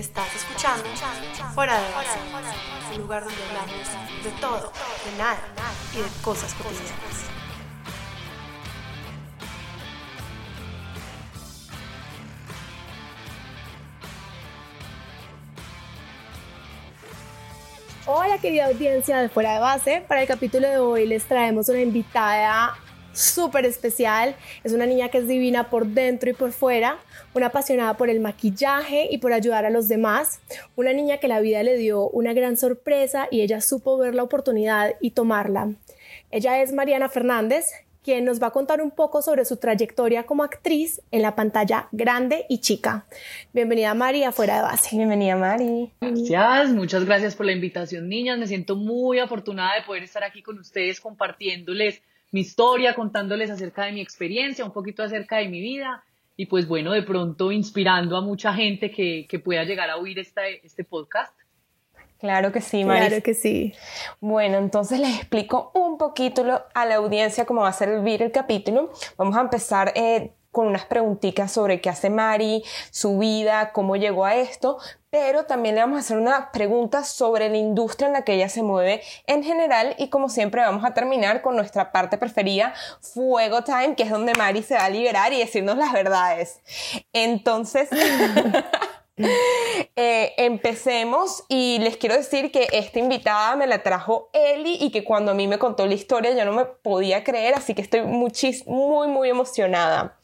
Estás 0.00 0.34
escuchando 0.34 0.82
Fuera 1.54 1.78
de 1.78 1.92
Base, 1.92 2.18
un 2.94 3.02
lugar 3.02 3.22
donde 3.22 3.36
hablamos 3.44 4.24
de 4.24 4.30
todo, 4.40 4.72
de 5.04 5.18
nada 5.18 5.38
y 5.92 5.98
de 5.98 6.22
cosas 6.22 6.54
cotidianas. 6.54 7.26
Hola 18.06 18.38
querida 18.38 18.68
audiencia 18.68 19.18
de 19.18 19.28
Fuera 19.28 19.52
de 19.52 19.60
Base, 19.60 20.02
para 20.08 20.22
el 20.22 20.26
capítulo 20.26 20.66
de 20.66 20.78
hoy 20.78 21.06
les 21.06 21.26
traemos 21.26 21.68
una 21.68 21.82
invitada 21.82 22.74
súper 23.20 23.66
especial. 23.66 24.34
Es 24.64 24.72
una 24.72 24.86
niña 24.86 25.08
que 25.08 25.18
es 25.18 25.28
divina 25.28 25.70
por 25.70 25.86
dentro 25.86 26.30
y 26.30 26.32
por 26.32 26.52
fuera, 26.52 26.98
una 27.34 27.46
apasionada 27.46 27.96
por 27.96 28.08
el 28.08 28.20
maquillaje 28.20 29.08
y 29.10 29.18
por 29.18 29.32
ayudar 29.32 29.64
a 29.64 29.70
los 29.70 29.88
demás, 29.88 30.40
una 30.76 30.92
niña 30.92 31.18
que 31.18 31.28
la 31.28 31.40
vida 31.40 31.62
le 31.62 31.76
dio 31.76 32.08
una 32.08 32.32
gran 32.32 32.56
sorpresa 32.56 33.28
y 33.30 33.42
ella 33.42 33.60
supo 33.60 33.98
ver 33.98 34.14
la 34.14 34.22
oportunidad 34.22 34.94
y 35.00 35.10
tomarla. 35.10 35.72
Ella 36.30 36.62
es 36.62 36.72
Mariana 36.72 37.08
Fernández, 37.08 37.66
quien 38.02 38.24
nos 38.24 38.42
va 38.42 38.48
a 38.48 38.50
contar 38.50 38.80
un 38.80 38.90
poco 38.90 39.20
sobre 39.20 39.44
su 39.44 39.58
trayectoria 39.58 40.24
como 40.24 40.42
actriz 40.42 41.02
en 41.10 41.22
la 41.22 41.34
pantalla 41.34 41.88
grande 41.92 42.46
y 42.48 42.58
chica. 42.58 43.04
Bienvenida 43.52 43.92
María, 43.94 44.32
fuera 44.32 44.56
de 44.56 44.62
base. 44.62 44.96
Bienvenida 44.96 45.36
Mari. 45.36 45.92
Gracias, 46.00 46.70
muchas 46.70 47.04
gracias 47.04 47.34
por 47.34 47.46
la 47.46 47.52
invitación, 47.52 48.08
niñas. 48.08 48.38
Me 48.38 48.46
siento 48.46 48.76
muy 48.76 49.18
afortunada 49.18 49.74
de 49.74 49.82
poder 49.82 50.02
estar 50.02 50.24
aquí 50.24 50.42
con 50.42 50.58
ustedes 50.58 51.00
compartiéndoles 51.00 52.00
mi 52.30 52.40
historia, 52.40 52.94
contándoles 52.94 53.50
acerca 53.50 53.84
de 53.84 53.92
mi 53.92 54.00
experiencia, 54.00 54.64
un 54.64 54.72
poquito 54.72 55.02
acerca 55.02 55.38
de 55.38 55.48
mi 55.48 55.60
vida 55.60 56.04
y 56.36 56.46
pues 56.46 56.66
bueno, 56.66 56.92
de 56.92 57.02
pronto 57.02 57.52
inspirando 57.52 58.16
a 58.16 58.22
mucha 58.22 58.54
gente 58.54 58.90
que, 58.90 59.42
pueda 59.44 59.64
llegar 59.64 59.90
a 59.90 59.96
oír 59.96 60.18
este 60.18 60.84
podcast. 60.84 61.34
Claro 62.18 62.52
que 62.52 62.60
sí, 62.60 62.84
Maris. 62.84 63.08
Claro 63.08 63.22
que 63.22 63.34
sí. 63.34 63.74
Bueno, 64.20 64.58
entonces 64.58 65.00
les 65.00 65.16
explico 65.16 65.70
un 65.74 65.96
poquito 65.96 66.64
a 66.74 66.86
la 66.86 66.96
audiencia 66.96 67.46
cómo 67.46 67.62
va 67.62 67.68
a 67.68 67.72
servir 67.72 68.22
el 68.22 68.30
capítulo. 68.30 68.92
Vamos 69.16 69.36
a 69.36 69.40
empezar 69.40 69.92
eh, 69.96 70.32
con 70.50 70.66
unas 70.66 70.84
preguntitas 70.84 71.50
sobre 71.50 71.80
qué 71.80 71.88
hace 71.88 72.10
Mari, 72.10 72.62
su 72.90 73.18
vida, 73.18 73.72
cómo 73.72 73.96
llegó 73.96 74.24
a 74.24 74.34
esto, 74.34 74.78
pero 75.10 75.44
también 75.44 75.74
le 75.74 75.80
vamos 75.80 75.96
a 75.96 76.00
hacer 76.00 76.16
unas 76.16 76.50
preguntas 76.52 77.08
sobre 77.08 77.48
la 77.48 77.56
industria 77.56 78.06
en 78.06 78.12
la 78.14 78.22
que 78.22 78.34
ella 78.34 78.48
se 78.48 78.62
mueve 78.62 79.02
en 79.26 79.42
general 79.42 79.94
y 79.98 80.08
como 80.08 80.28
siempre 80.28 80.62
vamos 80.62 80.84
a 80.84 80.94
terminar 80.94 81.42
con 81.42 81.56
nuestra 81.56 81.92
parte 81.92 82.16
preferida, 82.16 82.74
Fuego 83.00 83.62
Time, 83.62 83.96
que 83.96 84.04
es 84.04 84.10
donde 84.10 84.34
Mari 84.34 84.62
se 84.62 84.74
va 84.74 84.84
a 84.84 84.90
liberar 84.90 85.32
y 85.32 85.38
decirnos 85.38 85.76
las 85.76 85.92
verdades. 85.92 86.60
Entonces... 87.12 87.88
Eh, 89.96 90.32
empecemos 90.38 91.44
y 91.48 91.78
les 91.80 91.98
quiero 91.98 92.14
decir 92.14 92.50
que 92.50 92.68
esta 92.72 92.98
invitada 92.98 93.54
me 93.54 93.66
la 93.66 93.82
trajo 93.82 94.30
Eli 94.32 94.78
y 94.80 94.90
que 94.90 95.04
cuando 95.04 95.32
a 95.32 95.34
mí 95.34 95.46
me 95.46 95.58
contó 95.58 95.86
la 95.86 95.92
historia 95.92 96.30
yo 96.34 96.46
no 96.46 96.52
me 96.52 96.64
podía 96.64 97.22
creer, 97.22 97.52
así 97.54 97.74
que 97.74 97.82
estoy 97.82 98.00
muy, 98.00 99.08
muy 99.08 99.28
emocionada. 99.28 100.16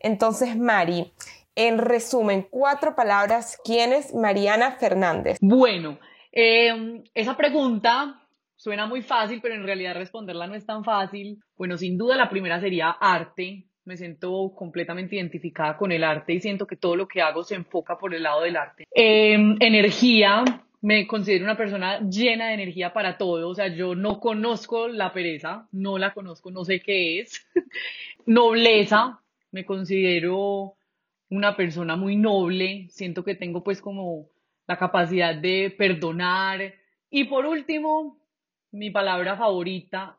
Entonces, 0.00 0.54
Mari, 0.54 1.14
en 1.54 1.78
resumen, 1.78 2.46
cuatro 2.50 2.94
palabras, 2.94 3.58
¿quién 3.64 3.92
es 3.92 4.14
Mariana 4.14 4.72
Fernández? 4.72 5.38
Bueno, 5.40 5.98
em, 6.30 7.02
esa 7.14 7.36
pregunta 7.36 8.22
suena 8.56 8.86
muy 8.86 9.02
fácil, 9.02 9.40
pero 9.42 9.54
en 9.54 9.64
realidad 9.64 9.94
responderla 9.94 10.46
no 10.46 10.54
es 10.54 10.64
tan 10.64 10.84
fácil. 10.84 11.42
Bueno, 11.56 11.76
sin 11.76 11.98
duda 11.98 12.16
la 12.16 12.30
primera 12.30 12.60
sería 12.60 12.90
arte 12.90 13.66
me 13.84 13.96
siento 13.96 14.52
completamente 14.54 15.16
identificada 15.16 15.76
con 15.76 15.92
el 15.92 16.04
arte 16.04 16.32
y 16.32 16.40
siento 16.40 16.66
que 16.66 16.76
todo 16.76 16.96
lo 16.96 17.08
que 17.08 17.20
hago 17.20 17.42
se 17.42 17.56
enfoca 17.56 17.98
por 17.98 18.14
el 18.14 18.22
lado 18.22 18.42
del 18.42 18.56
arte. 18.56 18.84
Em, 18.94 19.56
energía, 19.60 20.44
me 20.80 21.06
considero 21.06 21.44
una 21.44 21.56
persona 21.56 22.00
llena 22.00 22.48
de 22.48 22.54
energía 22.54 22.92
para 22.92 23.18
todo, 23.18 23.48
o 23.48 23.54
sea, 23.54 23.68
yo 23.68 23.94
no 23.94 24.20
conozco 24.20 24.88
la 24.88 25.12
pereza, 25.12 25.66
no 25.72 25.98
la 25.98 26.12
conozco, 26.14 26.50
no 26.50 26.64
sé 26.64 26.80
qué 26.80 27.20
es. 27.20 27.46
Nobleza, 28.26 29.20
me 29.50 29.64
considero 29.64 30.74
una 31.32 31.56
persona 31.56 31.96
muy 31.96 32.16
noble, 32.16 32.88
siento 32.90 33.24
que 33.24 33.34
tengo 33.34 33.64
pues 33.64 33.80
como 33.80 34.28
la 34.66 34.76
capacidad 34.76 35.34
de 35.34 35.74
perdonar. 35.76 36.74
Y 37.08 37.24
por 37.24 37.46
último, 37.46 38.20
mi 38.70 38.90
palabra 38.90 39.34
favorita 39.38 40.18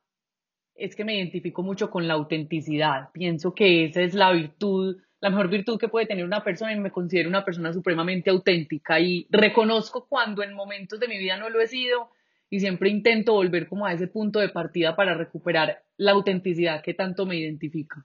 es 0.73 0.95
que 0.95 1.05
me 1.05 1.15
identifico 1.15 1.61
mucho 1.61 1.91
con 1.91 2.07
la 2.07 2.15
autenticidad. 2.15 3.11
Pienso 3.13 3.53
que 3.53 3.85
esa 3.85 4.01
es 4.01 4.15
la 4.15 4.31
virtud, 4.31 4.97
la 5.19 5.29
mejor 5.29 5.49
virtud 5.49 5.79
que 5.79 5.87
puede 5.87 6.07
tener 6.07 6.25
una 6.25 6.43
persona 6.43 6.73
y 6.73 6.79
me 6.79 6.91
considero 6.91 7.29
una 7.29 7.45
persona 7.45 7.71
supremamente 7.73 8.31
auténtica 8.31 8.99
y 8.99 9.27
reconozco 9.29 10.07
cuando 10.09 10.41
en 10.41 10.55
momentos 10.55 10.99
de 10.99 11.07
mi 11.07 11.19
vida 11.19 11.37
no 11.37 11.47
lo 11.49 11.61
he 11.61 11.67
sido 11.67 12.09
y 12.49 12.59
siempre 12.59 12.89
intento 12.89 13.33
volver 13.33 13.67
como 13.67 13.85
a 13.85 13.93
ese 13.93 14.07
punto 14.07 14.39
de 14.39 14.49
partida 14.49 14.95
para 14.95 15.13
recuperar 15.13 15.83
la 15.95 16.13
autenticidad 16.13 16.81
que 16.81 16.95
tanto 16.95 17.27
me 17.27 17.35
identifica. 17.35 18.03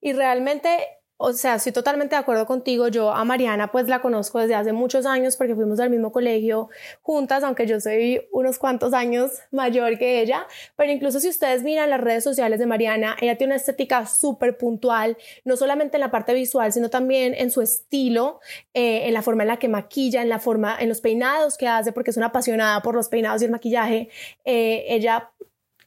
Y 0.00 0.12
realmente 0.12 0.68
o 1.16 1.32
sea, 1.32 1.54
estoy 1.54 1.72
totalmente 1.72 2.16
de 2.16 2.20
acuerdo 2.20 2.44
contigo. 2.44 2.88
Yo 2.88 3.12
a 3.12 3.24
Mariana 3.24 3.70
pues 3.70 3.88
la 3.88 4.00
conozco 4.00 4.40
desde 4.40 4.56
hace 4.56 4.72
muchos 4.72 5.06
años 5.06 5.36
porque 5.36 5.54
fuimos 5.54 5.78
al 5.78 5.90
mismo 5.90 6.10
colegio 6.10 6.68
juntas, 7.02 7.44
aunque 7.44 7.66
yo 7.66 7.80
soy 7.80 8.26
unos 8.32 8.58
cuantos 8.58 8.92
años 8.92 9.30
mayor 9.52 9.96
que 9.96 10.20
ella. 10.20 10.46
Pero 10.76 10.90
incluso 10.90 11.20
si 11.20 11.28
ustedes 11.28 11.62
miran 11.62 11.90
las 11.90 12.00
redes 12.00 12.24
sociales 12.24 12.58
de 12.58 12.66
Mariana, 12.66 13.16
ella 13.20 13.36
tiene 13.36 13.52
una 13.52 13.60
estética 13.60 14.06
súper 14.06 14.58
puntual, 14.58 15.16
no 15.44 15.56
solamente 15.56 15.96
en 15.98 16.00
la 16.00 16.10
parte 16.10 16.34
visual, 16.34 16.72
sino 16.72 16.90
también 16.90 17.34
en 17.34 17.50
su 17.50 17.62
estilo, 17.62 18.40
eh, 18.74 19.06
en 19.06 19.14
la 19.14 19.22
forma 19.22 19.44
en 19.44 19.48
la 19.48 19.58
que 19.58 19.68
maquilla, 19.68 20.20
en 20.20 20.28
la 20.28 20.40
forma, 20.40 20.76
en 20.78 20.88
los 20.88 21.00
peinados 21.00 21.56
que 21.56 21.68
hace, 21.68 21.92
porque 21.92 22.10
es 22.10 22.16
una 22.16 22.26
apasionada 22.26 22.82
por 22.82 22.96
los 22.96 23.08
peinados 23.08 23.40
y 23.42 23.44
el 23.44 23.52
maquillaje. 23.52 24.08
Eh, 24.44 24.84
ella 24.88 25.30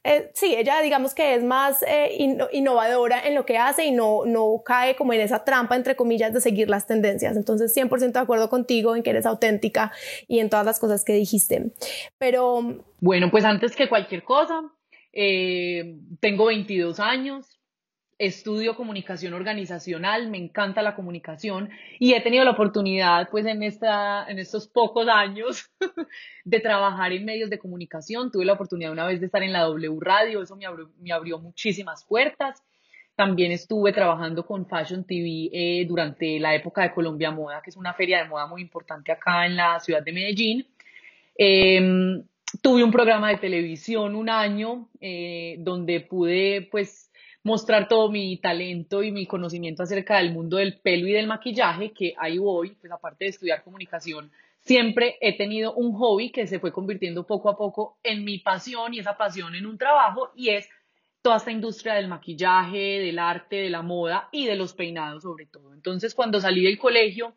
eh, 0.04 0.30
sí, 0.34 0.54
ella 0.56 0.80
digamos 0.80 1.14
que 1.14 1.34
es 1.34 1.42
más 1.42 1.82
eh, 1.82 2.16
innovadora 2.52 3.20
en 3.26 3.34
lo 3.34 3.44
que 3.44 3.58
hace 3.58 3.86
y 3.86 3.90
no, 3.90 4.24
no 4.26 4.62
cae 4.64 4.96
como 4.96 5.12
en 5.12 5.20
esa 5.20 5.44
trampa, 5.44 5.76
entre 5.76 5.96
comillas, 5.96 6.32
de 6.32 6.40
seguir 6.40 6.68
las 6.68 6.86
tendencias. 6.86 7.36
Entonces, 7.36 7.76
100% 7.76 8.12
de 8.12 8.18
acuerdo 8.18 8.48
contigo 8.48 8.96
en 8.96 9.02
que 9.02 9.10
eres 9.10 9.26
auténtica 9.26 9.92
y 10.26 10.38
en 10.38 10.50
todas 10.50 10.64
las 10.64 10.78
cosas 10.78 11.04
que 11.04 11.14
dijiste. 11.14 11.72
Pero... 12.18 12.84
Bueno, 13.00 13.30
pues 13.30 13.44
antes 13.44 13.76
que 13.76 13.88
cualquier 13.88 14.22
cosa, 14.22 14.62
eh, 15.12 15.96
tengo 16.20 16.46
22 16.46 17.00
años, 17.00 17.57
estudio 18.18 18.74
comunicación 18.74 19.32
organizacional, 19.32 20.28
me 20.28 20.38
encanta 20.38 20.82
la 20.82 20.96
comunicación 20.96 21.70
y 22.00 22.14
he 22.14 22.20
tenido 22.20 22.44
la 22.44 22.50
oportunidad, 22.50 23.28
pues 23.30 23.46
en, 23.46 23.62
esta, 23.62 24.26
en 24.28 24.40
estos 24.40 24.66
pocos 24.66 25.06
años, 25.08 25.70
de 26.44 26.60
trabajar 26.60 27.12
en 27.12 27.24
medios 27.24 27.48
de 27.48 27.58
comunicación. 27.58 28.32
Tuve 28.32 28.44
la 28.44 28.54
oportunidad 28.54 28.90
una 28.90 29.06
vez 29.06 29.20
de 29.20 29.26
estar 29.26 29.42
en 29.42 29.52
la 29.52 29.62
W 29.62 29.98
Radio, 30.00 30.42
eso 30.42 30.56
me 30.56 30.66
abrió, 30.66 30.90
me 30.98 31.12
abrió 31.12 31.38
muchísimas 31.38 32.04
puertas. 32.04 32.62
También 33.14 33.50
estuve 33.52 33.92
trabajando 33.92 34.46
con 34.46 34.66
Fashion 34.66 35.04
TV 35.04 35.50
eh, 35.52 35.84
durante 35.88 36.38
la 36.38 36.54
época 36.54 36.82
de 36.82 36.92
Colombia 36.92 37.30
Moda, 37.30 37.60
que 37.62 37.70
es 37.70 37.76
una 37.76 37.92
feria 37.94 38.22
de 38.22 38.28
moda 38.28 38.46
muy 38.46 38.62
importante 38.62 39.10
acá 39.10 39.46
en 39.46 39.56
la 39.56 39.80
ciudad 39.80 40.02
de 40.02 40.12
Medellín. 40.12 40.66
Em, 41.36 42.22
tuve 42.62 42.82
un 42.84 42.90
programa 42.90 43.30
de 43.30 43.38
televisión 43.38 44.14
un 44.14 44.28
año 44.28 44.88
eh, 45.00 45.56
donde 45.58 46.00
pude, 46.00 46.68
pues, 46.70 47.07
mostrar 47.48 47.88
todo 47.88 48.10
mi 48.10 48.36
talento 48.36 49.02
y 49.02 49.10
mi 49.10 49.26
conocimiento 49.26 49.82
acerca 49.82 50.18
del 50.18 50.32
mundo 50.32 50.58
del 50.58 50.78
pelo 50.78 51.08
y 51.08 51.12
del 51.12 51.26
maquillaje, 51.26 51.92
que 51.92 52.14
ahí 52.18 52.36
voy, 52.36 52.76
pues 52.80 52.92
aparte 52.92 53.24
de 53.24 53.30
estudiar 53.30 53.64
comunicación, 53.64 54.30
siempre 54.60 55.16
he 55.22 55.36
tenido 55.36 55.72
un 55.72 55.94
hobby 55.94 56.30
que 56.30 56.46
se 56.46 56.60
fue 56.60 56.72
convirtiendo 56.72 57.26
poco 57.26 57.48
a 57.48 57.56
poco 57.56 57.98
en 58.02 58.22
mi 58.22 58.38
pasión 58.38 58.92
y 58.92 58.98
esa 58.98 59.16
pasión 59.16 59.54
en 59.54 59.64
un 59.64 59.78
trabajo 59.78 60.30
y 60.36 60.50
es 60.50 60.68
toda 61.22 61.38
esta 61.38 61.50
industria 61.50 61.94
del 61.94 62.06
maquillaje, 62.06 63.00
del 63.00 63.18
arte, 63.18 63.56
de 63.56 63.70
la 63.70 63.80
moda 63.80 64.28
y 64.30 64.44
de 64.44 64.54
los 64.54 64.74
peinados 64.74 65.22
sobre 65.22 65.46
todo. 65.46 65.72
Entonces 65.72 66.14
cuando 66.14 66.40
salí 66.40 66.62
del 66.62 66.78
colegio 66.78 67.34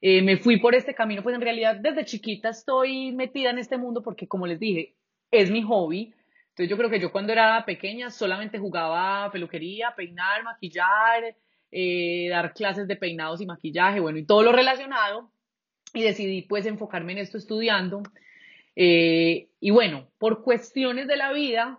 eh, 0.00 0.22
me 0.22 0.36
fui 0.36 0.58
por 0.60 0.76
este 0.76 0.94
camino, 0.94 1.24
pues 1.24 1.34
en 1.34 1.42
realidad 1.42 1.74
desde 1.76 2.04
chiquita 2.04 2.50
estoy 2.50 3.10
metida 3.10 3.50
en 3.50 3.58
este 3.58 3.76
mundo 3.76 4.02
porque 4.02 4.28
como 4.28 4.46
les 4.46 4.60
dije, 4.60 4.94
es 5.32 5.50
mi 5.50 5.62
hobby, 5.62 6.14
entonces 6.58 6.70
yo 6.70 6.76
creo 6.76 6.90
que 6.90 6.98
yo 6.98 7.12
cuando 7.12 7.32
era 7.32 7.64
pequeña 7.64 8.10
solamente 8.10 8.58
jugaba 8.58 9.30
peluquería, 9.30 9.94
peinar, 9.94 10.42
maquillar, 10.42 11.36
eh, 11.70 12.26
dar 12.30 12.52
clases 12.52 12.88
de 12.88 12.96
peinados 12.96 13.40
y 13.40 13.46
maquillaje, 13.46 14.00
bueno, 14.00 14.18
y 14.18 14.26
todo 14.26 14.42
lo 14.42 14.50
relacionado. 14.50 15.30
Y 15.94 16.02
decidí 16.02 16.42
pues 16.42 16.66
enfocarme 16.66 17.12
en 17.12 17.18
esto 17.18 17.38
estudiando. 17.38 18.02
Eh, 18.74 19.50
y 19.60 19.70
bueno, 19.70 20.08
por 20.18 20.42
cuestiones 20.42 21.06
de 21.06 21.16
la 21.16 21.32
vida, 21.32 21.78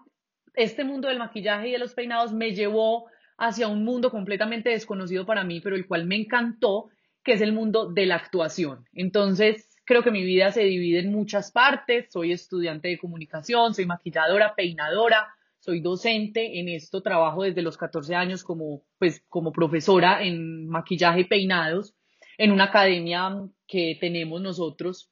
este 0.55 0.85
mundo 0.85 1.09
del 1.09 1.19
maquillaje 1.19 1.67
y 1.67 1.71
de 1.73 1.77
los 1.77 1.93
peinados 1.93 2.31
me 2.31 2.55
llevó 2.55 3.07
hacia 3.37 3.67
un 3.67 3.83
mundo 3.83 4.09
completamente 4.09 4.69
desconocido 4.69 5.25
para 5.25 5.43
mí, 5.43 5.59
pero 5.59 5.75
el 5.75 5.87
cual 5.87 6.05
me 6.05 6.15
encantó, 6.15 6.87
que 7.21 7.33
es 7.33 7.41
el 7.41 7.51
mundo 7.51 7.91
de 7.91 8.05
la 8.05 8.15
actuación. 8.15 8.85
Entonces, 8.93 9.68
Creo 9.89 10.03
que 10.03 10.11
mi 10.11 10.23
vida 10.23 10.51
se 10.51 10.65
divide 10.65 10.99
en 10.99 11.11
muchas 11.11 11.51
partes. 11.51 12.11
Soy 12.11 12.31
estudiante 12.31 12.89
de 12.89 12.99
comunicación, 12.99 13.73
soy 13.73 13.87
maquilladora, 13.87 14.53
peinadora, 14.53 15.33
soy 15.57 15.79
docente 15.79 16.59
en 16.59 16.69
esto, 16.69 17.01
trabajo 17.01 17.41
desde 17.41 17.63
los 17.63 17.75
14 17.75 18.13
años 18.13 18.43
como, 18.43 18.83
pues, 18.99 19.25
como 19.29 19.51
profesora 19.51 20.21
en 20.21 20.69
maquillaje 20.69 21.21
y 21.21 21.23
peinados. 21.23 21.95
en 22.37 22.51
una 22.51 22.65
academia 22.65 23.31
que 23.67 23.97
tenemos 23.99 24.39
nosotros. 24.39 25.09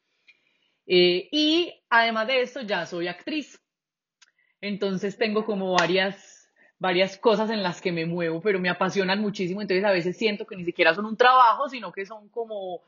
Eh, 0.85 1.27
y 1.31 1.73
además 1.89 2.27
de 2.27 2.41
esto, 2.41 2.61
ya 2.61 2.85
soy 2.85 3.07
actriz. 3.07 3.59
Entonces 4.61 5.17
tengo 5.17 5.43
como 5.43 5.73
varias, 5.73 6.51
varias 6.77 7.17
cosas 7.17 7.49
en 7.49 7.63
las 7.63 7.81
que 7.81 7.91
me 7.91 8.05
muevo, 8.05 8.41
pero 8.41 8.59
me 8.59 8.69
apasionan 8.69 9.21
muchísimo. 9.21 9.59
Entonces 9.63 9.83
a 9.83 9.91
veces 9.91 10.17
siento 10.17 10.45
que 10.45 10.55
ni 10.55 10.65
siquiera 10.65 10.93
son 10.93 11.05
un 11.05 11.17
trabajo, 11.17 11.67
sino 11.67 11.91
que 11.91 12.05
son 12.05 12.29
como 12.29 12.83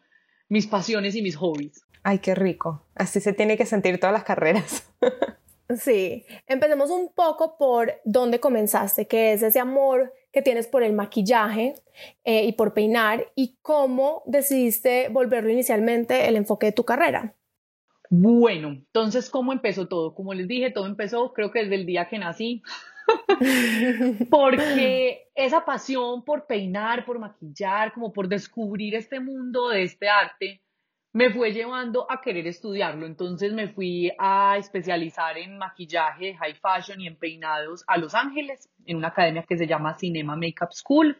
mis 0.49 0.67
pasiones 0.67 1.15
y 1.15 1.21
mis 1.21 1.37
hobbies. 1.37 1.81
Ay, 2.03 2.19
qué 2.19 2.35
rico. 2.35 2.83
Así 2.95 3.21
se 3.21 3.33
tiene 3.33 3.57
que 3.57 3.65
sentir 3.65 3.99
todas 3.99 4.13
las 4.13 4.23
carreras. 4.23 4.91
Sí, 5.77 6.25
empecemos 6.47 6.89
un 6.89 7.13
poco 7.13 7.55
por 7.55 7.93
dónde 8.03 8.39
comenzaste, 8.39 9.07
que 9.07 9.33
es 9.33 9.43
ese 9.43 9.59
amor 9.59 10.11
que 10.31 10.41
tienes 10.41 10.67
por 10.67 10.81
el 10.81 10.93
maquillaje 10.93 11.75
eh, 12.23 12.45
y 12.45 12.53
por 12.53 12.73
peinar 12.73 13.31
y 13.35 13.59
cómo 13.61 14.23
decidiste 14.25 15.09
volverlo 15.09 15.51
inicialmente 15.51 16.27
el 16.27 16.37
enfoque 16.37 16.65
de 16.65 16.71
tu 16.71 16.85
carrera. 16.85 17.35
Bueno, 18.09 18.69
entonces, 18.69 19.29
¿cómo 19.29 19.53
empezó 19.53 19.87
todo? 19.87 20.15
Como 20.15 20.33
les 20.33 20.47
dije, 20.47 20.71
todo 20.71 20.87
empezó 20.87 21.33
creo 21.33 21.51
que 21.51 21.59
desde 21.59 21.75
el 21.75 21.85
día 21.85 22.07
que 22.09 22.17
nací, 22.17 22.63
porque 24.29 25.27
esa 25.35 25.63
pasión 25.65 26.23
por 26.23 26.45
peinar, 26.45 27.05
por 27.05 27.19
maquillar, 27.19 27.93
como 27.93 28.11
por 28.11 28.27
descubrir 28.27 28.95
este 28.95 29.19
mundo 29.19 29.69
de 29.69 29.83
este 29.83 30.09
arte, 30.09 30.61
me 31.11 31.31
fue 31.31 31.51
llevando 31.51 32.09
a 32.09 32.21
querer 32.21 32.47
estudiarlo. 32.47 33.05
Entonces 33.05 33.53
me 33.53 33.67
fui 33.69 34.11
a 34.17 34.57
especializar 34.57 35.37
en 35.37 35.57
maquillaje, 35.57 36.35
high 36.35 36.55
fashion 36.55 37.01
y 37.01 37.07
en 37.07 37.15
peinados 37.15 37.83
a 37.87 37.97
Los 37.97 38.13
Ángeles, 38.13 38.69
en 38.85 38.97
una 38.97 39.09
academia 39.09 39.45
que 39.47 39.57
se 39.57 39.67
llama 39.67 39.97
Cinema 39.97 40.35
Makeup 40.35 40.71
School. 40.71 41.17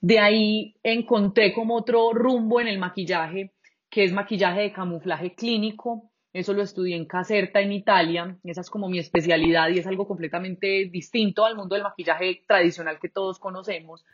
De 0.00 0.20
ahí 0.20 0.76
encontré 0.82 1.52
como 1.52 1.76
otro 1.76 2.12
rumbo 2.12 2.60
en 2.60 2.68
el 2.68 2.78
maquillaje, 2.78 3.52
que 3.90 4.04
es 4.04 4.12
maquillaje 4.12 4.60
de 4.60 4.72
camuflaje 4.72 5.34
clínico. 5.34 6.07
Eso 6.32 6.52
lo 6.52 6.62
estudié 6.62 6.94
en 6.94 7.06
Caserta, 7.06 7.60
en 7.60 7.72
Italia. 7.72 8.36
Esa 8.44 8.60
es 8.60 8.70
como 8.70 8.88
mi 8.88 8.98
especialidad 8.98 9.70
y 9.70 9.78
es 9.78 9.86
algo 9.86 10.06
completamente 10.06 10.88
distinto 10.92 11.46
al 11.46 11.56
mundo 11.56 11.74
del 11.74 11.84
maquillaje 11.84 12.44
tradicional 12.46 12.98
que 13.00 13.08
todos 13.08 13.38
conocemos. 13.38 14.04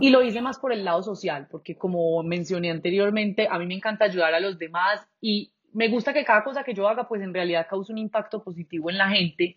Y 0.00 0.10
lo 0.10 0.22
hice 0.22 0.42
más 0.42 0.58
por 0.58 0.72
el 0.72 0.84
lado 0.84 1.02
social, 1.02 1.46
porque 1.50 1.76
como 1.76 2.22
mencioné 2.24 2.70
anteriormente, 2.70 3.46
a 3.48 3.58
mí 3.58 3.66
me 3.66 3.74
encanta 3.74 4.06
ayudar 4.06 4.34
a 4.34 4.40
los 4.40 4.58
demás 4.58 5.06
y 5.20 5.52
me 5.72 5.88
gusta 5.88 6.12
que 6.12 6.24
cada 6.24 6.42
cosa 6.42 6.64
que 6.64 6.74
yo 6.74 6.88
haga, 6.88 7.08
pues 7.08 7.22
en 7.22 7.32
realidad 7.32 7.66
cause 7.70 7.92
un 7.92 7.98
impacto 7.98 8.42
positivo 8.42 8.90
en 8.90 8.98
la 8.98 9.08
gente. 9.08 9.56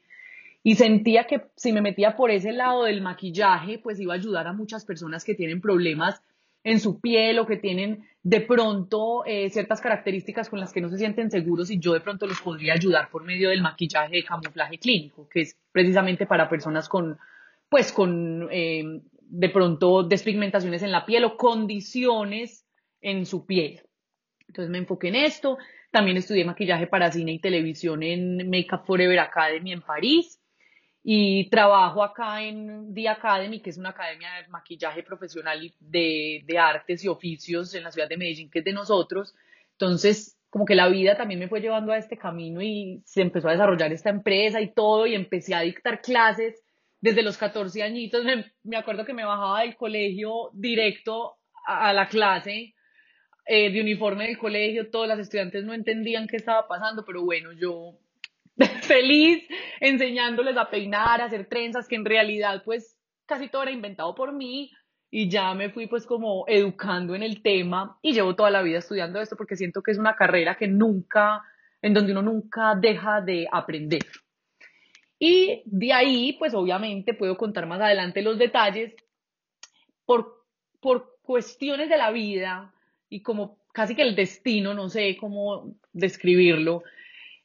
Y 0.64 0.76
sentía 0.76 1.26
que 1.26 1.42
si 1.56 1.74
me 1.74 1.82
metía 1.82 2.16
por 2.16 2.32
ese 2.32 2.52
lado 2.52 2.84
del 2.86 3.02
maquillaje, 3.02 3.80
pues 3.80 4.00
iba 4.00 4.14
a 4.14 4.18
ayudar 4.18 4.48
a 4.48 4.54
muchas 4.54 4.86
personas 4.86 5.24
que 5.24 5.36
tienen 5.36 5.62
problemas 5.62 6.22
en 6.66 6.80
su 6.80 7.00
piel 7.00 7.38
o 7.40 7.46
que 7.46 7.58
tienen 7.58 8.06
de 8.24 8.42
pronto 8.42 9.24
eh, 9.26 9.52
ciertas 9.52 9.80
características 9.80 10.50
con 10.50 10.60
las 10.60 10.74
que 10.74 10.82
no 10.82 10.90
se 10.90 10.98
sienten 10.98 11.30
seguros 11.30 11.70
y 11.70 11.80
yo 11.80 11.94
de 11.94 12.02
pronto 12.02 12.26
los 12.26 12.42
podría 12.42 12.74
ayudar 12.74 13.10
por 13.12 13.24
medio 13.24 13.50
del 13.50 13.62
maquillaje 13.62 14.16
de 14.16 14.24
camuflaje 14.24 14.80
clínico, 14.80 15.30
que 15.30 15.42
es 15.42 15.56
precisamente 15.72 16.26
para 16.26 16.50
personas 16.50 16.90
con, 16.90 17.20
pues 17.70 17.94
con 17.94 18.50
eh, 18.52 18.84
de 19.12 19.50
pronto 19.50 20.02
despigmentaciones 20.02 20.82
en 20.82 20.92
la 20.92 21.06
piel 21.06 21.26
o 21.26 21.38
condiciones 21.38 22.66
en 23.00 23.28
su 23.28 23.46
piel. 23.46 23.84
Entonces 24.48 24.72
me 24.72 24.80
enfoqué 24.80 25.10
en 25.10 25.16
esto. 25.16 25.60
También 25.92 26.18
estudié 26.18 26.46
maquillaje 26.46 26.88
para 26.88 27.12
cine 27.12 27.34
y 27.34 27.40
televisión 27.40 28.02
en 28.02 28.50
Makeup 28.50 28.86
Forever 28.88 29.20
Academy 29.20 29.72
en 29.72 29.82
París. 29.82 30.42
Y 31.08 31.52
trabajo 31.52 32.04
acá 32.04 32.42
en 32.42 32.92
The 32.96 33.10
Academy, 33.10 33.62
que 33.62 33.70
es 33.70 33.78
una 33.78 33.90
academia 33.90 34.28
de 34.42 34.48
maquillaje 34.48 35.04
profesional 35.04 35.72
de, 35.80 36.42
de 36.44 36.58
artes 36.58 37.04
y 37.04 37.08
oficios 37.08 37.76
en 37.76 37.84
la 37.84 37.92
ciudad 37.92 38.10
de 38.10 38.18
Medellín, 38.18 38.50
que 38.50 38.60
es 38.60 38.66
de 38.66 38.74
nosotros. 38.74 39.36
Entonces, 39.74 40.36
como 40.50 40.66
que 40.66 40.74
la 40.74 40.88
vida 40.88 41.16
también 41.16 41.40
me 41.40 41.48
fue 41.48 41.62
llevando 41.62 41.92
a 41.92 42.00
este 42.00 42.18
camino 42.18 42.60
y 42.60 43.04
se 43.06 43.22
empezó 43.22 43.50
a 43.50 43.52
desarrollar 43.52 43.94
esta 43.94 44.10
empresa 44.10 44.62
y 44.62 44.74
todo, 44.74 45.06
y 45.06 45.14
empecé 45.14 45.54
a 45.54 45.62
dictar 45.62 46.02
clases 46.02 46.64
desde 47.02 47.22
los 47.22 47.38
14 47.38 47.84
añitos. 47.84 48.26
Me, 48.64 48.76
acuerdo 48.76 49.06
que 49.06 49.14
me 49.14 49.26
bajaba 49.26 49.62
del 49.62 49.76
colegio 49.76 50.50
directo 50.54 51.36
a, 51.68 51.94
la 51.94 52.08
clase 52.08 52.74
eh, 53.46 53.72
de 53.72 53.80
uniforme 53.80 54.26
del 54.26 54.40
colegio, 54.40 54.90
todos 54.90 55.08
los 55.08 55.20
estudiantes 55.20 55.64
no 55.66 55.74
entendían 55.76 56.26
qué 56.26 56.38
estaba 56.38 56.68
pasando, 56.68 57.06
pero 57.06 57.24
bueno, 57.24 57.52
yo 57.54 58.00
feliz 58.82 59.44
enseñándoles 59.80 60.58
a 60.58 60.70
peinar, 60.70 61.22
a 61.22 61.26
hacer 61.26 61.48
trenzas, 61.48 61.88
que 61.88 61.96
en 61.96 62.06
realidad 62.06 62.64
pues 62.64 62.98
casi 63.26 63.50
todo 63.50 63.64
era 63.64 63.72
inventado 63.72 64.16
por 64.16 64.34
mí 64.34 64.72
y 65.12 65.30
ya 65.30 65.54
me 65.54 65.70
fui 65.70 65.88
pues 65.88 66.06
como 66.06 66.46
educando 66.48 67.16
en 67.16 67.24
el 67.24 67.42
tema 67.42 67.98
y 68.02 68.14
llevo 68.14 68.36
toda 68.36 68.52
la 68.52 68.62
vida 68.62 68.80
estudiando 68.80 69.20
esto 69.20 69.36
porque 69.36 69.56
siento 69.56 69.82
que 69.82 69.92
es 69.92 69.98
una 69.98 70.16
carrera 70.16 70.56
que 70.56 70.68
nunca, 70.68 71.42
en 71.82 71.94
donde 71.94 72.12
uno 72.12 72.22
nunca 72.22 72.76
deja 72.76 73.22
de 73.22 73.48
aprender. 73.52 74.06
Y 75.18 75.64
de 75.66 75.94
ahí 75.94 76.34
pues 76.38 76.54
obviamente 76.54 77.14
puedo 77.14 77.38
contar 77.38 77.66
más 77.66 77.82
adelante 77.82 78.22
los 78.22 78.38
detalles 78.38 78.94
por, 80.06 80.46
por 80.80 81.18
cuestiones 81.22 81.90
de 81.90 81.98
la 81.98 82.12
vida 82.12 82.74
y 83.10 83.22
como 83.22 83.58
casi 83.74 83.96
que 83.96 84.02
el 84.02 84.16
destino, 84.16 84.74
no 84.74 84.90
sé 84.90 85.18
cómo 85.18 85.76
describirlo, 85.94 86.84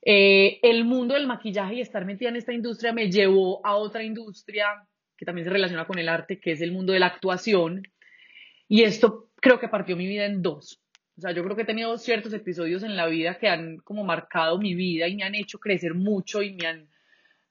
eh, 0.02 0.58
el 0.62 0.84
mundo 0.84 1.14
del 1.14 1.26
maquillaje 1.26 1.74
y 1.74 1.80
estar 1.80 2.04
metida 2.04 2.30
en 2.30 2.36
esta 2.36 2.52
industria 2.52 2.92
me 2.92 3.10
llevó 3.10 3.64
a 3.64 3.76
otra 3.76 4.02
industria 4.02 4.66
que 5.16 5.26
también 5.26 5.44
se 5.44 5.50
relaciona 5.50 5.86
con 5.86 5.98
el 5.98 6.08
arte, 6.08 6.40
que 6.40 6.52
es 6.52 6.62
el 6.62 6.72
mundo 6.72 6.94
de 6.94 6.98
la 6.98 7.06
actuación. 7.06 7.82
Y 8.68 8.82
esto 8.84 9.30
creo 9.36 9.58
que 9.58 9.68
partió 9.68 9.96
mi 9.96 10.06
vida 10.06 10.24
en 10.24 10.40
dos. 10.40 10.82
O 11.18 11.20
sea, 11.20 11.32
yo 11.32 11.44
creo 11.44 11.54
que 11.54 11.62
he 11.62 11.66
tenido 11.66 11.98
ciertos 11.98 12.32
episodios 12.32 12.82
en 12.82 12.96
la 12.96 13.06
vida 13.06 13.38
que 13.38 13.48
han 13.48 13.76
como 13.78 14.04
marcado 14.04 14.58
mi 14.58 14.74
vida 14.74 15.06
y 15.06 15.16
me 15.16 15.24
han 15.24 15.34
hecho 15.34 15.58
crecer 15.58 15.92
mucho 15.92 16.40
y 16.40 16.54
me 16.54 16.66
han, 16.66 16.88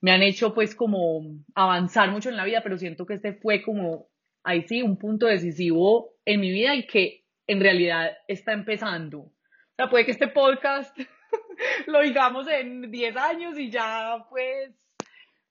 me 0.01 0.11
han 0.11 0.23
hecho 0.23 0.55
pues 0.55 0.73
como 0.73 1.21
avanzar 1.53 2.09
mucho 2.09 2.29
en 2.29 2.37
la 2.37 2.45
vida, 2.45 2.61
pero 2.63 2.79
siento 2.79 3.05
que 3.05 3.13
este 3.15 3.33
fue 3.33 3.61
como, 3.61 4.07
ahí 4.43 4.63
sí, 4.63 4.81
un 4.81 4.97
punto 4.97 5.27
decisivo 5.27 6.15
en 6.25 6.39
mi 6.39 6.51
vida 6.51 6.73
y 6.73 6.87
que 6.87 7.25
en 7.45 7.59
realidad 7.59 8.17
está 8.27 8.53
empezando. 8.53 9.19
O 9.19 9.33
sea, 9.75 9.91
puede 9.91 10.05
que 10.05 10.11
este 10.11 10.29
podcast 10.29 10.97
lo 11.87 12.01
digamos 12.01 12.47
en 12.47 12.91
10 12.91 13.17
años 13.17 13.57
y 13.57 13.69
ya 13.69 14.25
pues, 14.29 14.71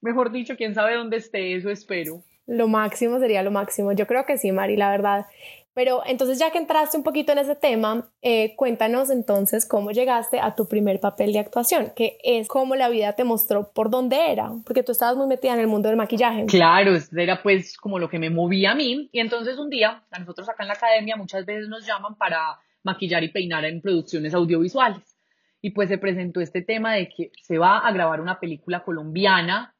mejor 0.00 0.30
dicho, 0.30 0.56
quién 0.56 0.74
sabe 0.74 0.94
dónde 0.94 1.18
esté, 1.18 1.54
eso 1.54 1.70
espero. 1.70 2.22
Lo 2.46 2.66
máximo 2.66 3.18
sería 3.18 3.42
lo 3.42 3.50
máximo. 3.50 3.92
Yo 3.92 4.06
creo 4.06 4.24
que 4.24 4.38
sí, 4.38 4.52
Mari, 4.52 4.76
la 4.76 4.90
verdad. 4.90 5.26
Pero 5.74 6.02
entonces 6.06 6.40
ya 6.40 6.50
que 6.50 6.58
entraste 6.58 6.96
un 6.96 7.04
poquito 7.04 7.30
en 7.30 7.38
ese 7.38 7.54
tema, 7.54 8.10
eh, 8.20 8.56
cuéntanos 8.56 9.10
entonces 9.10 9.64
cómo 9.64 9.92
llegaste 9.92 10.40
a 10.40 10.56
tu 10.56 10.66
primer 10.66 10.98
papel 10.98 11.32
de 11.32 11.38
actuación, 11.38 11.92
que 11.94 12.18
es 12.24 12.48
cómo 12.48 12.74
la 12.74 12.88
vida 12.88 13.12
te 13.12 13.22
mostró 13.22 13.70
por 13.72 13.88
dónde 13.88 14.32
era, 14.32 14.50
porque 14.64 14.82
tú 14.82 14.90
estabas 14.90 15.16
muy 15.16 15.28
metida 15.28 15.54
en 15.54 15.60
el 15.60 15.68
mundo 15.68 15.88
del 15.88 15.96
maquillaje. 15.96 16.46
Claro, 16.46 16.98
era 17.16 17.42
pues 17.42 17.76
como 17.76 18.00
lo 18.00 18.08
que 18.08 18.18
me 18.18 18.28
movía 18.28 18.72
a 18.72 18.74
mí. 18.74 19.08
Y 19.12 19.20
entonces 19.20 19.58
un 19.58 19.70
día, 19.70 20.02
a 20.10 20.18
nosotros 20.18 20.48
acá 20.48 20.64
en 20.64 20.68
la 20.68 20.74
academia 20.74 21.16
muchas 21.16 21.46
veces 21.46 21.68
nos 21.68 21.86
llaman 21.86 22.16
para 22.16 22.58
maquillar 22.82 23.22
y 23.22 23.28
peinar 23.28 23.64
en 23.64 23.80
producciones 23.80 24.34
audiovisuales 24.34 25.17
y 25.60 25.70
pues 25.70 25.88
se 25.88 25.98
presentó 25.98 26.40
este 26.40 26.62
tema 26.62 26.94
de 26.94 27.08
que 27.08 27.32
se 27.42 27.58
va 27.58 27.78
a 27.78 27.92
grabar 27.92 28.20
una 28.20 28.38
película 28.38 28.84
colombiana, 28.84 29.74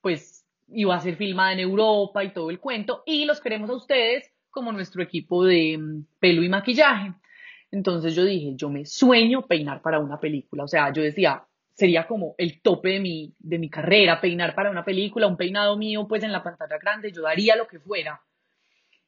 pues 0.00 0.46
iba 0.68 0.94
a 0.94 1.00
ser 1.00 1.16
filmada 1.16 1.52
en 1.52 1.60
Europa 1.60 2.24
y 2.24 2.32
todo 2.32 2.50
el 2.50 2.60
cuento, 2.60 3.02
y 3.06 3.24
los 3.24 3.40
queremos 3.40 3.70
a 3.70 3.74
ustedes 3.74 4.30
como 4.50 4.72
nuestro 4.72 5.02
equipo 5.02 5.44
de 5.44 5.78
mm, 5.78 6.04
pelo 6.18 6.42
y 6.42 6.48
maquillaje. 6.48 7.14
Entonces 7.70 8.14
yo 8.14 8.24
dije, 8.24 8.54
yo 8.56 8.70
me 8.70 8.86
sueño 8.86 9.46
peinar 9.46 9.82
para 9.82 9.98
una 9.98 10.18
película, 10.18 10.64
o 10.64 10.68
sea, 10.68 10.92
yo 10.92 11.02
decía, 11.02 11.44
sería 11.74 12.06
como 12.06 12.34
el 12.38 12.60
tope 12.62 12.90
de 12.90 13.00
mi, 13.00 13.34
de 13.38 13.58
mi 13.58 13.68
carrera, 13.68 14.20
peinar 14.20 14.54
para 14.54 14.70
una 14.70 14.84
película, 14.84 15.26
un 15.26 15.36
peinado 15.36 15.76
mío 15.76 16.06
pues 16.08 16.22
en 16.24 16.32
la 16.32 16.42
pantalla 16.42 16.78
grande, 16.78 17.12
yo 17.12 17.22
daría 17.22 17.56
lo 17.56 17.68
que 17.68 17.78
fuera. 17.78 18.22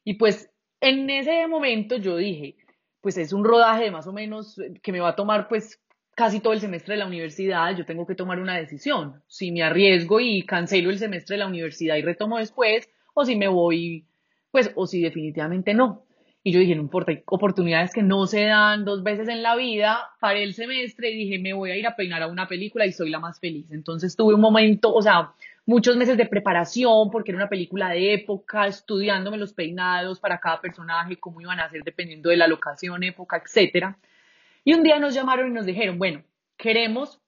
Y 0.04 0.14
pues 0.14 0.50
en 0.80 1.08
ese 1.10 1.46
momento 1.46 1.96
yo 1.96 2.16
dije, 2.16 2.56
pues 3.00 3.16
es 3.16 3.32
un 3.32 3.44
rodaje 3.44 3.84
de 3.84 3.90
más 3.90 4.06
o 4.06 4.12
menos 4.12 4.58
eh, 4.58 4.74
que 4.82 4.92
me 4.92 5.00
va 5.00 5.10
a 5.10 5.16
tomar 5.16 5.48
pues 5.48 5.80
casi 6.20 6.40
todo 6.40 6.52
el 6.52 6.60
semestre 6.60 6.92
de 6.92 6.98
la 6.98 7.06
universidad, 7.06 7.74
yo 7.74 7.86
tengo 7.86 8.06
que 8.06 8.14
tomar 8.14 8.40
una 8.40 8.54
decisión. 8.54 9.22
Si 9.26 9.52
me 9.52 9.62
arriesgo 9.62 10.20
y 10.20 10.42
cancelo 10.42 10.90
el 10.90 10.98
semestre 10.98 11.36
de 11.36 11.38
la 11.38 11.46
universidad 11.46 11.96
y 11.96 12.02
retomo 12.02 12.36
después, 12.36 12.90
o 13.14 13.24
si 13.24 13.36
me 13.36 13.48
voy, 13.48 14.04
pues, 14.50 14.70
o 14.74 14.86
si 14.86 15.00
definitivamente 15.00 15.72
no. 15.72 16.04
Y 16.42 16.52
yo 16.52 16.60
dije, 16.60 16.74
no 16.74 16.82
importa, 16.82 17.12
hay 17.12 17.22
oportunidades 17.24 17.94
que 17.94 18.02
no 18.02 18.26
se 18.26 18.44
dan 18.44 18.84
dos 18.84 19.02
veces 19.02 19.28
en 19.28 19.42
la 19.42 19.56
vida. 19.56 20.10
Paré 20.20 20.42
el 20.42 20.52
semestre 20.52 21.10
y 21.10 21.16
dije, 21.24 21.38
me 21.38 21.54
voy 21.54 21.70
a 21.70 21.76
ir 21.78 21.86
a 21.86 21.96
peinar 21.96 22.20
a 22.20 22.26
una 22.26 22.46
película 22.46 22.84
y 22.84 22.92
soy 22.92 23.08
la 23.08 23.18
más 23.18 23.40
feliz. 23.40 23.70
Entonces 23.70 24.14
tuve 24.14 24.34
un 24.34 24.42
momento, 24.42 24.92
o 24.92 25.00
sea, 25.00 25.32
muchos 25.64 25.96
meses 25.96 26.18
de 26.18 26.26
preparación 26.26 27.10
porque 27.10 27.30
era 27.30 27.38
una 27.38 27.48
película 27.48 27.88
de 27.88 28.12
época, 28.12 28.66
estudiándome 28.66 29.38
los 29.38 29.54
peinados 29.54 30.20
para 30.20 30.38
cada 30.38 30.60
personaje, 30.60 31.16
cómo 31.16 31.40
iban 31.40 31.60
a 31.60 31.70
ser 31.70 31.82
dependiendo 31.82 32.28
de 32.28 32.36
la 32.36 32.46
locación, 32.46 33.04
época, 33.04 33.42
etcétera. 33.42 33.96
Y 34.64 34.74
un 34.74 34.82
día 34.82 34.98
nos 34.98 35.14
llamaron 35.14 35.48
y 35.48 35.54
nos 35.54 35.66
dijeron, 35.66 35.98
bueno, 35.98 36.22
queremos 36.56 37.20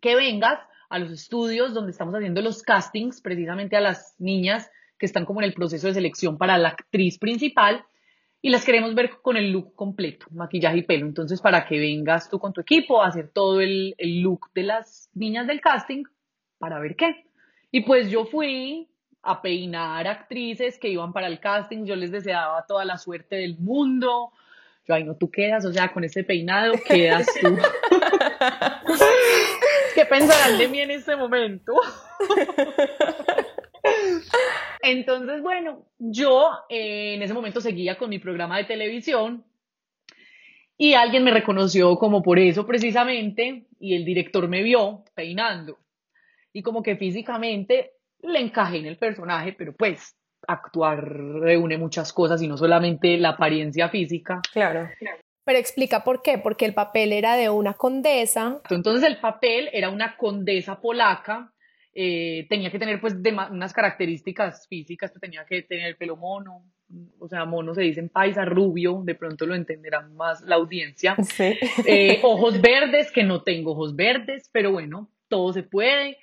que 0.00 0.16
vengas 0.16 0.58
a 0.88 0.98
los 0.98 1.10
estudios 1.10 1.74
donde 1.74 1.92
estamos 1.92 2.14
haciendo 2.14 2.42
los 2.42 2.62
castings, 2.62 3.20
precisamente 3.20 3.76
a 3.76 3.80
las 3.80 4.14
niñas 4.18 4.70
que 4.98 5.06
están 5.06 5.24
como 5.24 5.40
en 5.40 5.46
el 5.46 5.54
proceso 5.54 5.86
de 5.86 5.94
selección 5.94 6.38
para 6.38 6.58
la 6.58 6.68
actriz 6.68 7.18
principal, 7.18 7.84
y 8.44 8.50
las 8.50 8.64
queremos 8.64 8.94
ver 8.94 9.20
con 9.22 9.36
el 9.36 9.52
look 9.52 9.74
completo, 9.76 10.26
maquillaje 10.32 10.78
y 10.78 10.82
pelo. 10.82 11.06
Entonces, 11.06 11.40
para 11.40 11.64
que 11.64 11.78
vengas 11.78 12.28
tú 12.28 12.40
con 12.40 12.52
tu 12.52 12.60
equipo 12.60 13.00
a 13.00 13.06
hacer 13.06 13.30
todo 13.32 13.60
el, 13.60 13.94
el 13.98 14.20
look 14.20 14.50
de 14.52 14.64
las 14.64 15.08
niñas 15.14 15.46
del 15.46 15.60
casting 15.60 16.02
para 16.58 16.80
ver 16.80 16.96
qué. 16.96 17.24
Y 17.70 17.82
pues 17.82 18.10
yo 18.10 18.24
fui 18.26 18.88
a 19.22 19.40
peinar 19.40 20.08
actrices 20.08 20.78
que 20.78 20.88
iban 20.88 21.12
para 21.12 21.28
el 21.28 21.38
casting, 21.38 21.84
yo 21.84 21.94
les 21.94 22.10
deseaba 22.10 22.66
toda 22.66 22.84
la 22.84 22.98
suerte 22.98 23.36
del 23.36 23.56
mundo. 23.58 24.32
Yo, 24.86 24.94
ay, 24.94 25.04
no, 25.04 25.16
tú 25.16 25.30
quedas, 25.30 25.64
o 25.64 25.72
sea, 25.72 25.92
con 25.92 26.04
ese 26.04 26.24
peinado 26.24 26.74
quedas 26.86 27.26
tú. 27.40 27.56
¿Qué 29.94 30.04
pensarán 30.06 30.58
de 30.58 30.68
mí 30.68 30.80
en 30.80 30.90
este 30.90 31.16
momento? 31.16 31.72
Entonces, 34.82 35.42
bueno, 35.42 35.86
yo 35.98 36.50
eh, 36.68 37.14
en 37.14 37.22
ese 37.22 37.34
momento 37.34 37.60
seguía 37.60 37.96
con 37.96 38.10
mi 38.10 38.18
programa 38.18 38.58
de 38.58 38.64
televisión 38.64 39.44
y 40.76 40.94
alguien 40.94 41.22
me 41.22 41.30
reconoció 41.30 41.96
como 41.96 42.22
por 42.22 42.38
eso 42.38 42.66
precisamente 42.66 43.66
y 43.78 43.94
el 43.94 44.04
director 44.04 44.48
me 44.48 44.62
vio 44.62 45.04
peinando 45.14 45.78
y 46.52 46.62
como 46.62 46.82
que 46.82 46.96
físicamente 46.96 47.92
le 48.20 48.40
encajé 48.40 48.78
en 48.78 48.86
el 48.86 48.98
personaje, 48.98 49.52
pero 49.52 49.74
pues 49.74 50.16
actuar 50.46 51.06
reúne 51.06 51.78
muchas 51.78 52.12
cosas 52.12 52.42
y 52.42 52.48
no 52.48 52.56
solamente 52.56 53.16
la 53.18 53.30
apariencia 53.30 53.88
física. 53.88 54.40
Claro. 54.52 54.88
Pero 55.44 55.58
explica 55.58 56.04
por 56.04 56.22
qué, 56.22 56.38
porque 56.38 56.64
el 56.64 56.74
papel 56.74 57.12
era 57.12 57.36
de 57.36 57.50
una 57.50 57.74
condesa. 57.74 58.60
Entonces 58.70 59.08
el 59.08 59.18
papel 59.18 59.68
era 59.72 59.90
una 59.90 60.16
condesa 60.16 60.80
polaca, 60.80 61.52
eh, 61.94 62.46
tenía 62.48 62.70
que 62.70 62.78
tener 62.78 63.00
pues 63.00 63.14
unas 63.50 63.72
características 63.72 64.66
físicas, 64.68 65.10
pues, 65.10 65.20
tenía 65.20 65.44
que 65.44 65.62
tener 65.62 65.88
el 65.88 65.96
pelo 65.96 66.16
mono, 66.16 66.64
o 67.18 67.28
sea, 67.28 67.44
mono 67.44 67.74
se 67.74 67.82
dice 67.82 68.00
en 68.00 68.08
paisa, 68.08 68.44
rubio, 68.44 69.02
de 69.04 69.14
pronto 69.14 69.46
lo 69.46 69.54
entenderán 69.54 70.14
más 70.14 70.40
la 70.42 70.56
audiencia. 70.56 71.16
Sí. 71.22 71.58
Eh, 71.86 72.20
ojos 72.22 72.60
verdes, 72.60 73.10
que 73.10 73.24
no 73.24 73.42
tengo 73.42 73.72
ojos 73.72 73.96
verdes, 73.96 74.48
pero 74.52 74.72
bueno, 74.72 75.10
todo 75.28 75.52
se 75.52 75.62
puede. 75.62 76.18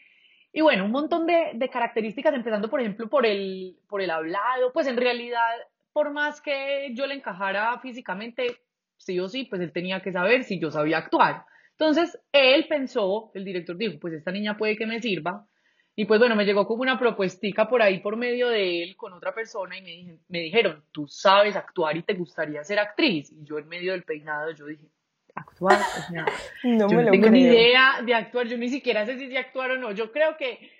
Y 0.51 0.61
bueno, 0.61 0.85
un 0.85 0.91
montón 0.91 1.27
de, 1.27 1.51
de, 1.53 1.69
características, 1.69 2.33
empezando 2.33 2.69
por 2.69 2.81
ejemplo 2.81 3.07
por 3.07 3.25
el, 3.25 3.77
por 3.87 4.01
el 4.01 4.09
hablado, 4.09 4.73
pues 4.73 4.87
en 4.87 4.97
realidad, 4.97 5.55
por 5.93 6.11
más 6.11 6.41
que 6.41 6.89
yo 6.95 7.05
le 7.05 7.15
encajara 7.15 7.79
físicamente, 7.79 8.57
sí 8.97 9.19
o 9.19 9.27
sí, 9.29 9.45
pues 9.45 9.61
él 9.61 9.71
tenía 9.71 10.01
que 10.01 10.11
saber 10.11 10.43
si 10.43 10.59
yo 10.59 10.71
sabía 10.71 10.97
actuar. 10.97 11.45
Entonces, 11.71 12.19
él 12.31 12.65
pensó, 12.67 13.31
el 13.35 13.45
director 13.45 13.77
dijo, 13.77 13.99
pues 13.99 14.13
esta 14.13 14.31
niña 14.31 14.57
puede 14.57 14.75
que 14.75 14.85
me 14.85 15.01
sirva. 15.01 15.47
Y 15.95 16.05
pues 16.05 16.19
bueno, 16.19 16.35
me 16.35 16.45
llegó 16.45 16.65
como 16.65 16.81
una 16.81 16.97
propuestica 16.97 17.67
por 17.67 17.81
ahí 17.81 17.99
por 17.99 18.15
medio 18.17 18.47
de 18.49 18.83
él 18.83 18.95
con 18.95 19.13
otra 19.13 19.33
persona 19.33 19.77
y 19.77 19.81
me, 19.81 20.19
me 20.29 20.39
dijeron, 20.39 20.83
tú 20.91 21.07
sabes 21.07 21.55
actuar 21.55 21.97
y 21.97 22.03
te 22.03 22.13
gustaría 22.13 22.63
ser 22.63 22.79
actriz. 22.79 23.31
Y 23.31 23.43
yo 23.43 23.59
en 23.59 23.67
medio 23.67 23.91
del 23.91 24.03
peinado, 24.03 24.51
yo 24.51 24.65
dije, 24.65 24.87
actuar. 25.35 25.79
O 25.79 26.11
sea, 26.11 26.25
no 26.63 26.89
yo 26.89 26.95
me 26.95 26.95
no 26.95 27.01
lo 27.03 27.11
tengo 27.11 27.27
creo. 27.27 27.31
ni 27.31 27.41
idea 27.41 28.01
de 28.03 28.13
actuar, 28.13 28.47
yo 28.47 28.57
ni 28.57 28.69
siquiera 28.69 29.05
sé 29.05 29.17
si 29.17 29.35
actuar 29.35 29.71
o 29.71 29.77
no. 29.77 29.91
Yo 29.91 30.11
creo 30.11 30.37
que, 30.37 30.71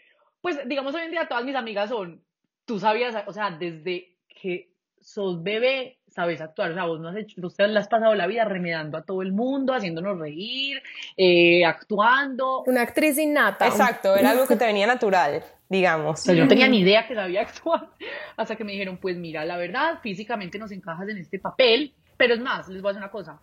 pues, 0.41 0.59
digamos, 0.67 0.93
hoy 0.95 1.03
en 1.03 1.11
día 1.11 1.27
todas 1.27 1.45
mis 1.45 1.55
amigas 1.55 1.89
son, 1.89 2.23
tú 2.65 2.79
sabías, 2.79 3.15
o 3.25 3.33
sea, 3.33 3.51
desde 3.51 4.15
que 4.41 4.69
sos 5.01 5.41
bebé, 5.43 5.99
sabes 6.07 6.41
actuar. 6.41 6.71
O 6.71 6.73
sea, 6.73 6.85
vos 6.85 6.99
no 6.99 7.09
has 7.09 7.15
hecho, 7.15 7.45
usted 7.45 7.67
le 7.67 7.79
has 7.79 7.87
pasado 7.87 8.15
la 8.15 8.27
vida 8.27 8.45
remedando 8.45 8.97
a 8.97 9.03
todo 9.03 9.21
el 9.21 9.31
mundo, 9.31 9.73
haciéndonos 9.73 10.19
reír, 10.19 10.81
eh, 11.17 11.65
actuando. 11.65 12.63
Una 12.65 12.81
actriz 12.81 13.17
innata. 13.17 13.67
Exacto, 13.67 14.15
era 14.15 14.31
algo 14.31 14.47
que 14.47 14.55
te 14.55 14.65
venía 14.65 14.87
natural, 14.87 15.43
digamos. 15.69 16.19
O 16.19 16.23
sea, 16.23 16.33
yo 16.33 16.43
no 16.43 16.49
tenía 16.49 16.67
ni 16.67 16.79
idea 16.81 17.07
que 17.07 17.15
sabía 17.15 17.41
actuar. 17.41 17.89
Hasta 18.37 18.55
que 18.55 18.63
me 18.63 18.71
dijeron, 18.71 18.97
pues 18.97 19.17
mira, 19.17 19.45
la 19.45 19.57
verdad, 19.57 19.99
físicamente 20.01 20.59
nos 20.59 20.71
encajas 20.71 21.07
en 21.09 21.17
este 21.17 21.39
papel. 21.39 21.93
Pero 22.17 22.33
es 22.33 22.41
más, 22.41 22.67
les 22.67 22.81
voy 22.81 22.89
a 22.89 22.93
decir 22.93 23.03
una 23.03 23.11
cosa 23.11 23.39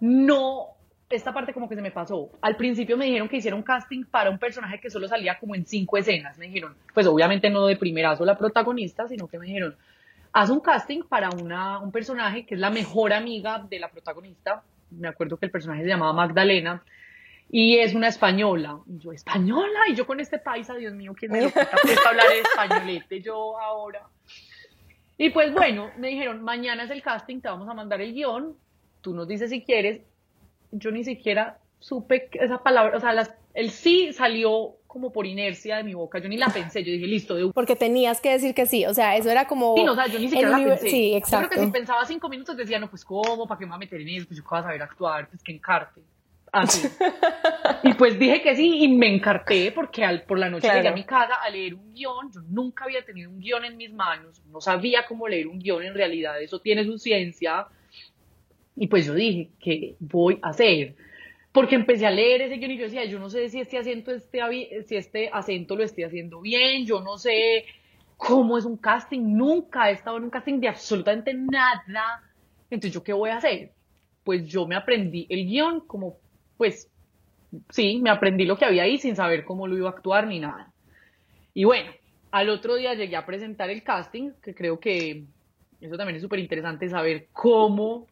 no, 0.00 0.68
esta 1.10 1.32
parte 1.32 1.52
como 1.52 1.68
que 1.68 1.74
se 1.74 1.82
me 1.82 1.90
pasó. 1.90 2.30
Al 2.40 2.56
principio 2.56 2.96
me 2.96 3.06
dijeron 3.06 3.28
que 3.28 3.36
hiciera 3.36 3.56
un 3.56 3.62
casting 3.62 4.04
para 4.04 4.30
un 4.30 4.38
personaje 4.38 4.80
que 4.80 4.90
solo 4.90 5.08
salía 5.08 5.38
como 5.38 5.54
en 5.54 5.66
cinco 5.66 5.96
escenas. 5.96 6.38
Me 6.38 6.46
dijeron, 6.46 6.74
pues 6.94 7.06
obviamente 7.06 7.50
no 7.50 7.66
de 7.66 7.76
primerazo 7.76 8.24
la 8.24 8.36
protagonista, 8.36 9.08
sino 9.08 9.26
que 9.26 9.38
me 9.38 9.46
dijeron, 9.46 9.76
haz 10.32 10.50
un 10.50 10.60
casting 10.60 11.02
para 11.02 11.30
una, 11.30 11.78
un 11.78 11.92
personaje 11.92 12.44
que 12.44 12.54
es 12.54 12.60
la 12.60 12.70
mejor 12.70 13.12
amiga 13.12 13.64
de 13.68 13.78
la 13.78 13.88
protagonista. 13.88 14.62
Me 14.90 15.08
acuerdo 15.08 15.36
que 15.38 15.46
el 15.46 15.52
personaje 15.52 15.82
se 15.82 15.88
llamaba 15.88 16.12
Magdalena. 16.12 16.82
Y 17.50 17.78
es 17.78 17.94
una 17.94 18.08
española. 18.08 18.80
Y 18.86 18.98
yo, 18.98 19.12
¿española? 19.12 19.80
Y 19.88 19.94
yo 19.94 20.06
con 20.06 20.20
este 20.20 20.38
paisa, 20.38 20.74
Dios 20.74 20.92
mío, 20.92 21.14
¿quién 21.18 21.32
me 21.32 21.40
lo 21.40 21.48
hablar 22.06 22.26
españolete 22.42 23.22
yo 23.22 23.58
ahora? 23.58 24.02
Y 25.16 25.30
pues 25.30 25.52
bueno, 25.52 25.90
me 25.96 26.08
dijeron, 26.08 26.42
mañana 26.42 26.84
es 26.84 26.90
el 26.90 27.02
casting, 27.02 27.40
te 27.40 27.48
vamos 27.48 27.68
a 27.68 27.74
mandar 27.74 28.00
el 28.02 28.12
guion, 28.12 28.54
tú 29.00 29.14
nos 29.14 29.28
dices 29.28 29.50
si 29.50 29.62
quieres, 29.62 30.00
yo 30.70 30.90
ni 30.90 31.04
siquiera 31.04 31.58
supe 31.80 32.28
esa 32.32 32.62
palabra, 32.62 32.96
o 32.96 33.00
sea, 33.00 33.12
las, 33.12 33.32
el 33.54 33.70
sí 33.70 34.12
salió 34.12 34.76
como 34.86 35.12
por 35.12 35.26
inercia 35.26 35.76
de 35.76 35.84
mi 35.84 35.94
boca, 35.94 36.18
yo 36.18 36.28
ni 36.28 36.36
la 36.36 36.48
pensé, 36.48 36.82
yo 36.82 36.90
dije, 36.90 37.06
listo, 37.06 37.34
de 37.34 37.52
Porque 37.52 37.76
tenías 37.76 38.20
que 38.20 38.30
decir 38.30 38.54
que 38.54 38.66
sí, 38.66 38.86
o 38.86 38.94
sea, 38.94 39.16
eso 39.16 39.30
era 39.30 39.46
como... 39.46 39.76
Sí, 39.76 39.84
no, 39.84 39.92
o 39.92 39.94
sea, 39.94 40.06
yo 40.06 40.18
ni 40.18 40.28
siquiera 40.28 40.50
la 40.50 40.64
pensé. 40.64 40.88
Sí, 40.88 41.10
Yo 41.12 41.18
exacto. 41.18 41.48
creo 41.48 41.60
que 41.60 41.66
si 41.66 41.72
pensaba 41.72 42.04
cinco 42.06 42.28
minutos 42.28 42.56
decía, 42.56 42.78
no, 42.78 42.88
pues 42.88 43.04
¿cómo? 43.04 43.46
¿Para 43.46 43.58
qué 43.58 43.66
me 43.66 43.70
voy 43.70 43.76
a 43.76 43.78
meter 43.80 44.00
en 44.00 44.08
eso? 44.08 44.26
Pues 44.26 44.38
yo 44.38 44.42
qué 44.42 44.48
voy 44.50 44.58
a 44.58 44.62
saber 44.62 44.82
actuar, 44.82 45.28
pues 45.28 45.42
que 45.42 45.52
encarte. 45.52 46.02
Así. 46.50 46.88
y 47.82 47.92
pues 47.94 48.18
dije 48.18 48.40
que 48.40 48.56
sí 48.56 48.84
y 48.84 48.88
me 48.88 49.14
encarté 49.14 49.70
porque 49.72 50.04
al, 50.04 50.22
por 50.22 50.38
la 50.38 50.48
noche 50.48 50.62
Claro. 50.62 50.78
llegué 50.78 50.88
a 50.88 50.94
mi 50.94 51.04
casa 51.04 51.34
a 51.34 51.50
leer 51.50 51.74
un 51.74 51.92
guion, 51.92 52.32
yo 52.32 52.40
nunca 52.48 52.84
había 52.84 53.04
tenido 53.04 53.30
un 53.30 53.38
guion 53.38 53.66
en 53.66 53.76
mis 53.76 53.92
manos, 53.92 54.42
no 54.46 54.60
sabía 54.62 55.04
cómo 55.06 55.28
leer 55.28 55.46
un 55.46 55.58
guion 55.58 55.82
en 55.82 55.94
realidad, 55.94 56.40
eso 56.40 56.60
tiene 56.60 56.84
su 56.84 56.98
ciencia, 56.98 57.66
y 58.78 58.86
pues 58.88 59.06
yo 59.06 59.14
dije, 59.14 59.50
¿qué 59.60 59.96
voy 60.00 60.38
a 60.42 60.50
hacer? 60.50 60.96
Porque 61.52 61.74
empecé 61.76 62.06
a 62.06 62.10
leer 62.10 62.42
ese 62.42 62.56
guion 62.56 62.72
y 62.72 62.78
yo 62.78 62.84
decía, 62.84 63.04
yo 63.06 63.18
no 63.18 63.30
sé 63.30 63.48
si 63.48 63.60
este 63.60 63.78
acento, 63.78 64.12
avi- 64.12 64.84
si 64.84 64.96
este 64.96 65.30
acento 65.32 65.76
lo 65.76 65.84
estoy 65.84 66.04
haciendo 66.04 66.40
bien, 66.40 66.86
yo 66.86 67.00
no 67.00 67.18
sé 67.18 67.64
cómo 68.16 68.58
es 68.58 68.64
un 68.64 68.76
casting, 68.76 69.20
nunca 69.36 69.90
he 69.90 69.94
estado 69.94 70.18
en 70.18 70.24
un 70.24 70.30
casting 70.30 70.60
de 70.60 70.68
absolutamente 70.68 71.34
nada. 71.34 72.22
Entonces, 72.70 72.92
¿yo 72.94 73.02
qué 73.02 73.12
voy 73.12 73.30
a 73.30 73.38
hacer? 73.38 73.72
Pues 74.24 74.46
yo 74.46 74.66
me 74.66 74.76
aprendí 74.76 75.26
el 75.30 75.46
guion 75.46 75.86
como, 75.86 76.18
pues, 76.56 76.90
sí, 77.70 78.00
me 78.02 78.10
aprendí 78.10 78.44
lo 78.44 78.56
que 78.58 78.64
había 78.66 78.84
ahí 78.84 78.98
sin 78.98 79.16
saber 79.16 79.44
cómo 79.44 79.66
lo 79.66 79.76
iba 79.76 79.88
a 79.88 79.92
actuar 79.92 80.26
ni 80.26 80.40
nada. 80.40 80.72
Y 81.54 81.64
bueno, 81.64 81.90
al 82.30 82.50
otro 82.50 82.76
día 82.76 82.94
llegué 82.94 83.16
a 83.16 83.26
presentar 83.26 83.70
el 83.70 83.82
casting, 83.82 84.32
que 84.42 84.54
creo 84.54 84.78
que 84.80 85.26
eso 85.80 85.96
también 85.96 86.16
es 86.16 86.22
súper 86.22 86.38
interesante 86.40 86.88
saber 86.88 87.28
cómo 87.32 88.06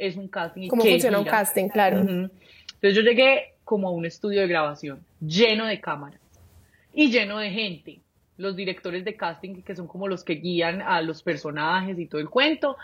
es 0.00 0.16
un 0.16 0.28
casting 0.28 0.62
y 0.62 0.68
¿Cómo 0.68 0.82
qué 0.82 0.92
funciona 0.92 1.18
un 1.18 1.24
gira. 1.24 1.38
casting? 1.38 1.68
Claro. 1.68 2.00
Ujú. 2.00 2.10
Entonces 2.10 2.94
yo 2.94 3.02
llegué 3.02 3.54
como 3.64 3.88
a 3.88 3.92
un 3.92 4.06
estudio 4.06 4.40
de 4.40 4.48
grabación 4.48 5.04
lleno 5.20 5.66
de 5.66 5.80
cámaras 5.80 6.20
y 6.92 7.10
lleno 7.10 7.38
de 7.38 7.50
gente. 7.50 8.00
Los 8.36 8.56
directores 8.56 9.04
de 9.04 9.16
casting, 9.16 9.62
que 9.62 9.76
son 9.76 9.86
como 9.86 10.08
los 10.08 10.24
que 10.24 10.36
guían 10.36 10.80
a 10.80 11.02
los 11.02 11.22
personajes 11.22 11.98
y 11.98 12.06
todo 12.06 12.20
el 12.20 12.30
cuento. 12.30 12.76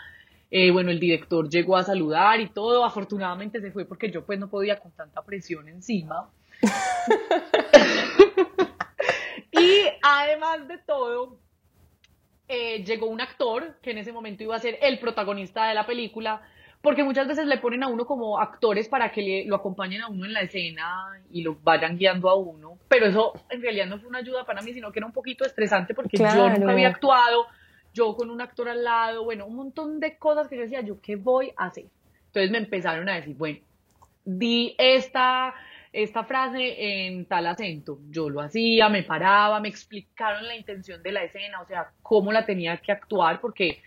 Eh, 0.51 0.69
bueno, 0.71 0.91
el 0.91 0.99
director 0.99 1.49
llegó 1.49 1.75
a 1.75 1.83
saludar 1.83 2.39
y 2.39 2.47
todo. 2.47 2.85
Afortunadamente 2.85 3.59
se 3.59 3.71
fue 3.71 3.85
porque 3.85 4.11
yo 4.11 4.23
pues 4.23 4.39
no 4.39 4.49
podía 4.49 4.79
con 4.79 4.91
tanta 4.91 5.23
presión 5.23 5.67
encima. 5.67 6.29
y 9.51 9.81
además 10.03 10.67
de 10.67 10.77
todo, 10.77 11.39
eh, 12.47 12.83
llegó 12.85 13.07
un 13.07 13.19
actor 13.19 13.77
que 13.81 13.91
en 13.91 13.97
ese 13.97 14.13
momento 14.13 14.43
iba 14.43 14.55
a 14.55 14.59
ser 14.59 14.77
el 14.81 14.99
protagonista 14.99 15.67
de 15.67 15.73
la 15.73 15.85
película, 15.85 16.41
porque 16.81 17.03
muchas 17.03 17.27
veces 17.27 17.47
le 17.47 17.57
ponen 17.57 17.83
a 17.83 17.87
uno 17.87 18.05
como 18.05 18.39
actores 18.39 18.87
para 18.87 19.11
que 19.11 19.21
le- 19.21 19.45
lo 19.45 19.55
acompañen 19.55 20.01
a 20.01 20.07
uno 20.07 20.25
en 20.25 20.33
la 20.33 20.41
escena 20.41 21.07
y 21.31 21.41
lo 21.41 21.55
vayan 21.63 21.97
guiando 21.97 22.29
a 22.29 22.35
uno, 22.35 22.77
pero 22.87 23.07
eso 23.07 23.33
en 23.49 23.61
realidad 23.61 23.87
no 23.87 23.99
fue 23.99 24.07
una 24.09 24.19
ayuda 24.19 24.45
para 24.45 24.61
mí, 24.61 24.73
sino 24.73 24.91
que 24.91 24.99
era 24.99 25.05
un 25.05 25.11
poquito 25.13 25.45
estresante 25.45 25.93
porque 25.93 26.17
yo 26.17 26.23
Claro. 26.23 26.49
nunca 26.57 26.71
había 26.71 26.87
actuado, 26.89 27.45
yo 27.93 28.15
con 28.15 28.29
un 28.29 28.41
actor 28.41 28.69
al 28.69 28.83
lado, 28.83 29.23
bueno, 29.23 29.45
un 29.47 29.55
montón 29.55 29.99
de 29.99 30.17
cosas 30.17 30.47
que 30.47 30.55
yo 30.55 30.61
decía, 30.61 30.81
¿yo 30.81 31.01
qué 31.01 31.15
voy 31.15 31.51
a 31.57 31.65
hacer? 31.65 31.85
Entonces 32.27 32.51
me 32.51 32.59
empezaron 32.59 33.09
a 33.09 33.15
decir, 33.15 33.35
bueno, 33.35 33.59
di 34.23 34.75
esta, 34.77 35.55
esta 35.93 36.23
frase 36.25 37.05
en 37.07 37.25
tal 37.25 37.47
acento. 37.47 37.97
Yo 38.09 38.29
lo 38.29 38.41
hacía, 38.41 38.89
me 38.89 39.03
paraba, 39.03 39.59
me 39.59 39.69
explicaron 39.69 40.45
la 40.45 40.55
intención 40.55 41.01
de 41.01 41.11
la 41.11 41.23
escena, 41.23 41.61
o 41.61 41.65
sea, 41.65 41.91
cómo 42.03 42.31
la 42.31 42.45
tenía 42.45 42.77
que 42.77 42.91
actuar, 42.91 43.39
porque 43.41 43.81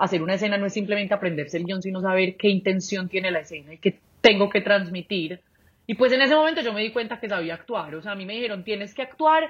hacer 0.00 0.22
una 0.22 0.34
escena 0.34 0.56
no 0.56 0.66
es 0.66 0.72
simplemente 0.72 1.12
aprenderse 1.12 1.58
el 1.58 1.64
guion, 1.64 1.82
sino 1.82 2.00
saber 2.00 2.36
qué 2.36 2.48
intención 2.48 3.08
tiene 3.08 3.30
la 3.30 3.40
escena 3.40 3.74
y 3.74 3.78
qué 3.78 3.98
tengo 4.22 4.48
que 4.48 4.62
transmitir. 4.62 5.40
Y 5.86 5.94
pues 5.94 6.10
en 6.12 6.22
ese 6.22 6.34
momento 6.34 6.62
yo 6.62 6.72
me 6.72 6.82
di 6.82 6.90
cuenta 6.90 7.20
que 7.20 7.28
sabía 7.28 7.54
actuar, 7.54 7.94
o 7.94 8.02
sea, 8.02 8.12
a 8.12 8.14
mí 8.14 8.24
me 8.24 8.34
dijeron, 8.34 8.64
tienes 8.64 8.94
que 8.94 9.02
actuar 9.02 9.44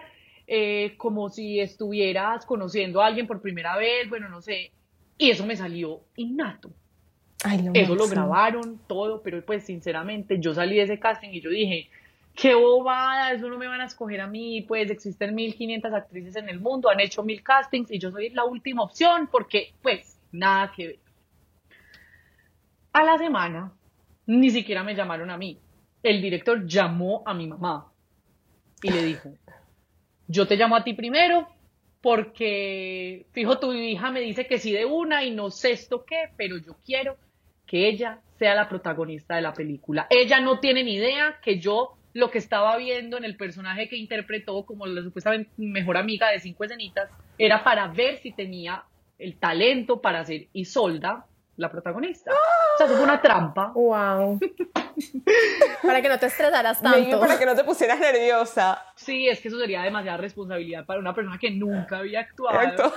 eh, 0.49 0.95
como 0.97 1.29
si 1.29 1.61
estuvieras 1.61 2.45
conociendo 2.45 3.01
a 3.01 3.07
alguien 3.07 3.29
por 3.29 3.41
primera 3.41 3.77
vez, 3.77 4.09
bueno, 4.09 4.29
no 4.29 4.43
sé, 4.43 4.73
y 5.17 5.31
eso 5.31 5.47
me 5.47 5.55
salió 5.55 6.01
innato. 6.17 6.71
Ay, 7.45 7.63
lo 7.63 7.71
Eso 7.73 7.95
lo 7.95 8.09
grabaron, 8.09 8.81
todo, 8.89 9.23
pero 9.23 9.45
pues 9.45 9.65
sinceramente 9.65 10.41
yo 10.41 10.53
salí 10.53 10.77
de 10.77 10.83
ese 10.83 10.99
casting 10.99 11.31
y 11.31 11.41
yo 11.41 11.51
dije, 11.51 11.89
qué 12.35 12.55
bobada, 12.55 13.33
eso 13.33 13.49
no 13.49 13.57
me 13.57 13.69
van 13.69 13.83
a 13.83 13.85
escoger 13.85 14.21
a 14.21 14.27
mí, 14.27 14.63
pues 14.63 14.91
existen 14.91 15.35
1500 15.35 15.93
actrices 15.93 16.37
en 16.37 16.49
el 16.49 16.59
mundo, 16.59 16.91
han 16.91 17.01
hecho 17.01 17.23
mil 17.23 17.43
castings 17.43 17.91
y 17.93 17.99
yo 18.01 18.11
soy 18.11 18.31
la 18.31 18.45
última 18.45 18.83
opción 18.83 19.29
porque 19.31 19.73
pues 19.83 20.10
nada 20.33 20.73
que 20.75 20.87
ver. 20.87 20.99
A 22.93 23.05
la 23.05 23.19
semana, 23.19 23.73
ni 24.27 24.51
siquiera 24.51 24.83
me 24.83 24.95
llamaron 24.95 25.31
a 25.31 25.37
mí. 25.37 25.59
El 26.03 26.21
director 26.23 26.67
llamó 26.67 27.23
a 27.27 27.35
mi 27.35 27.47
mamá 27.47 27.93
y 28.83 28.91
le 28.91 29.03
dijo, 29.05 29.35
yo 30.27 30.47
te 30.47 30.57
llamo 30.57 30.77
a 30.77 30.85
ti 30.85 30.95
primero 30.95 31.49
porque, 32.01 33.27
fijo, 33.33 33.59
tu 33.59 33.73
hija 33.73 34.11
me 34.11 34.21
dice 34.21 34.47
que 34.47 34.59
sí 34.59 34.73
de 34.73 34.87
una 34.87 35.25
y 35.25 35.31
no 35.31 35.51
sé 35.51 35.73
esto 35.73 36.05
qué, 36.05 36.31
pero 36.37 36.57
yo 36.57 36.77
quiero 36.85 37.17
que 37.67 37.89
ella 37.89 38.21
sea 38.39 38.55
la 38.55 38.69
protagonista 38.69 39.37
de 39.37 39.43
la 39.43 39.53
película. 39.53 40.07
Ella 40.11 40.41
no 40.41 40.59
tiene 40.61 40.83
ni 40.83 40.95
idea 40.95 41.39
que 41.43 41.61
yo 41.61 41.97
lo 42.13 42.31
que 42.31 42.39
estaba 42.39 42.77
viendo 42.79 43.17
en 43.19 43.25
el 43.25 43.37
personaje 43.37 43.89
que 43.89 43.97
interpretó 43.97 44.65
como 44.65 44.87
la 44.87 45.03
supuestamente 45.03 45.51
mejor 45.57 45.97
amiga 45.97 46.31
de 46.31 46.41
Cinco 46.41 46.65
Escenitas 46.65 47.11
era 47.39 47.63
para 47.63 47.87
ver 47.89 48.19
si 48.19 48.33
tenía 48.33 48.85
el 49.21 49.39
talento 49.39 50.01
para 50.01 50.25
ser 50.25 50.49
Isolda 50.53 51.27
la 51.61 51.71
protagonista. 51.71 52.33
O 52.33 52.79
sea, 52.79 52.87
fue 52.87 53.03
una 53.03 53.21
trampa. 53.21 53.73
Wow. 53.75 54.41
para 55.83 56.01
que 56.01 56.09
no 56.09 56.19
te 56.19 56.27
estresaras 56.27 56.81
tanto. 56.81 57.21
para 57.21 57.39
que 57.39 57.45
no 57.45 57.55
te 57.55 57.65
pusieras 57.65 58.01
nerviosa. 58.01 58.83
Sí, 58.97 59.29
es 59.29 59.41
que 59.41 59.49
eso 59.49 59.59
sería 59.59 59.83
demasiada 59.83 60.17
responsabilidad 60.17 60.87
para 60.87 60.99
una 60.99 61.15
persona 61.15 61.39
que 61.39 61.51
nunca 61.51 61.99
había 61.99 62.21
actuado. 62.21 62.93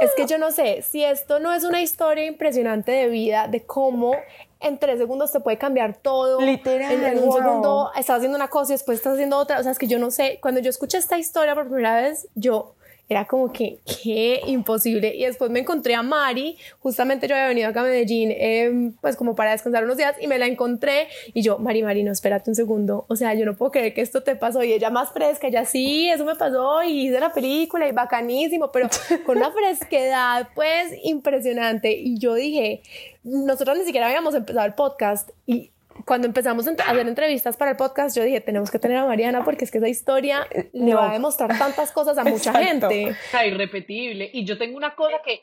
Es 0.00 0.12
que 0.16 0.26
yo 0.26 0.38
no 0.38 0.52
sé 0.52 0.82
si 0.82 1.02
esto 1.04 1.40
no 1.40 1.52
es 1.52 1.64
una 1.64 1.82
historia 1.82 2.24
impresionante 2.24 2.92
de 2.92 3.08
vida, 3.08 3.48
de 3.48 3.66
cómo 3.66 4.14
en 4.60 4.78
tres 4.78 4.98
segundos 4.98 5.32
te 5.32 5.40
puede 5.40 5.58
cambiar 5.58 5.96
todo. 5.96 6.40
Literal. 6.40 6.92
En, 6.92 7.18
un 7.18 7.32
segundo 7.32 7.90
estás 7.96 8.18
haciendo 8.18 8.36
una 8.36 8.48
cosa 8.48 8.72
y 8.72 8.74
después 8.74 8.98
estás 8.98 9.14
haciendo 9.14 9.38
otra. 9.38 9.58
O 9.58 9.62
sea, 9.64 9.72
es 9.72 9.78
que 9.78 9.88
yo 9.88 9.98
no 9.98 10.12
sé. 10.12 10.38
Cuando 10.40 10.60
yo 10.60 10.70
escuché 10.70 10.98
esta 10.98 11.18
historia 11.18 11.56
por 11.56 11.66
primera 11.66 11.96
vez, 12.00 12.28
yo 12.36 12.76
era 13.08 13.24
como 13.24 13.52
que, 13.52 13.78
qué 14.02 14.40
imposible. 14.46 15.14
Y 15.14 15.24
después 15.24 15.50
me 15.50 15.60
encontré 15.60 15.94
a 15.94 16.02
Mari, 16.02 16.58
justamente 16.80 17.26
yo 17.26 17.34
había 17.34 17.48
venido 17.48 17.68
acá 17.68 17.80
a 17.80 17.84
Medellín, 17.84 18.32
em, 18.36 18.92
pues 19.00 19.16
como 19.16 19.34
para 19.34 19.52
descansar 19.52 19.84
unos 19.84 19.96
días, 19.96 20.14
y 20.20 20.26
me 20.26 20.38
la 20.38 20.46
encontré, 20.46 21.08
y 21.32 21.42
yo, 21.42 21.58
Mari, 21.58 21.82
Mari, 21.82 22.02
no, 22.02 22.12
espérate 22.12 22.50
un 22.50 22.56
segundo, 22.56 23.06
o 23.08 23.16
sea, 23.16 23.32
yo 23.34 23.46
no 23.46 23.56
puedo 23.56 23.72
creer 23.72 23.94
que 23.94 24.02
esto 24.02 24.22
te 24.22 24.36
pasó, 24.36 24.62
y 24.62 24.72
ella 24.72 24.90
más 24.90 25.10
fresca, 25.12 25.46
ella 25.46 25.64
sí, 25.64 26.08
eso 26.10 26.24
me 26.24 26.34
pasó, 26.34 26.82
y 26.82 27.08
hice 27.08 27.18
la 27.18 27.32
película, 27.32 27.88
y 27.88 27.92
bacanísimo, 27.92 28.70
pero 28.70 28.88
con 29.26 29.38
una 29.38 29.52
fresquedad, 29.52 30.48
pues, 30.54 30.92
impresionante, 31.02 31.92
y 31.92 32.18
yo 32.18 32.34
dije, 32.34 32.82
nosotros 33.24 33.78
ni 33.78 33.84
siquiera 33.84 34.06
habíamos 34.06 34.34
empezado 34.34 34.66
el 34.66 34.74
podcast, 34.74 35.30
y 35.46 35.70
cuando 36.04 36.26
empezamos 36.26 36.66
a 36.66 36.70
hacer 36.70 37.06
entrevistas 37.06 37.56
para 37.56 37.72
el 37.72 37.76
podcast, 37.76 38.16
yo 38.16 38.22
dije, 38.22 38.40
tenemos 38.40 38.70
que 38.70 38.78
tener 38.78 38.96
a 38.98 39.06
Mariana 39.06 39.44
porque 39.44 39.64
es 39.64 39.70
que 39.70 39.78
esa 39.78 39.88
historia 39.88 40.46
eh, 40.50 40.70
le 40.72 40.94
va 40.94 41.10
a 41.10 41.12
demostrar 41.12 41.56
tantas 41.58 41.92
cosas 41.92 42.18
a 42.18 42.24
mucha 42.24 42.52
gente. 42.62 43.16
O 43.34 43.44
irrepetible. 43.44 44.30
Y 44.32 44.44
yo 44.44 44.58
tengo 44.58 44.76
una 44.76 44.94
cosa 44.94 45.16
que 45.24 45.42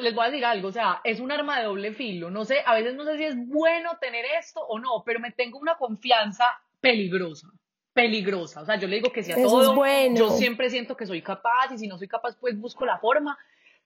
les 0.00 0.14
voy 0.14 0.24
a 0.24 0.30
decir 0.30 0.44
algo, 0.44 0.68
o 0.68 0.72
sea, 0.72 1.00
es 1.04 1.20
un 1.20 1.30
arma 1.30 1.58
de 1.58 1.66
doble 1.66 1.92
filo. 1.92 2.30
No 2.30 2.44
sé, 2.44 2.58
a 2.66 2.74
veces 2.74 2.94
no 2.94 3.04
sé 3.04 3.16
si 3.16 3.24
es 3.24 3.36
bueno 3.36 3.98
tener 4.00 4.24
esto 4.38 4.60
o 4.60 4.78
no, 4.78 5.02
pero 5.04 5.20
me 5.20 5.30
tengo 5.30 5.58
una 5.58 5.76
confianza 5.76 6.44
peligrosa. 6.80 7.48
Peligrosa. 7.92 8.62
O 8.62 8.64
sea, 8.64 8.76
yo 8.78 8.88
le 8.88 8.96
digo 8.96 9.12
que 9.12 9.22
sea 9.22 9.36
todo. 9.36 9.74
bueno. 9.74 10.16
Yo 10.16 10.30
siempre 10.30 10.70
siento 10.70 10.96
que 10.96 11.06
soy 11.06 11.22
capaz 11.22 11.72
y 11.72 11.78
si 11.78 11.86
no 11.86 11.98
soy 11.98 12.08
capaz, 12.08 12.36
pues 12.38 12.58
busco 12.58 12.84
la 12.84 12.98
forma. 12.98 13.38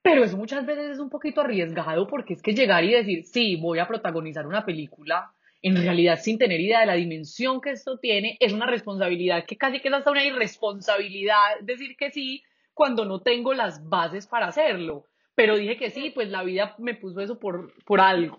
Pero 0.02 0.22
eso 0.22 0.36
muchas 0.36 0.66
veces 0.66 0.90
es 0.90 0.98
un 0.98 1.08
poquito 1.08 1.40
arriesgado 1.40 2.06
porque 2.06 2.34
es 2.34 2.42
que 2.42 2.52
llegar 2.52 2.84
y 2.84 2.92
decir, 2.92 3.24
sí, 3.24 3.56
voy 3.56 3.78
a 3.78 3.88
protagonizar 3.88 4.46
una 4.46 4.64
película 4.64 5.32
en 5.64 5.76
realidad 5.76 6.20
sin 6.20 6.36
tener 6.36 6.60
idea 6.60 6.80
de 6.80 6.86
la 6.86 6.94
dimensión 6.94 7.62
que 7.62 7.70
esto 7.70 7.98
tiene, 7.98 8.36
es 8.38 8.52
una 8.52 8.66
responsabilidad 8.66 9.46
que 9.46 9.56
casi 9.56 9.80
que 9.80 9.88
es 9.88 9.94
hasta 9.94 10.10
una 10.10 10.22
irresponsabilidad 10.22 11.38
decir 11.62 11.96
que 11.96 12.10
sí 12.10 12.42
cuando 12.74 13.06
no 13.06 13.22
tengo 13.22 13.54
las 13.54 13.88
bases 13.88 14.26
para 14.26 14.48
hacerlo. 14.48 15.06
Pero 15.34 15.56
dije 15.56 15.78
que 15.78 15.90
sí, 15.90 16.10
pues 16.10 16.28
la 16.28 16.42
vida 16.42 16.74
me 16.78 16.94
puso 16.94 17.20
eso 17.20 17.38
por, 17.38 17.72
por 17.84 18.02
algo. 18.02 18.36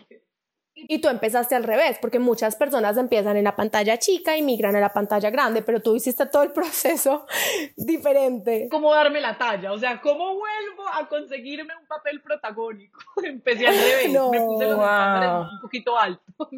Y 0.76 1.00
tú 1.00 1.08
empezaste 1.08 1.56
al 1.56 1.64
revés, 1.64 1.98
porque 2.00 2.20
muchas 2.20 2.54
personas 2.54 2.96
empiezan 2.96 3.36
en 3.36 3.44
la 3.44 3.56
pantalla 3.56 3.98
chica 3.98 4.36
y 4.36 4.42
migran 4.42 4.76
a 4.76 4.80
la 4.80 4.92
pantalla 4.92 5.30
grande, 5.30 5.62
pero 5.62 5.80
tú 5.80 5.96
hiciste 5.96 6.26
todo 6.26 6.44
el 6.44 6.52
proceso 6.52 7.26
diferente. 7.76 8.68
¿Cómo 8.70 8.94
darme 8.94 9.20
la 9.20 9.36
talla? 9.36 9.72
O 9.72 9.78
sea, 9.78 10.00
¿cómo 10.00 10.36
vuelvo 10.36 10.86
a 10.92 11.08
conseguirme 11.08 11.74
un 11.74 11.86
papel 11.88 12.20
protagónico? 12.22 13.00
Empecé 13.24 13.66
al 13.66 13.74
revés, 13.74 14.10
me 14.12 14.40
puse 14.42 14.64
los 14.64 14.78
estándares 14.78 15.52
un 15.52 15.60
poquito 15.60 15.98
altos. 15.98 16.48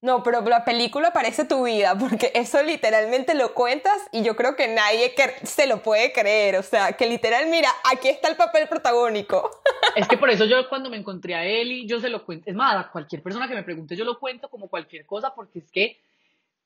No, 0.00 0.22
pero 0.22 0.42
la 0.42 0.64
película 0.64 1.12
parece 1.12 1.44
tu 1.44 1.64
vida, 1.64 1.96
porque 1.98 2.30
eso 2.34 2.62
literalmente 2.62 3.34
lo 3.34 3.52
cuentas 3.52 3.96
y 4.12 4.22
yo 4.22 4.36
creo 4.36 4.54
que 4.54 4.68
nadie 4.68 5.12
se 5.42 5.66
lo 5.66 5.82
puede 5.82 6.12
creer. 6.12 6.56
O 6.56 6.62
sea, 6.62 6.92
que 6.92 7.06
literal, 7.08 7.48
mira, 7.50 7.68
aquí 7.90 8.08
está 8.08 8.28
el 8.28 8.36
papel 8.36 8.68
protagónico. 8.68 9.50
Es 9.96 10.06
que 10.06 10.16
por 10.16 10.30
eso 10.30 10.44
yo 10.44 10.68
cuando 10.68 10.88
me 10.88 10.96
encontré 10.96 11.34
a 11.34 11.44
Eli, 11.44 11.86
yo 11.86 11.98
se 11.98 12.10
lo 12.10 12.24
cuento. 12.24 12.48
Es 12.48 12.54
más, 12.54 12.76
a 12.76 12.90
cualquier 12.90 13.22
persona 13.22 13.48
que 13.48 13.54
me 13.54 13.64
pregunte, 13.64 13.96
yo 13.96 14.04
lo 14.04 14.20
cuento 14.20 14.48
como 14.48 14.68
cualquier 14.68 15.04
cosa, 15.04 15.34
porque 15.34 15.58
es 15.58 15.70
que 15.72 16.00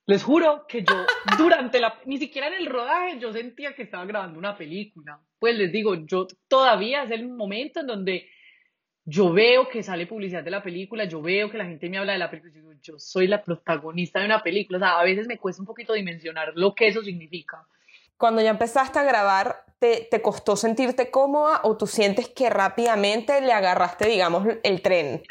les 0.05 0.23
juro 0.23 0.67
que 0.67 0.83
yo 0.83 0.95
durante 1.39 1.81
la, 1.81 1.99
ni 2.05 2.19
siquiera 2.19 2.49
en 2.49 2.55
el 2.55 2.67
rodaje, 2.67 3.19
yo 3.19 3.33
sentía 3.33 3.75
que 3.75 3.85
estaba 3.85 4.05
grabando 4.05 4.39
una 4.39 4.57
película. 4.59 5.19
Pues 5.39 5.57
les 5.57 5.73
digo, 5.73 5.95
yo 5.95 6.27
todavía 6.49 7.05
es 7.05 7.11
el 7.11 7.29
momento 7.29 7.81
en 7.81 7.87
donde 7.87 8.29
yo 9.05 9.33
veo 9.33 9.69
que 9.69 9.83
sale 9.83 10.07
publicidad 10.07 10.45
de 10.45 10.51
la 10.51 10.63
película, 10.63 11.05
yo 11.05 11.21
veo 11.21 11.51
que 11.51 11.59
la 11.59 11.65
gente 11.65 11.89
me 11.89 11.99
habla 11.99 12.13
de 12.13 12.19
la 12.19 12.31
película, 12.31 12.77
yo 12.83 12.99
soy 12.99 13.27
la 13.27 13.43
protagonista 13.43 14.21
de 14.21 14.27
una 14.27 14.43
película, 14.43 14.79
o 14.79 14.81
sea, 14.81 15.01
a 15.01 15.05
veces 15.05 15.27
me 15.27 15.39
cuesta 15.39 15.63
un 15.63 15.67
poquito 15.67 15.93
dimensionar 15.93 16.53
lo 16.55 16.75
que 16.75 16.89
eso 16.89 17.03
significa. 17.03 17.67
Cuando 18.17 18.41
ya 18.41 18.51
empezaste 18.51 18.99
a 19.01 19.03
grabar, 19.03 19.65
¿te, 19.81 20.07
te 20.09 20.23
costó 20.23 20.55
sentirte 20.55 21.11
cómoda 21.11 21.61
o 21.65 21.77
tú 21.77 21.89
sientes 21.89 22.29
que 22.29 22.49
rápidamente 22.49 23.41
le 23.41 23.53
agarraste, 23.53 24.07
digamos, 24.07 24.47
el 24.63 24.81
tren? 24.81 25.23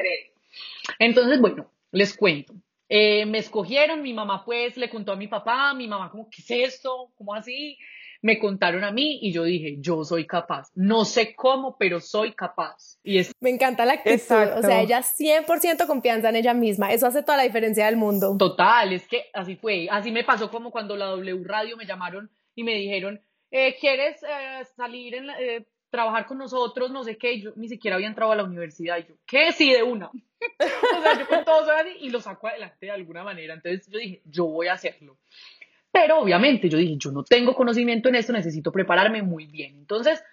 Entonces, 1.00 1.40
bueno, 1.40 1.72
les 1.92 2.16
cuento. 2.16 2.54
Eh, 2.90 3.26
me 3.26 3.38
escogieron, 3.38 4.02
mi 4.02 4.14
mamá 4.14 4.44
pues 4.44 4.76
le 4.76 4.90
contó 4.90 5.14
a 5.14 5.16
mi 5.16 5.30
papá, 5.30 5.74
mi 5.74 5.88
mamá 5.88 6.12
como, 6.12 6.30
¿qué 6.30 6.42
es 6.42 6.74
esto? 6.74 7.14
¿Cómo 7.16 7.34
así? 7.34 7.78
Me 8.22 8.38
contaron 8.40 8.84
a 8.84 8.92
mí 8.92 9.20
y 9.22 9.32
yo 9.32 9.44
dije, 9.44 9.78
yo 9.80 10.04
soy 10.04 10.26
capaz. 10.28 10.70
No 10.76 11.06
sé 11.06 11.36
cómo, 11.36 11.76
pero 11.78 12.00
soy 12.00 12.34
capaz. 12.34 13.00
Y 13.04 13.18
es... 13.18 13.32
Me 13.40 13.50
encanta 13.50 13.86
la 13.86 13.94
actitud. 13.94 14.36
O 14.58 14.62
sea, 14.62 14.82
ella 14.82 15.02
100% 15.02 15.88
confianza 15.88 16.30
en 16.30 16.36
ella 16.36 16.54
misma. 16.54 16.92
Eso 16.92 17.08
hace 17.08 17.24
toda 17.24 17.38
la 17.38 17.44
diferencia 17.44 17.86
del 17.86 17.98
mundo. 17.98 18.36
Total, 18.38 18.94
es 18.94 19.08
que 19.08 19.26
así 19.34 19.56
fue. 19.56 19.88
Así 19.90 20.12
me 20.12 20.24
pasó 20.24 20.52
como 20.52 20.72
cuando 20.72 20.96
la 20.96 21.08
W 21.08 21.44
Radio 21.46 21.78
me 21.78 21.86
llamaron 21.86 22.30
y 22.54 22.64
me 22.64 22.76
dijeron, 22.76 23.22
eh, 23.50 23.76
¿quieres 23.80 24.22
eh, 24.24 24.66
salir 24.76 25.16
en 25.16 25.30
eh, 25.32 25.66
trabajar 25.90 26.28
con 26.28 26.38
nosotros? 26.38 26.92
No 26.92 27.04
sé 27.04 27.18
qué. 27.18 27.42
yo 27.42 27.54
ni 27.56 27.68
siquiera 27.68 27.96
había 27.96 28.08
entrado 28.08 28.32
a 28.32 28.36
la 28.36 28.44
universidad. 28.44 28.98
Y 29.00 29.08
yo, 29.08 29.16
¿qué? 29.26 29.52
Sí, 29.52 29.74
de 29.74 29.82
una. 29.82 30.08
o 30.98 31.02
sea, 31.02 31.20
yo 31.20 31.28
con 31.28 31.44
todo 31.44 31.72
eso 31.74 31.98
y 32.00 32.10
lo 32.10 32.22
saco 32.22 32.48
adelante 32.48 32.86
de 32.86 32.92
alguna 32.92 33.24
manera. 33.24 33.56
Entonces 33.56 33.88
yo 33.88 33.98
dije, 33.98 34.22
yo 34.26 34.46
voy 34.46 34.68
a 34.68 34.74
hacerlo. 34.74 35.18
Pero 35.92 36.20
obviamente 36.20 36.70
yo 36.70 36.78
dije, 36.78 36.96
yo 36.98 37.12
no 37.12 37.24
tengo 37.24 37.54
conocimiento 37.54 38.10
en 38.10 38.16
esto, 38.16 38.32
necesito 38.32 38.72
prepararme 38.72 39.22
muy 39.22 39.46
bien. 39.46 39.76
Entonces, 39.76 40.24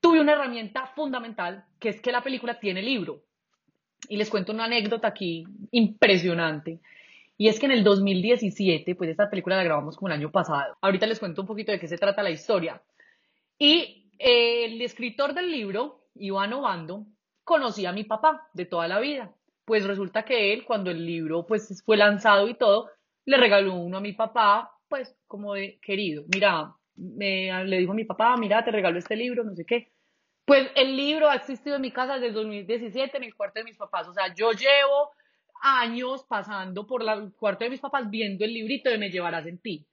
tuve 0.00 0.20
una 0.20 0.32
herramienta 0.32 0.86
fundamental, 0.86 1.64
que 1.78 1.90
es 1.90 2.00
que 2.00 2.12
la 2.12 2.22
película 2.22 2.58
tiene 2.58 2.82
libro. 2.82 3.22
Y 4.08 4.16
les 4.16 4.30
cuento 4.30 4.52
una 4.52 4.64
anécdota 4.64 5.08
aquí 5.08 5.44
impresionante. 5.70 6.80
Y 7.36 7.48
es 7.48 7.58
que 7.60 7.66
en 7.66 7.72
el 7.72 7.84
2017, 7.84 8.94
pues 8.94 9.10
esta 9.10 9.28
película 9.28 9.56
la 9.56 9.64
grabamos 9.64 9.96
como 9.96 10.08
el 10.08 10.14
año 10.14 10.30
pasado. 10.30 10.76
Ahorita 10.80 11.06
les 11.06 11.18
cuento 11.18 11.42
un 11.42 11.46
poquito 11.46 11.72
de 11.72 11.78
qué 11.78 11.88
se 11.88 11.98
trata 11.98 12.22
la 12.22 12.30
historia. 12.30 12.82
Y 13.58 14.10
el 14.18 14.80
escritor 14.80 15.34
del 15.34 15.50
libro, 15.50 16.06
Iván 16.14 16.52
Obando, 16.52 17.06
conocía 17.44 17.90
a 17.90 17.92
mi 17.92 18.04
papá 18.04 18.48
de 18.54 18.64
toda 18.64 18.88
la 18.88 18.98
vida. 18.98 19.32
Pues 19.64 19.84
resulta 19.84 20.24
que 20.24 20.52
él, 20.52 20.64
cuando 20.64 20.90
el 20.90 21.04
libro 21.04 21.46
pues, 21.46 21.82
fue 21.84 21.96
lanzado 21.96 22.48
y 22.48 22.54
todo, 22.54 22.90
le 23.24 23.36
regaló 23.36 23.74
uno 23.74 23.98
a 23.98 24.00
mi 24.00 24.12
papá 24.12 24.71
pues 24.92 25.16
como 25.26 25.54
de 25.54 25.80
querido, 25.80 26.24
mira, 26.34 26.76
me, 26.96 27.64
le 27.64 27.78
dijo 27.78 27.92
a 27.92 27.94
mi 27.94 28.04
papá, 28.04 28.36
mira, 28.36 28.62
te 28.62 28.70
regalo 28.70 28.98
este 28.98 29.16
libro, 29.16 29.42
no 29.42 29.54
sé 29.54 29.64
qué. 29.64 29.90
Pues 30.44 30.68
el 30.74 30.94
libro 30.98 31.30
ha 31.30 31.34
existido 31.34 31.76
en 31.76 31.80
mi 31.80 31.90
casa 31.90 32.16
desde 32.16 32.26
el 32.26 32.34
2017 32.34 33.16
en 33.16 33.24
el 33.24 33.34
cuarto 33.34 33.60
de 33.60 33.64
mis 33.64 33.78
papás. 33.78 34.06
O 34.08 34.12
sea, 34.12 34.34
yo 34.34 34.52
llevo 34.52 35.12
años 35.62 36.26
pasando 36.28 36.86
por 36.86 37.02
el 37.08 37.32
cuarto 37.32 37.64
de 37.64 37.70
mis 37.70 37.80
papás 37.80 38.10
viendo 38.10 38.44
el 38.44 38.52
librito 38.52 38.90
de 38.90 38.98
Me 38.98 39.08
llevarás 39.08 39.46
en 39.46 39.56
ti. 39.56 39.88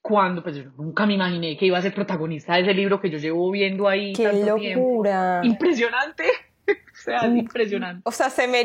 Cuando, 0.00 0.40
pues 0.40 0.54
yo 0.54 0.70
nunca 0.76 1.04
me 1.04 1.14
imaginé 1.14 1.56
que 1.56 1.66
iba 1.66 1.78
a 1.78 1.82
ser 1.82 1.92
protagonista 1.92 2.54
de 2.54 2.60
ese 2.60 2.74
libro 2.74 3.00
que 3.00 3.10
yo 3.10 3.18
llevo 3.18 3.50
viendo 3.50 3.88
ahí. 3.88 4.12
¡Qué 4.12 4.32
locura! 4.44 5.40
Impresionante. 5.42 6.30
o 6.68 6.94
sea, 6.94 7.26
impresionante. 7.26 8.02
O 8.04 8.12
sea, 8.12 8.30
se 8.30 8.46
me 8.46 8.62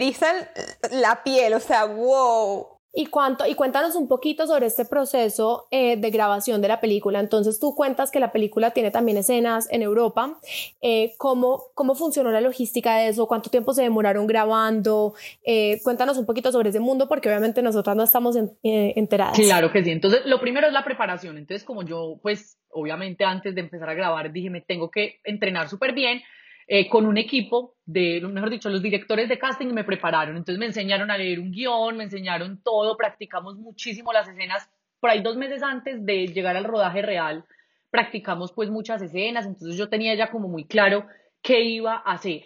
la 0.91 1.23
piel, 1.23 1.55
o 1.55 1.59
sea, 1.59 1.85
wow. 1.85 2.76
Y, 2.93 3.07
cuánto, 3.07 3.45
y 3.45 3.53
cuéntanos 3.53 3.95
un 3.95 4.07
poquito 4.07 4.47
sobre 4.47 4.65
este 4.65 4.85
proceso 4.85 5.67
eh, 5.71 5.97
de 5.97 6.09
grabación 6.09 6.61
de 6.61 6.67
la 6.67 6.79
película. 6.79 7.19
Entonces 7.19 7.59
tú 7.59 7.75
cuentas 7.75 8.09
que 8.09 8.19
la 8.19 8.31
película 8.31 8.71
tiene 8.71 8.91
también 8.91 9.17
escenas 9.17 9.67
en 9.71 9.81
Europa. 9.83 10.39
Eh, 10.81 11.13
¿cómo, 11.17 11.65
¿Cómo 11.75 11.95
funcionó 11.95 12.31
la 12.31 12.41
logística 12.41 12.97
de 12.97 13.09
eso? 13.09 13.27
¿Cuánto 13.27 13.49
tiempo 13.49 13.73
se 13.73 13.83
demoraron 13.83 14.25
grabando? 14.25 15.13
Eh, 15.43 15.79
cuéntanos 15.83 16.17
un 16.17 16.25
poquito 16.25 16.51
sobre 16.51 16.69
ese 16.69 16.79
mundo 16.79 17.07
porque 17.07 17.29
obviamente 17.29 17.61
nosotras 17.61 17.95
no 17.95 18.03
estamos 18.03 18.35
enteradas. 18.63 19.37
Claro 19.37 19.71
que 19.71 19.83
sí. 19.83 19.91
Entonces 19.91 20.21
lo 20.25 20.39
primero 20.39 20.67
es 20.67 20.73
la 20.73 20.83
preparación. 20.83 21.37
Entonces 21.37 21.63
como 21.63 21.83
yo 21.83 22.19
pues 22.21 22.57
obviamente 22.69 23.25
antes 23.25 23.53
de 23.53 23.61
empezar 23.61 23.89
a 23.89 23.93
grabar 23.93 24.31
dije 24.31 24.49
me 24.49 24.61
tengo 24.61 24.89
que 24.89 25.19
entrenar 25.23 25.69
súper 25.69 25.93
bien 25.93 26.21
eh, 26.69 26.89
con 26.89 27.05
un 27.05 27.17
equipo 27.17 27.77
de, 27.85 28.19
mejor 28.21 28.49
dicho, 28.49 28.69
los 28.69 28.81
directores 28.81 29.29
de 29.29 29.39
casting 29.39 29.67
me 29.67 29.85
prepararon. 29.85 30.35
Entonces 30.35 30.59
me 30.59 30.65
enseñaron 30.65 31.09
a 31.09 31.17
leer 31.17 31.39
un 31.39 31.51
guion, 31.51 31.95
me 31.95 32.03
enseñaron 32.03 32.61
todo, 32.61 32.97
practicamos 32.97 33.55
muchísimo 33.55 34.11
las 34.11 34.27
escenas. 34.27 34.69
Por 34.99 35.09
ahí 35.09 35.21
dos 35.21 35.37
meses 35.37 35.63
antes 35.63 36.05
de 36.05 36.27
llegar 36.27 36.57
al 36.57 36.65
rodaje 36.65 37.01
real, 37.01 37.45
practicamos 37.89 38.51
pues 38.51 38.69
muchas 38.69 39.01
escenas, 39.01 39.45
entonces 39.45 39.77
yo 39.77 39.89
tenía 39.89 40.13
ya 40.15 40.29
como 40.29 40.49
muy 40.49 40.65
claro 40.65 41.07
qué 41.41 41.61
iba 41.61 41.95
a 41.95 42.11
hacer. 42.13 42.43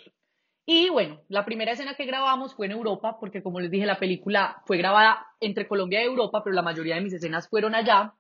Y 0.65 0.89
bueno, 0.89 1.21
la 1.27 1.43
primera 1.43 1.71
escena 1.71 1.95
que 1.95 2.05
grabamos 2.05 2.53
fue 2.53 2.67
en 2.67 2.73
Europa, 2.73 3.17
porque 3.19 3.41
como 3.41 3.60
les 3.60 3.71
dije, 3.71 3.86
la 3.88 3.99
película 3.99 4.62
fue 4.65 4.77
grabada 4.77 5.25
entre 5.39 5.67
Colombia 5.67 6.01
y 6.01 6.05
Europa, 6.05 6.43
pero 6.43 6.55
la 6.55 6.62
mayoría 6.62 6.95
de 6.95 7.01
mis 7.01 7.13
escenas 7.13 7.49
fueron 7.49 7.73
allá. 7.73 8.13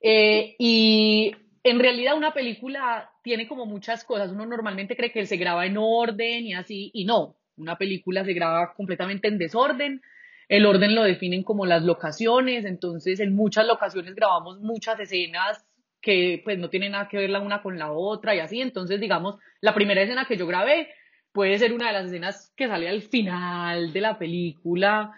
Eh, 0.00 0.56
y 0.58 1.32
en 1.68 1.78
realidad 1.78 2.16
una 2.16 2.32
película 2.32 3.10
tiene 3.22 3.48
como 3.48 3.66
muchas 3.66 4.04
cosas. 4.04 4.30
Uno 4.30 4.46
normalmente 4.46 4.96
cree 4.96 5.12
que 5.12 5.26
se 5.26 5.36
graba 5.36 5.66
en 5.66 5.76
orden 5.78 6.46
y 6.46 6.54
así, 6.54 6.90
y 6.92 7.04
no. 7.04 7.36
Una 7.56 7.76
película 7.76 8.24
se 8.24 8.32
graba 8.32 8.74
completamente 8.74 9.28
en 9.28 9.38
desorden. 9.38 10.02
El 10.48 10.64
orden 10.66 10.94
lo 10.94 11.02
definen 11.02 11.42
como 11.42 11.66
las 11.66 11.82
locaciones, 11.82 12.64
entonces 12.64 13.20
en 13.20 13.34
muchas 13.34 13.66
locaciones 13.66 14.14
grabamos 14.14 14.60
muchas 14.60 14.98
escenas 14.98 15.64
que 16.00 16.40
pues 16.44 16.58
no 16.58 16.70
tienen 16.70 16.92
nada 16.92 17.08
que 17.08 17.18
ver 17.18 17.30
la 17.30 17.40
una 17.40 17.60
con 17.60 17.78
la 17.78 17.92
otra 17.92 18.34
y 18.34 18.38
así. 18.38 18.60
Entonces, 18.60 19.00
digamos, 19.00 19.36
la 19.60 19.74
primera 19.74 20.00
escena 20.00 20.26
que 20.26 20.36
yo 20.36 20.46
grabé 20.46 20.88
puede 21.32 21.58
ser 21.58 21.72
una 21.72 21.88
de 21.88 21.92
las 21.92 22.06
escenas 22.06 22.52
que 22.56 22.68
sale 22.68 22.88
al 22.88 23.02
final 23.02 23.92
de 23.92 24.00
la 24.00 24.18
película 24.18 25.12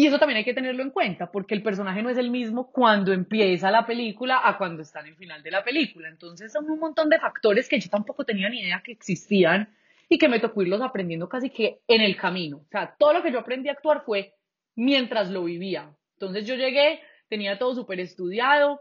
y 0.00 0.06
eso 0.06 0.18
también 0.18 0.38
hay 0.38 0.44
que 0.44 0.54
tenerlo 0.54 0.82
en 0.82 0.88
cuenta, 0.88 1.30
porque 1.30 1.54
el 1.54 1.62
personaje 1.62 2.02
no 2.02 2.08
es 2.08 2.16
el 2.16 2.30
mismo 2.30 2.72
cuando 2.72 3.12
empieza 3.12 3.70
la 3.70 3.84
película 3.84 4.40
a 4.42 4.56
cuando 4.56 4.80
está 4.80 5.00
en 5.00 5.08
el 5.08 5.16
final 5.16 5.42
de 5.42 5.50
la 5.50 5.62
película. 5.62 6.08
Entonces 6.08 6.50
son 6.50 6.70
un 6.70 6.78
montón 6.78 7.10
de 7.10 7.18
factores 7.18 7.68
que 7.68 7.78
yo 7.78 7.90
tampoco 7.90 8.24
tenía 8.24 8.48
ni 8.48 8.60
idea 8.60 8.80
que 8.82 8.92
existían 8.92 9.68
y 10.08 10.16
que 10.16 10.30
me 10.30 10.40
tocó 10.40 10.62
irlos 10.62 10.80
aprendiendo 10.80 11.28
casi 11.28 11.50
que 11.50 11.80
en 11.86 12.00
el 12.00 12.16
camino. 12.16 12.62
O 12.64 12.68
sea, 12.70 12.96
todo 12.98 13.12
lo 13.12 13.22
que 13.22 13.30
yo 13.30 13.40
aprendí 13.40 13.68
a 13.68 13.72
actuar 13.72 14.02
fue 14.06 14.32
mientras 14.74 15.30
lo 15.30 15.44
vivía. 15.44 15.94
Entonces 16.14 16.46
yo 16.46 16.54
llegué, 16.54 17.02
tenía 17.28 17.58
todo 17.58 17.74
súper 17.74 18.00
estudiado, 18.00 18.80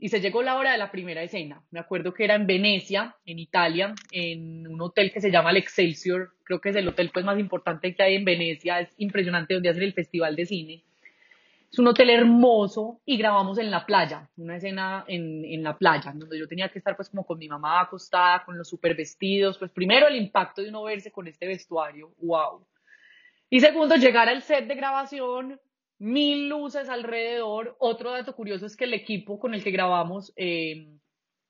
y 0.00 0.08
se 0.08 0.20
llegó 0.20 0.42
la 0.42 0.56
hora 0.56 0.72
de 0.72 0.78
la 0.78 0.90
primera 0.90 1.22
escena. 1.22 1.62
Me 1.70 1.78
acuerdo 1.78 2.14
que 2.14 2.24
era 2.24 2.34
en 2.34 2.46
Venecia, 2.46 3.16
en 3.26 3.38
Italia, 3.38 3.94
en 4.10 4.66
un 4.66 4.80
hotel 4.80 5.12
que 5.12 5.20
se 5.20 5.30
llama 5.30 5.50
el 5.50 5.58
Excelsior, 5.58 6.32
creo 6.42 6.58
que 6.58 6.70
es 6.70 6.76
el 6.76 6.88
hotel 6.88 7.10
pues 7.12 7.24
más 7.24 7.38
importante 7.38 7.94
que 7.94 8.02
hay 8.02 8.14
en 8.16 8.24
Venecia, 8.24 8.80
es 8.80 8.94
impresionante 8.96 9.54
donde 9.54 9.68
hacen 9.68 9.82
el 9.82 9.92
festival 9.92 10.34
de 10.36 10.46
cine. 10.46 10.84
Es 11.70 11.78
un 11.78 11.86
hotel 11.86 12.10
hermoso 12.10 13.00
y 13.04 13.18
grabamos 13.18 13.58
en 13.58 13.70
la 13.70 13.84
playa, 13.84 14.28
una 14.38 14.56
escena 14.56 15.04
en, 15.06 15.44
en 15.44 15.62
la 15.62 15.76
playa, 15.76 16.12
donde 16.14 16.38
yo 16.38 16.48
tenía 16.48 16.70
que 16.70 16.78
estar 16.78 16.96
pues 16.96 17.10
como 17.10 17.24
con 17.24 17.38
mi 17.38 17.46
mamá 17.46 17.82
acostada, 17.82 18.42
con 18.44 18.56
los 18.56 18.68
super 18.68 18.96
vestidos, 18.96 19.58
pues 19.58 19.70
primero 19.70 20.08
el 20.08 20.16
impacto 20.16 20.62
de 20.62 20.70
uno 20.70 20.82
verse 20.82 21.12
con 21.12 21.28
este 21.28 21.46
vestuario, 21.46 22.14
wow. 22.22 22.66
Y 23.50 23.60
segundo, 23.60 23.96
llegar 23.96 24.30
al 24.30 24.42
set 24.42 24.66
de 24.66 24.74
grabación 24.76 25.60
mil 26.00 26.48
luces 26.48 26.88
alrededor. 26.88 27.76
Otro 27.78 28.10
dato 28.10 28.34
curioso 28.34 28.66
es 28.66 28.76
que 28.76 28.84
el 28.84 28.94
equipo 28.94 29.38
con 29.38 29.54
el 29.54 29.62
que 29.62 29.70
grabamos 29.70 30.32
eh, 30.34 30.88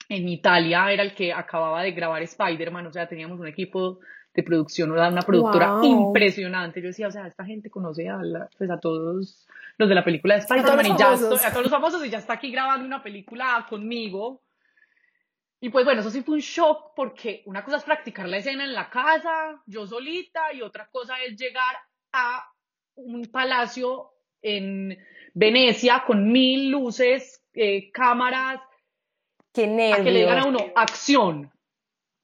en 0.09 0.29
Italia 0.29 0.93
era 0.93 1.03
el 1.03 1.15
que 1.15 1.33
acababa 1.33 1.83
de 1.83 1.93
grabar 1.93 2.21
Spider-Man, 2.21 2.87
o 2.87 2.93
sea, 2.93 3.09
teníamos 3.09 3.39
un 3.39 3.47
equipo 3.47 4.01
de 4.35 4.43
producción, 4.43 4.91
una 4.91 5.23
productora 5.23 5.81
impresionante. 5.83 6.83
Yo 6.83 6.89
decía, 6.89 7.09
o 7.09 7.11
sea, 7.11 7.27
esta 7.27 7.45
gente 7.45 7.71
conoce 7.71 8.09
a, 8.09 8.21
pues, 8.59 8.71
a 8.71 8.79
todos 8.79 9.47
los 9.79 9.89
de 9.89 9.95
la 9.95 10.05
película 10.05 10.35
de 10.35 10.41
Spider-Man 10.41 10.87
y 10.87 10.99
ya 10.99 11.13
a 11.13 11.17
todos 11.53 11.63
los 11.63 11.71
famosos 11.71 12.05
y 12.05 12.11
ya 12.11 12.19
está 12.19 12.35
aquí 12.35 12.51
grabando 12.51 12.85
una 12.85 13.03
película 13.03 13.67
conmigo. 13.69 14.43
Y 15.61 15.69
pues 15.69 15.85
bueno, 15.85 16.01
eso 16.01 16.11
sí 16.11 16.23
fue 16.23 16.37
un 16.37 16.41
shock 16.41 16.93
porque 16.97 17.43
una 17.47 17.63
cosa 17.65 17.77
es 17.77 17.85
practicar 17.85 18.29
la 18.29 18.39
escena 18.39 18.65
en 18.65 18.73
la 18.73 18.89
casa, 18.89 19.63
yo 19.67 19.87
solita, 19.87 20.53
y 20.55 20.63
otra 20.63 20.89
cosa 20.91 21.15
es 21.23 21.37
llegar 21.37 21.77
a 22.13 22.51
un 22.95 23.27
palacio 23.27 24.11
en 24.43 24.99
Venecia 25.35 26.05
con 26.07 26.31
mil 26.31 26.71
luces, 26.71 27.45
eh, 27.55 27.91
cámaras. 27.91 28.61
Qué. 29.53 29.65
A 29.93 30.03
que 30.03 30.11
le 30.11 30.21
digan 30.21 30.39
a 30.39 30.47
uno, 30.47 30.59
acción. 30.75 31.51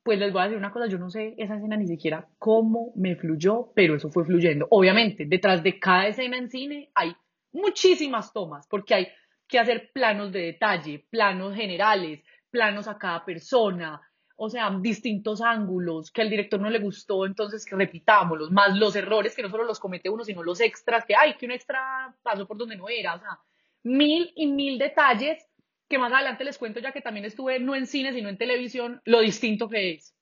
Pues 0.02 0.20
les 0.20 0.32
voy 0.32 0.42
a 0.42 0.44
decir 0.44 0.58
una 0.58 0.70
cosa, 0.70 0.86
yo 0.86 0.98
no 0.98 1.10
sé 1.10 1.34
esa 1.36 1.56
escena 1.56 1.76
ni 1.76 1.88
siquiera 1.88 2.28
cómo 2.38 2.92
me 2.94 3.16
fluyó, 3.16 3.72
pero 3.74 3.96
eso 3.96 4.08
fue 4.10 4.24
fluyendo. 4.24 4.68
Obviamente, 4.70 5.24
detrás 5.26 5.62
de 5.64 5.80
cada 5.80 6.06
escena 6.06 6.36
en 6.36 6.48
cine 6.48 6.90
hay 6.94 7.16
muchísimas 7.52 8.32
tomas, 8.32 8.68
porque 8.68 8.94
hay 8.94 9.08
que 9.48 9.58
hacer 9.58 9.90
planos 9.92 10.30
de 10.30 10.42
detalle, 10.42 11.06
planos 11.10 11.56
generales, 11.56 12.22
planos 12.50 12.86
a 12.86 12.98
cada 12.98 13.24
persona, 13.24 14.00
o 14.36 14.50
sea, 14.50 14.70
distintos 14.80 15.40
ángulos 15.40 16.10
que 16.10 16.20
al 16.20 16.30
director 16.30 16.60
no 16.60 16.68
le 16.68 16.78
gustó, 16.78 17.24
entonces 17.24 17.64
que 17.64 17.74
repitámoslos, 17.74 18.50
más 18.50 18.76
los 18.76 18.94
errores 18.94 19.34
que 19.34 19.42
no 19.42 19.48
solo 19.48 19.64
los 19.64 19.80
comete 19.80 20.10
uno, 20.10 20.24
sino 20.24 20.42
los 20.42 20.60
extras, 20.60 21.04
que 21.06 21.16
hay, 21.16 21.34
que 21.34 21.46
un 21.46 21.52
extra 21.52 22.14
pasó 22.22 22.46
por 22.46 22.58
donde 22.58 22.76
no 22.76 22.88
era, 22.88 23.14
o 23.14 23.18
sea, 23.18 23.40
mil 23.82 24.32
y 24.36 24.46
mil 24.46 24.78
detalles 24.78 25.46
que 25.88 25.98
más 25.98 26.12
adelante 26.12 26.44
les 26.44 26.58
cuento 26.58 26.80
ya 26.80 26.92
que 26.92 27.00
también 27.00 27.24
estuve 27.24 27.58
no 27.60 27.74
en 27.74 27.86
cine, 27.86 28.12
sino 28.12 28.28
en 28.28 28.36
televisión, 28.36 29.00
lo 29.04 29.20
distinto 29.20 29.68
que 29.68 29.92
es. 29.92 30.14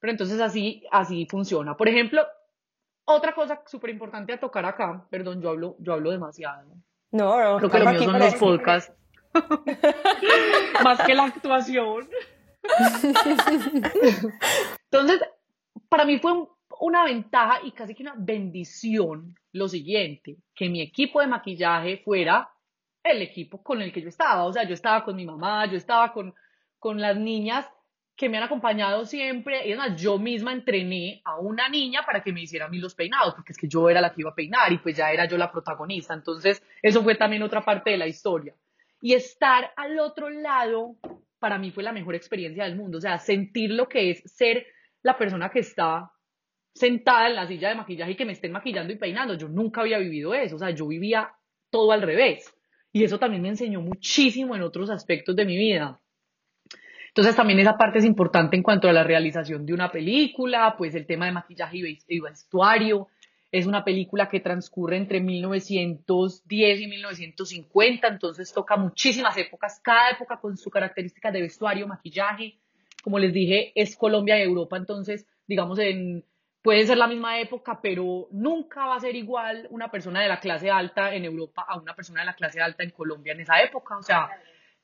Pero 0.00 0.10
entonces 0.10 0.40
así, 0.40 0.84
así 0.90 1.26
funciona. 1.26 1.76
Por 1.76 1.88
ejemplo, 1.88 2.26
otra 3.04 3.34
cosa 3.34 3.62
súper 3.66 3.90
importante 3.90 4.32
a 4.32 4.40
tocar 4.40 4.64
acá, 4.66 5.06
perdón, 5.10 5.40
yo 5.40 5.50
hablo, 5.50 5.76
yo 5.78 5.94
hablo 5.94 6.10
demasiado. 6.10 6.68
No, 7.10 7.42
no, 7.42 7.56
Creo 7.58 7.70
que 7.70 7.78
lo 7.78 7.90
mío 7.90 8.02
son 8.02 8.18
los 8.18 8.34
podcasts. 8.34 8.92
más 10.84 11.00
que 11.02 11.14
la 11.14 11.24
actuación. 11.24 12.08
Entonces, 14.90 15.20
para 15.88 16.04
mí 16.04 16.18
fue 16.18 16.32
una 16.80 17.04
ventaja 17.04 17.60
y 17.64 17.72
casi 17.72 17.94
que 17.94 18.02
una 18.02 18.14
bendición 18.16 19.34
lo 19.52 19.68
siguiente, 19.68 20.36
que 20.54 20.68
mi 20.68 20.80
equipo 20.80 21.20
de 21.20 21.26
maquillaje 21.26 21.98
fuera 21.98 22.50
el 23.02 23.22
equipo 23.22 23.62
con 23.62 23.82
el 23.82 23.92
que 23.92 24.02
yo 24.02 24.08
estaba. 24.08 24.44
O 24.44 24.52
sea, 24.52 24.64
yo 24.64 24.74
estaba 24.74 25.04
con 25.04 25.16
mi 25.16 25.24
mamá, 25.24 25.66
yo 25.66 25.76
estaba 25.76 26.12
con, 26.12 26.34
con 26.78 27.00
las 27.00 27.16
niñas 27.16 27.66
que 28.16 28.28
me 28.28 28.36
han 28.36 28.44
acompañado 28.44 29.04
siempre. 29.06 29.66
Y 29.66 29.72
además, 29.72 30.00
yo 30.00 30.18
misma 30.18 30.52
entrené 30.52 31.22
a 31.24 31.38
una 31.38 31.68
niña 31.68 32.02
para 32.04 32.22
que 32.22 32.32
me 32.32 32.42
hiciera 32.42 32.66
a 32.66 32.68
mí 32.68 32.78
los 32.78 32.94
peinados, 32.94 33.34
porque 33.34 33.52
es 33.52 33.58
que 33.58 33.68
yo 33.68 33.88
era 33.88 34.00
la 34.00 34.12
que 34.12 34.22
iba 34.22 34.30
a 34.30 34.34
peinar 34.34 34.72
y 34.72 34.78
pues 34.78 34.96
ya 34.96 35.10
era 35.12 35.26
yo 35.26 35.38
la 35.38 35.50
protagonista. 35.50 36.14
Entonces, 36.14 36.62
eso 36.82 37.02
fue 37.02 37.14
también 37.14 37.42
otra 37.42 37.64
parte 37.64 37.90
de 37.90 37.98
la 37.98 38.06
historia. 38.06 38.54
Y 39.00 39.14
estar 39.14 39.72
al 39.76 39.98
otro 40.00 40.28
lado 40.28 40.96
para 41.38 41.58
mí 41.58 41.70
fue 41.70 41.82
la 41.82 41.92
mejor 41.92 42.14
experiencia 42.14 42.64
del 42.64 42.76
mundo. 42.76 42.98
O 42.98 43.00
sea, 43.00 43.18
sentir 43.18 43.70
lo 43.70 43.88
que 43.88 44.10
es 44.10 44.22
ser 44.24 44.66
la 45.02 45.16
persona 45.16 45.50
que 45.50 45.60
está 45.60 46.10
sentada 46.74 47.28
en 47.28 47.34
la 47.34 47.46
silla 47.46 47.70
de 47.70 47.74
maquillaje 47.74 48.12
y 48.12 48.16
que 48.16 48.24
me 48.24 48.32
estén 48.32 48.52
maquillando 48.52 48.92
y 48.92 48.96
peinando. 48.96 49.34
Yo 49.34 49.48
nunca 49.48 49.80
había 49.80 49.98
vivido 49.98 50.34
eso. 50.34 50.56
O 50.56 50.58
sea, 50.58 50.70
yo 50.70 50.86
vivía 50.86 51.30
todo 51.70 51.92
al 51.92 52.02
revés. 52.02 52.54
Y 52.92 53.04
eso 53.04 53.18
también 53.18 53.42
me 53.42 53.48
enseñó 53.48 53.80
muchísimo 53.80 54.56
en 54.56 54.62
otros 54.62 54.90
aspectos 54.90 55.36
de 55.36 55.44
mi 55.44 55.56
vida. 55.56 56.00
Entonces 57.08 57.34
también 57.34 57.58
esa 57.58 57.76
parte 57.76 57.98
es 57.98 58.04
importante 58.04 58.56
en 58.56 58.62
cuanto 58.62 58.88
a 58.88 58.92
la 58.92 59.02
realización 59.02 59.66
de 59.66 59.74
una 59.74 59.90
película, 59.90 60.76
pues 60.78 60.94
el 60.94 61.06
tema 61.06 61.26
de 61.26 61.32
maquillaje 61.32 61.98
y 62.06 62.20
vestuario, 62.20 63.08
es 63.50 63.66
una 63.66 63.84
película 63.84 64.28
que 64.28 64.40
transcurre 64.40 64.96
entre 64.96 65.20
1910 65.20 66.80
y 66.80 66.86
1950, 66.86 68.08
entonces 68.08 68.52
toca 68.52 68.76
muchísimas 68.76 69.36
épocas, 69.38 69.80
cada 69.82 70.10
época 70.10 70.38
con 70.38 70.56
su 70.56 70.70
característica 70.70 71.30
de 71.30 71.42
vestuario, 71.42 71.86
maquillaje. 71.86 72.58
Como 73.02 73.18
les 73.18 73.32
dije, 73.32 73.72
es 73.74 73.96
Colombia 73.96 74.38
y 74.38 74.42
Europa, 74.42 74.76
entonces, 74.76 75.26
digamos, 75.46 75.78
en, 75.78 76.24
puede 76.62 76.84
ser 76.86 76.98
la 76.98 77.06
misma 77.06 77.40
época, 77.40 77.80
pero 77.80 78.28
nunca 78.32 78.84
va 78.86 78.96
a 78.96 79.00
ser 79.00 79.16
igual 79.16 79.66
una 79.70 79.90
persona 79.90 80.20
de 80.20 80.28
la 80.28 80.40
clase 80.40 80.70
alta 80.70 81.14
en 81.14 81.24
Europa 81.24 81.64
a 81.66 81.78
una 81.78 81.94
persona 81.94 82.20
de 82.20 82.26
la 82.26 82.34
clase 82.34 82.60
alta 82.60 82.82
en 82.82 82.90
Colombia 82.90 83.32
en 83.32 83.40
esa 83.40 83.62
época. 83.62 83.96
O 83.96 84.02
sea, 84.02 84.28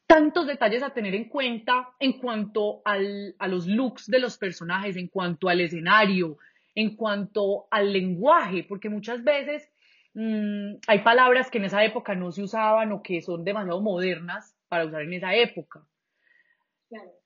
tantos 0.07 0.47
detalles 0.47 0.83
a 0.83 0.91
tener 0.91 1.15
en 1.15 1.29
cuenta 1.29 1.91
en 1.99 2.15
cuanto 2.15 2.81
al, 2.85 3.35
a 3.39 3.49
los 3.49 3.67
looks 3.67 4.07
de 4.07 4.21
los 4.21 4.39
personajes, 4.39 4.97
en 4.97 5.09
cuanto 5.09 5.51
al 5.51 5.61
escenario, 5.61 6.39
en 6.75 6.97
cuanto 6.97 7.67
al 7.71 7.93
lenguaje, 7.93 8.65
porque 8.69 8.89
muchas 8.89 9.23
veces 9.23 9.71
mm, 10.15 10.77
hay 10.87 10.99
palabras 11.01 11.51
que 11.51 11.59
en 11.59 11.65
esa 11.65 11.85
época 11.85 12.15
no 12.15 12.33
se 12.33 12.43
usaban 12.43 12.93
o 12.93 13.03
que 13.03 13.23
son 13.23 13.45
demasiado 13.45 13.81
modernas 13.81 14.57
para 14.69 14.87
usar 14.87 15.03
en 15.03 15.15
esa 15.15 15.35
época. 15.35 15.83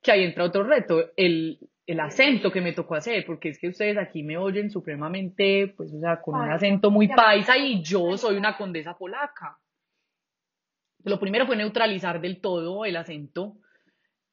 Que 0.01 0.11
ahí 0.11 0.23
entra 0.23 0.45
otro 0.45 0.63
reto, 0.63 1.11
el, 1.15 1.59
el, 1.85 1.99
acento 1.99 2.51
que 2.51 2.61
me 2.61 2.73
tocó 2.73 2.95
hacer, 2.95 3.23
porque 3.25 3.49
es 3.49 3.59
que 3.59 3.67
ustedes 3.67 3.97
aquí 3.97 4.23
me 4.23 4.37
oyen 4.37 4.71
supremamente, 4.71 5.73
pues, 5.77 5.93
o 5.93 5.99
sea, 5.99 6.21
con 6.21 6.39
un 6.39 6.49
acento 6.49 6.89
muy 6.89 7.07
paisa 7.07 7.55
y 7.55 7.83
yo 7.83 8.17
soy 8.17 8.35
una 8.35 8.57
condesa 8.57 8.97
polaca. 8.97 9.59
Lo 11.03 11.19
primero 11.19 11.45
fue 11.45 11.55
neutralizar 11.55 12.19
del 12.19 12.41
todo 12.41 12.83
el 12.83 12.95
acento, 12.95 13.57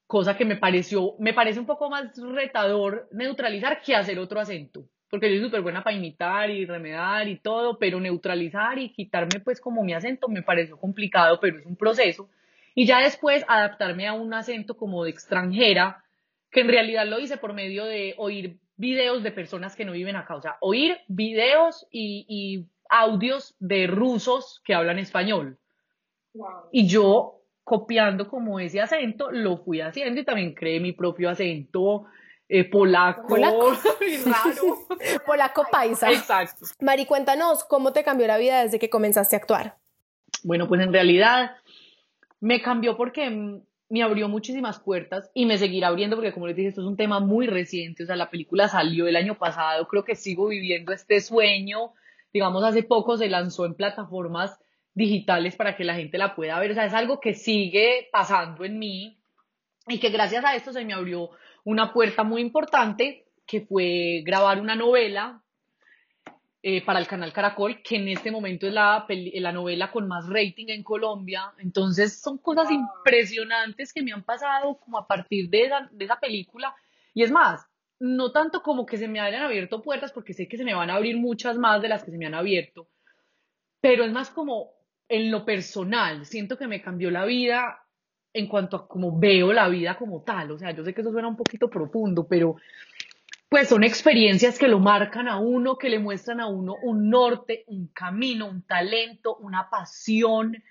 cosa 0.06 0.38
que 0.38 0.46
me 0.46 0.56
pareció, 0.56 1.16
me 1.18 1.34
parece 1.34 1.60
un 1.60 1.66
poco 1.66 1.90
más 1.90 2.16
retador 2.16 3.08
neutralizar 3.12 3.82
que 3.82 3.94
hacer 3.94 4.18
otro 4.18 4.40
acento 4.40 4.88
porque 5.10 5.28
yo 5.28 5.36
soy 5.36 5.46
súper 5.46 5.60
buena 5.60 5.84
para 5.84 5.96
imitar 5.96 6.50
y 6.50 6.66
remedar 6.66 7.28
y 7.28 7.38
todo, 7.38 7.78
pero 7.78 8.00
neutralizar 8.00 8.78
y 8.78 8.90
quitarme 8.90 9.40
pues 9.40 9.60
como 9.60 9.84
mi 9.84 9.94
acento 9.94 10.28
me 10.28 10.42
pareció 10.42 10.76
complicado, 10.78 11.38
pero 11.40 11.58
es 11.58 11.66
un 11.66 11.76
proceso. 11.76 12.28
Y 12.74 12.86
ya 12.86 13.00
después 13.00 13.44
adaptarme 13.48 14.06
a 14.06 14.12
un 14.12 14.34
acento 14.34 14.76
como 14.76 15.04
de 15.04 15.10
extranjera, 15.10 16.04
que 16.50 16.60
en 16.60 16.68
realidad 16.68 17.06
lo 17.06 17.18
hice 17.18 17.36
por 17.36 17.54
medio 17.54 17.84
de 17.84 18.14
oír 18.18 18.58
videos 18.76 19.22
de 19.22 19.32
personas 19.32 19.74
que 19.74 19.84
no 19.84 19.92
viven 19.92 20.16
acá, 20.16 20.36
o 20.36 20.42
sea, 20.42 20.56
oír 20.60 20.98
videos 21.08 21.86
y, 21.90 22.66
audios 22.88 23.56
de 23.58 23.88
rusos 23.88 24.62
que 24.64 24.72
hablan 24.72 25.00
español. 25.00 25.58
Y 26.70 26.86
yo 26.86 27.40
copiando 27.64 28.28
como 28.28 28.60
ese 28.60 28.80
acento, 28.80 29.32
lo 29.32 29.56
fui 29.56 29.80
haciendo 29.80 30.20
y 30.20 30.24
también 30.24 30.54
creé 30.54 30.78
mi 30.78 30.92
propio 30.92 31.28
acento 31.28 32.04
eh, 32.48 32.64
polaco, 32.64 33.26
polaco. 33.26 33.70
raro. 34.26 34.86
polaco 35.26 35.66
paisa. 35.70 36.10
Exacto. 36.10 36.66
Mari, 36.80 37.06
cuéntanos 37.06 37.64
cómo 37.64 37.92
te 37.92 38.04
cambió 38.04 38.26
la 38.26 38.38
vida 38.38 38.62
desde 38.62 38.78
que 38.78 38.90
comenzaste 38.90 39.36
a 39.36 39.38
actuar. 39.38 39.76
Bueno, 40.42 40.68
pues 40.68 40.80
en 40.80 40.92
realidad 40.92 41.56
me 42.40 42.62
cambió 42.62 42.96
porque 42.96 43.60
me 43.88 44.02
abrió 44.02 44.28
muchísimas 44.28 44.80
puertas 44.80 45.30
y 45.34 45.46
me 45.46 45.58
seguirá 45.58 45.88
abriendo 45.88 46.16
porque 46.16 46.32
como 46.32 46.46
les 46.46 46.56
dije, 46.56 46.68
esto 46.68 46.80
es 46.80 46.86
un 46.86 46.96
tema 46.96 47.20
muy 47.20 47.46
reciente, 47.46 48.02
o 48.02 48.06
sea, 48.06 48.16
la 48.16 48.30
película 48.30 48.68
salió 48.68 49.06
el 49.06 49.16
año 49.16 49.38
pasado, 49.38 49.86
creo 49.86 50.04
que 50.04 50.16
sigo 50.16 50.48
viviendo 50.48 50.92
este 50.92 51.20
sueño, 51.20 51.92
digamos, 52.32 52.64
hace 52.64 52.82
poco 52.82 53.16
se 53.16 53.28
lanzó 53.28 53.64
en 53.64 53.74
plataformas 53.74 54.58
digitales 54.94 55.56
para 55.56 55.76
que 55.76 55.84
la 55.84 55.94
gente 55.94 56.18
la 56.18 56.34
pueda 56.34 56.58
ver, 56.58 56.72
o 56.72 56.74
sea, 56.74 56.86
es 56.86 56.94
algo 56.94 57.20
que 57.20 57.34
sigue 57.34 58.08
pasando 58.10 58.64
en 58.64 58.78
mí 58.78 59.18
y 59.86 60.00
que 60.00 60.10
gracias 60.10 60.44
a 60.44 60.56
esto 60.56 60.72
se 60.72 60.84
me 60.84 60.94
abrió 60.94 61.30
una 61.66 61.92
puerta 61.92 62.22
muy 62.22 62.42
importante 62.42 63.26
que 63.44 63.60
fue 63.60 64.22
grabar 64.24 64.60
una 64.60 64.76
novela 64.76 65.42
eh, 66.62 66.84
para 66.84 67.00
el 67.00 67.08
canal 67.08 67.32
Caracol, 67.32 67.82
que 67.82 67.96
en 67.96 68.06
este 68.08 68.30
momento 68.30 68.68
es 68.68 68.72
la, 68.72 69.04
la 69.08 69.52
novela 69.52 69.90
con 69.90 70.06
más 70.06 70.28
rating 70.28 70.66
en 70.68 70.84
Colombia. 70.84 71.52
Entonces 71.58 72.20
son 72.20 72.38
cosas 72.38 72.68
impresionantes 72.70 73.92
que 73.92 74.02
me 74.02 74.12
han 74.12 74.22
pasado 74.22 74.78
como 74.78 74.96
a 74.98 75.08
partir 75.08 75.50
de 75.50 75.64
esa, 75.64 75.88
de 75.90 76.04
esa 76.04 76.20
película. 76.20 76.72
Y 77.14 77.24
es 77.24 77.32
más, 77.32 77.66
no 77.98 78.30
tanto 78.30 78.62
como 78.62 78.86
que 78.86 78.96
se 78.96 79.08
me 79.08 79.18
hayan 79.18 79.42
abierto 79.42 79.82
puertas, 79.82 80.12
porque 80.12 80.34
sé 80.34 80.46
que 80.46 80.56
se 80.56 80.64
me 80.64 80.74
van 80.74 80.90
a 80.90 80.94
abrir 80.94 81.16
muchas 81.16 81.58
más 81.58 81.82
de 81.82 81.88
las 81.88 82.04
que 82.04 82.12
se 82.12 82.18
me 82.18 82.26
han 82.26 82.34
abierto, 82.34 82.88
pero 83.80 84.04
es 84.04 84.12
más 84.12 84.30
como 84.30 84.70
en 85.08 85.32
lo 85.32 85.44
personal, 85.44 86.26
siento 86.26 86.58
que 86.58 86.68
me 86.68 86.80
cambió 86.80 87.10
la 87.10 87.24
vida 87.24 87.85
en 88.36 88.48
cuanto 88.48 88.76
a 88.76 88.86
cómo 88.86 89.18
veo 89.18 89.50
la 89.52 89.66
vida 89.68 89.96
como 89.96 90.22
tal. 90.22 90.50
O 90.50 90.58
sea, 90.58 90.70
yo 90.72 90.84
sé 90.84 90.92
que 90.92 91.00
eso 91.00 91.10
suena 91.10 91.28
un 91.28 91.36
poquito 91.36 91.70
profundo, 91.70 92.26
pero 92.28 92.56
pues 93.48 93.68
son 93.68 93.82
experiencias 93.82 94.58
que 94.58 94.68
lo 94.68 94.78
marcan 94.78 95.26
a 95.26 95.38
uno, 95.38 95.78
que 95.78 95.88
le 95.88 95.98
muestran 95.98 96.40
a 96.40 96.46
uno 96.46 96.74
un 96.82 97.08
norte, 97.08 97.64
un 97.68 97.88
camino, 97.88 98.46
un 98.46 98.62
talento, 98.62 99.36
una 99.36 99.70
pasión. 99.70 100.62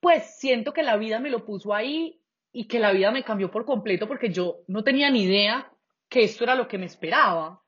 Pues 0.00 0.38
siento 0.38 0.72
que 0.72 0.82
la 0.82 0.96
vida 0.96 1.20
me 1.20 1.28
lo 1.28 1.44
puso 1.44 1.74
ahí 1.74 2.22
y 2.52 2.66
que 2.66 2.78
la 2.78 2.92
vida 2.92 3.10
me 3.10 3.22
cambió 3.22 3.50
por 3.50 3.66
completo 3.66 4.08
porque 4.08 4.32
yo 4.32 4.60
no 4.66 4.82
tenía 4.82 5.10
ni 5.10 5.24
idea 5.24 5.70
que 6.08 6.22
esto 6.22 6.44
era 6.44 6.54
lo 6.54 6.68
que 6.68 6.78
me 6.78 6.86
esperaba 6.86 7.60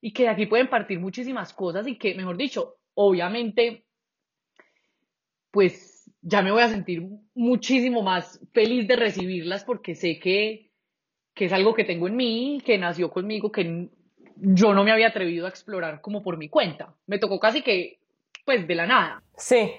y 0.00 0.12
que 0.14 0.22
de 0.22 0.30
aquí 0.30 0.46
pueden 0.46 0.70
partir 0.70 1.00
muchísimas 1.00 1.52
cosas 1.52 1.86
y 1.86 1.98
que, 1.98 2.14
mejor 2.14 2.38
dicho, 2.38 2.76
obviamente, 2.94 3.84
pues 5.50 5.93
ya 6.24 6.42
me 6.42 6.50
voy 6.50 6.62
a 6.62 6.68
sentir 6.68 7.06
muchísimo 7.34 8.02
más 8.02 8.40
feliz 8.52 8.88
de 8.88 8.96
recibirlas 8.96 9.64
porque 9.64 9.94
sé 9.94 10.18
que 10.18 10.74
que 11.34 11.46
es 11.46 11.52
algo 11.52 11.74
que 11.74 11.84
tengo 11.84 12.06
en 12.06 12.16
mí, 12.16 12.62
que 12.64 12.78
nació 12.78 13.10
conmigo, 13.10 13.50
que 13.50 13.88
yo 14.36 14.72
no 14.72 14.84
me 14.84 14.92
había 14.92 15.08
atrevido 15.08 15.46
a 15.46 15.48
explorar 15.48 16.00
como 16.00 16.22
por 16.22 16.36
mi 16.36 16.48
cuenta. 16.48 16.94
Me 17.06 17.18
tocó 17.18 17.40
casi 17.40 17.62
que, 17.62 17.98
pues, 18.44 18.66
de 18.66 18.74
la 18.74 18.86
nada. 18.86 19.22
Sí. 19.36 19.72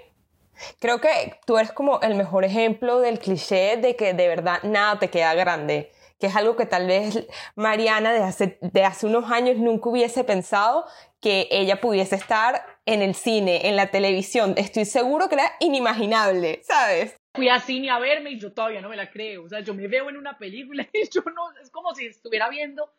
Creo 0.79 0.99
que 0.99 1.10
tú 1.45 1.58
eres 1.58 1.71
como 1.71 1.99
el 2.01 2.15
mejor 2.15 2.45
ejemplo 2.45 2.99
del 2.99 3.19
cliché 3.19 3.77
de 3.77 3.95
que 3.95 4.13
de 4.13 4.27
verdad 4.27 4.63
nada 4.63 4.99
te 4.99 5.10
queda 5.10 5.34
grande, 5.34 5.91
que 6.19 6.28
es 6.28 6.36
algo 6.36 6.56
que 6.56 6.65
tal 6.65 6.88
vez 6.88 7.28
Mariana 7.56 8.13
de 8.13 8.23
hace, 8.23 8.58
de 8.62 8.84
hace 8.84 9.06
unos 9.06 9.32
años 9.32 9.58
nunca 9.58 9.89
hubiese 9.89 10.23
pensado 10.23 10.86
que 11.21 11.47
ella 11.51 11.82
pudiese 11.82 12.15
estar 12.15 12.63
en 12.86 13.01
el 13.01 13.15
cine, 13.15 13.67
en 13.67 13.75
la 13.75 13.88
televisión. 13.88 14.54
Estoy 14.58 14.86
seguro 14.86 15.28
que 15.28 15.36
era 15.36 15.51
inimaginable, 15.60 16.62
¿sabes? 16.63 17.15
fui 17.36 17.49
a 17.49 17.60
cine 17.60 17.89
a 17.89 17.99
verme 17.99 18.32
y 18.32 18.39
yo 18.39 18.54
todavía 18.54 18.82
no 18.82 18.89
me 18.89 18.95
la 18.95 19.12
creo. 19.12 19.43
O 19.43 19.49
sea, 19.49 19.60
yo 19.60 19.73
me 19.73 19.88
veo 19.88 20.10
en 20.10 20.17
una 20.17 20.38
película 20.38 20.88
y 20.93 21.10
yo 21.10 21.21
no, 21.21 21.51
es 21.62 21.69
como 21.69 21.93
si 21.93 22.08
estuviera 22.08 22.49
viendo 22.49 22.89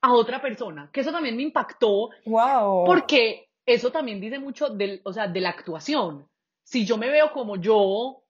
a 0.00 0.12
otra 0.12 0.40
persona, 0.42 0.90
que 0.92 1.00
eso 1.00 1.12
también 1.12 1.36
me 1.36 1.42
impactó. 1.42 2.10
Wow. 2.24 2.84
Porque 2.84 3.48
eso 3.64 3.92
también 3.92 4.20
dice 4.20 4.40
mucho 4.40 4.68
del, 4.68 5.00
o 5.04 5.12
sea, 5.12 5.28
de 5.28 5.40
la 5.40 5.50
actuación. 5.50 6.26
Si 6.64 6.84
yo 6.84 6.96
me 6.96 7.08
veo 7.08 7.32
como 7.32 7.56
yo, 7.56 8.21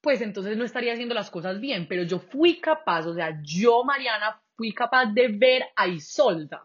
pues 0.00 0.20
entonces 0.20 0.56
no 0.56 0.64
estaría 0.64 0.92
haciendo 0.92 1.14
las 1.14 1.30
cosas 1.30 1.60
bien, 1.60 1.86
pero 1.88 2.02
yo 2.02 2.18
fui 2.18 2.60
capaz, 2.60 3.06
o 3.06 3.14
sea, 3.14 3.40
yo, 3.42 3.84
Mariana, 3.84 4.40
fui 4.56 4.72
capaz 4.72 5.06
de 5.06 5.28
ver 5.28 5.64
a 5.76 5.86
Isolda 5.88 6.62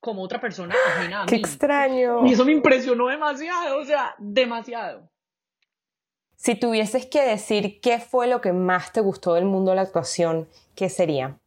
como 0.00 0.22
otra 0.22 0.40
persona 0.40 0.74
ajena 0.88 1.22
a 1.22 1.24
mí. 1.24 1.30
Qué 1.30 1.36
extraño. 1.36 2.26
Y 2.26 2.32
eso 2.32 2.44
me 2.44 2.52
impresionó 2.52 3.08
demasiado, 3.08 3.78
o 3.78 3.84
sea, 3.84 4.14
demasiado. 4.18 5.10
Si 6.36 6.54
tuvieses 6.54 7.06
que 7.06 7.22
decir 7.22 7.80
qué 7.80 7.98
fue 7.98 8.26
lo 8.26 8.40
que 8.40 8.52
más 8.52 8.92
te 8.92 9.00
gustó 9.00 9.34
del 9.34 9.46
mundo 9.46 9.70
de 9.70 9.76
la 9.76 9.82
actuación, 9.82 10.48
¿qué 10.74 10.88
sería? 10.90 11.38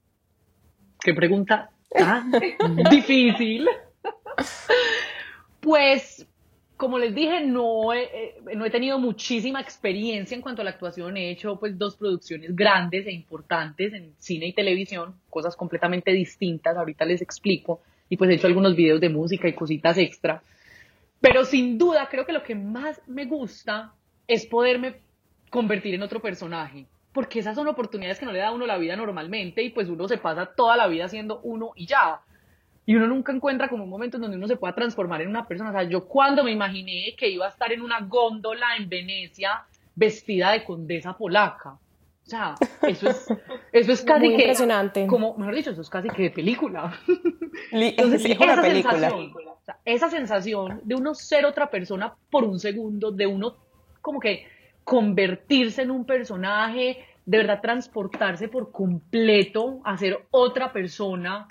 Qué 1.00 1.14
pregunta 1.14 1.70
tan 1.90 2.32
difícil. 2.90 3.70
Pues, 5.60 6.28
como 6.80 6.98
les 6.98 7.14
dije, 7.14 7.42
no 7.42 7.92
he, 7.92 8.04
eh, 8.04 8.36
no 8.56 8.64
he 8.64 8.70
tenido 8.70 8.98
muchísima 9.00 9.60
experiencia 9.60 10.34
en 10.34 10.42
cuanto 10.42 10.62
a 10.62 10.64
la 10.64 10.72
actuación. 10.72 11.18
He 11.18 11.30
hecho 11.30 11.60
pues 11.60 11.78
dos 11.78 11.98
producciones 11.98 12.56
grandes 12.56 13.06
e 13.06 13.12
importantes 13.12 13.94
en 13.94 14.14
cine 14.18 14.46
y 14.46 14.54
televisión, 14.54 15.14
cosas 15.30 15.58
completamente 15.58 16.12
distintas. 16.12 16.78
Ahorita 16.78 17.04
les 17.04 17.22
explico. 17.22 17.82
Y 18.08 18.16
pues 18.16 18.30
he 18.30 18.36
hecho 18.36 18.48
algunos 18.48 18.78
videos 18.78 19.02
de 19.02 19.10
música 19.10 19.50
y 19.50 19.54
cositas 19.56 19.98
extra. 19.98 20.42
Pero 21.20 21.44
sin 21.44 21.78
duda 21.78 22.08
creo 22.10 22.26
que 22.26 22.32
lo 22.32 22.44
que 22.44 22.56
más 22.56 23.02
me 23.08 23.26
gusta 23.26 23.92
es 24.26 24.46
poderme 24.46 25.02
convertir 25.50 25.96
en 25.96 26.04
otro 26.04 26.22
personaje. 26.22 26.86
Porque 27.12 27.40
esas 27.40 27.58
son 27.58 27.68
oportunidades 27.68 28.20
que 28.20 28.26
no 28.26 28.32
le 28.32 28.40
da 28.40 28.54
uno 28.54 28.66
la 28.66 28.78
vida 28.78 28.96
normalmente 28.96 29.62
y 29.64 29.72
pues 29.72 29.90
uno 29.90 30.08
se 30.08 30.18
pasa 30.18 30.46
toda 30.46 30.78
la 30.78 30.88
vida 30.88 31.10
siendo 31.10 31.42
uno 31.42 31.74
y 31.76 31.88
ya. 31.88 32.22
Y 32.90 32.96
uno 32.96 33.06
nunca 33.06 33.32
encuentra 33.32 33.70
como 33.70 33.84
un 33.84 33.90
momento 33.92 34.18
en 34.18 34.22
donde 34.22 34.38
uno 34.38 34.48
se 34.48 34.56
pueda 34.56 34.74
transformar 34.74 35.22
en 35.22 35.28
una 35.28 35.48
persona. 35.48 35.70
O 35.70 35.74
sea, 35.74 35.84
yo 35.84 36.08
cuando 36.08 36.44
me 36.44 36.50
imaginé 36.50 37.14
que 37.16 37.30
iba 37.30 37.46
a 37.46 37.50
estar 37.50 37.72
en 37.72 37.84
una 37.84 38.00
góndola 38.00 38.78
en 38.78 38.90
Venecia 38.90 39.64
vestida 39.94 40.54
de 40.54 40.64
condesa 40.64 41.16
polaca. 41.16 41.74
O 41.74 41.80
sea, 42.24 42.56
eso 42.88 43.12
es, 43.12 43.28
eso 43.74 43.92
es 43.92 44.02
casi 44.04 44.30
que... 44.30 44.42
Impresionante. 44.42 45.06
Como, 45.06 45.38
mejor 45.38 45.54
dicho, 45.54 45.70
eso 45.70 45.82
es 45.82 45.90
casi 45.92 46.10
que 46.10 46.24
de 46.24 46.32
película. 46.32 46.92
Entonces, 47.72 48.26
es 48.26 48.40
una 48.40 48.60
película. 48.60 49.10
Sensación, 49.12 49.34
esa 49.86 50.10
sensación 50.10 50.82
de 50.84 50.96
uno 50.96 51.14
ser 51.14 51.46
otra 51.46 51.70
persona 51.70 52.16
por 52.32 52.44
un 52.44 52.58
segundo, 52.58 53.12
de 53.12 53.28
uno 53.28 53.58
como 54.02 54.20
que 54.20 54.48
convertirse 54.84 55.84
en 55.84 55.92
un 55.92 56.06
personaje, 56.06 57.06
de 57.24 57.38
verdad 57.38 57.62
transportarse 57.62 58.48
por 58.48 58.72
completo 58.72 59.80
a 59.84 59.96
ser 59.96 60.26
otra 60.32 60.74
persona, 60.74 61.48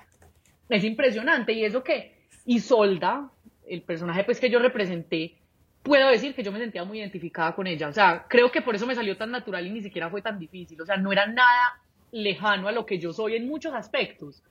es 0.68 0.84
impresionante. 0.84 1.52
Y 1.52 1.64
eso 1.64 1.82
que 1.82 2.14
Isolda, 2.46 3.30
el 3.66 3.82
personaje 3.82 4.24
pues 4.24 4.40
que 4.40 4.50
yo 4.50 4.58
representé, 4.58 5.34
puedo 5.82 6.08
decir 6.08 6.34
que 6.34 6.42
yo 6.42 6.52
me 6.52 6.58
sentía 6.58 6.84
muy 6.84 7.00
identificada 7.00 7.54
con 7.54 7.66
ella. 7.66 7.88
O 7.88 7.92
sea, 7.92 8.26
creo 8.28 8.50
que 8.50 8.62
por 8.62 8.74
eso 8.74 8.86
me 8.86 8.94
salió 8.94 9.16
tan 9.16 9.30
natural 9.30 9.66
y 9.66 9.70
ni 9.70 9.82
siquiera 9.82 10.10
fue 10.10 10.22
tan 10.22 10.38
difícil. 10.38 10.80
O 10.80 10.86
sea, 10.86 10.96
no 10.96 11.12
era 11.12 11.26
nada 11.26 11.80
lejano 12.12 12.68
a 12.68 12.72
lo 12.72 12.86
que 12.86 12.98
yo 12.98 13.12
soy 13.12 13.36
en 13.36 13.46
muchos 13.46 13.74
aspectos. 13.74 14.42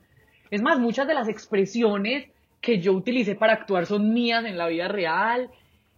Es 0.49 0.61
más, 0.61 0.79
muchas 0.79 1.07
de 1.07 1.13
las 1.13 1.27
expresiones 1.27 2.29
que 2.61 2.79
yo 2.79 2.93
utilicé 2.93 3.35
para 3.35 3.53
actuar 3.53 3.85
son 3.85 4.13
mías 4.13 4.45
en 4.45 4.57
la 4.57 4.67
vida 4.67 4.87
real 4.87 5.49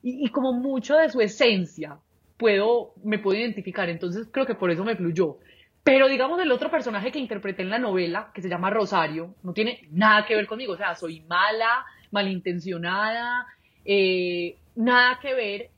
y, 0.01 0.29
como 0.29 0.53
mucho 0.53 0.95
de 0.95 1.09
su 1.09 1.19
esencia 1.21 1.97
puedo, 2.37 2.93
me 3.03 3.19
puedo 3.19 3.37
identificar, 3.37 3.89
entonces 3.89 4.27
creo 4.31 4.45
que 4.45 4.55
por 4.55 4.71
eso 4.71 4.85
me 4.85 4.95
fluyó. 4.95 5.37
Pero 5.83 6.07
digamos 6.07 6.39
el 6.41 6.51
otro 6.51 6.69
personaje 6.69 7.11
que 7.11 7.19
interpreté 7.19 7.61
en 7.61 7.69
la 7.69 7.79
novela, 7.79 8.31
que 8.33 8.41
se 8.41 8.49
llama 8.49 8.69
Rosario, 8.69 9.35
no 9.43 9.53
tiene 9.53 9.87
nada 9.91 10.25
que 10.25 10.35
ver 10.35 10.45
conmigo, 10.45 10.73
o 10.73 10.77
sea, 10.77 10.95
soy 10.95 11.21
mala, 11.21 11.85
malintencionada, 12.11 13.47
eh, 13.85 14.57
nada 14.75 15.19
que 15.19 15.33
ver, 15.33 15.69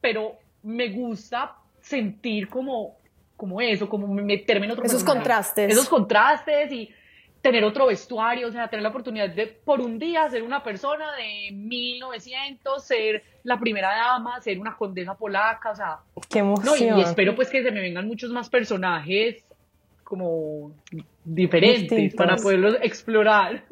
pero 0.00 0.36
me 0.62 0.88
gusta 0.90 1.56
sentir 1.80 2.48
como, 2.48 2.98
como 3.36 3.60
eso, 3.60 3.88
como 3.88 4.06
meterme 4.06 4.66
en 4.66 4.72
otro 4.72 4.84
Esos 4.84 5.04
contrastes. 5.04 5.72
Esos 5.72 5.88
contrastes 5.88 6.70
y 6.70 6.90
tener 7.48 7.64
otro 7.64 7.86
vestuario, 7.86 8.48
o 8.48 8.52
sea, 8.52 8.68
tener 8.68 8.82
la 8.82 8.90
oportunidad 8.90 9.30
de 9.30 9.46
por 9.46 9.80
un 9.80 9.98
día 9.98 10.28
ser 10.28 10.42
una 10.42 10.62
persona 10.62 11.14
de 11.16 11.50
1900, 11.52 12.84
ser 12.84 13.22
la 13.42 13.58
primera 13.58 13.88
dama, 13.88 14.40
ser 14.40 14.58
una 14.58 14.76
condesa 14.76 15.16
polaca, 15.16 15.70
o 15.70 15.76
sea, 15.76 15.98
qué 16.28 16.40
emoción. 16.40 16.98
y, 16.98 17.02
espero 17.02 17.34
pues 17.34 17.48
que 17.48 17.62
se 17.62 17.70
me 17.70 17.80
vengan 17.80 18.06
muchos 18.06 18.30
más 18.30 18.48
personajes 18.50 19.44
como 20.04 20.72
diferentes 21.24 22.14
para 22.14 22.36
poderlos 22.36 22.76
explorar. 22.82 23.64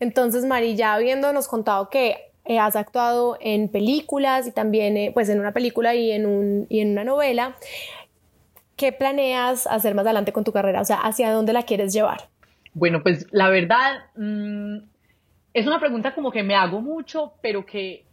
Entonces, 0.00 0.46
Mari, 0.46 0.76
ya 0.76 0.94
habiéndonos 0.94 1.46
contado 1.46 1.90
que 1.90 2.16
eh, 2.46 2.58
has 2.58 2.74
actuado 2.74 3.36
en 3.40 3.68
películas 3.68 4.46
y 4.46 4.52
también 4.52 4.96
eh, 4.96 5.10
pues 5.12 5.28
en 5.28 5.40
una 5.40 5.52
película 5.52 5.94
y 5.94 6.10
en, 6.10 6.24
un, 6.26 6.66
y 6.70 6.80
en 6.80 6.92
una 6.92 7.04
novela, 7.04 7.56
¿qué 8.80 8.92
planeas 8.92 9.66
hacer 9.66 9.94
más 9.94 10.06
adelante 10.06 10.32
con 10.32 10.42
tu 10.42 10.52
carrera? 10.52 10.80
O 10.80 10.84
sea, 10.86 11.02
¿hacia 11.02 11.30
dónde 11.32 11.52
la 11.52 11.64
quieres 11.64 11.92
llevar? 11.92 12.30
Bueno, 12.72 13.02
pues 13.02 13.26
la 13.30 13.50
verdad 13.50 14.06
mm, 14.16 14.78
es 15.52 15.66
una 15.66 15.78
pregunta 15.78 16.14
como 16.14 16.32
que 16.32 16.42
me 16.42 16.54
hago 16.54 16.80
mucho, 16.80 17.34
pero 17.42 17.66
que 17.66 18.06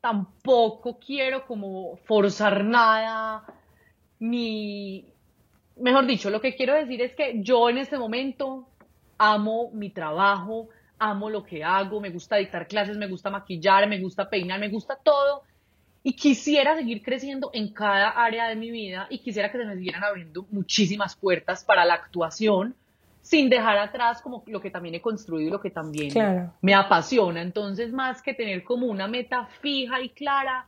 tampoco 0.00 1.00
quiero 1.04 1.44
como 1.46 1.96
forzar 2.04 2.64
nada, 2.64 3.44
ni, 4.20 5.04
mejor 5.80 6.06
dicho, 6.06 6.30
lo 6.30 6.40
que 6.40 6.54
quiero 6.54 6.74
decir 6.74 7.02
es 7.02 7.16
que 7.16 7.42
yo 7.42 7.68
en 7.68 7.78
este 7.78 7.98
momento 7.98 8.68
amo 9.18 9.72
mi 9.72 9.90
trabajo, 9.90 10.68
amo 11.00 11.28
lo 11.28 11.42
que 11.42 11.64
hago, 11.64 12.00
me 12.00 12.10
gusta 12.10 12.36
dictar 12.36 12.68
clases, 12.68 12.96
me 12.96 13.08
gusta 13.08 13.30
maquillar, 13.30 13.88
me 13.88 13.98
gusta 13.98 14.30
peinar, 14.30 14.60
me 14.60 14.68
gusta 14.68 14.96
todo. 15.02 15.42
Y 16.04 16.12
quisiera 16.12 16.76
seguir 16.76 17.02
creciendo 17.02 17.50
en 17.52 17.72
cada 17.72 18.10
área 18.10 18.48
de 18.48 18.54
mi 18.54 18.70
vida 18.70 19.06
y 19.10 19.18
quisiera 19.18 19.50
que 19.50 19.58
se 19.58 19.64
me 19.64 19.74
siguieran 19.74 20.04
abriendo 20.04 20.46
muchísimas 20.50 21.16
puertas 21.16 21.64
para 21.64 21.84
la 21.84 21.94
actuación 21.94 22.76
sin 23.22 23.48
dejar 23.48 23.78
atrás 23.78 24.20
como 24.20 24.44
lo 24.46 24.60
que 24.60 24.70
también 24.70 24.94
he 24.96 25.00
construido 25.00 25.48
y 25.48 25.50
lo 25.50 25.60
que 25.60 25.70
también 25.70 26.12
me 26.60 26.74
apasiona. 26.74 27.40
Entonces, 27.40 27.90
más 27.90 28.20
que 28.20 28.34
tener 28.34 28.62
como 28.64 28.86
una 28.86 29.08
meta 29.08 29.46
fija 29.62 30.02
y 30.02 30.10
clara, 30.10 30.66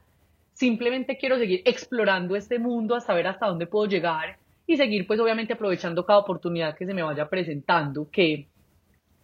simplemente 0.54 1.18
quiero 1.18 1.38
seguir 1.38 1.60
explorando 1.66 2.34
este 2.34 2.58
mundo 2.58 2.96
hasta 2.96 3.12
ver 3.12 3.26
hasta 3.26 3.46
dónde 3.46 3.66
puedo 3.66 3.84
llegar 3.84 4.38
y 4.66 4.78
seguir 4.78 5.06
pues 5.06 5.20
obviamente 5.20 5.52
aprovechando 5.52 6.06
cada 6.06 6.18
oportunidad 6.18 6.74
que 6.74 6.86
se 6.86 6.94
me 6.94 7.02
vaya 7.02 7.28
presentando, 7.28 8.08
que 8.10 8.48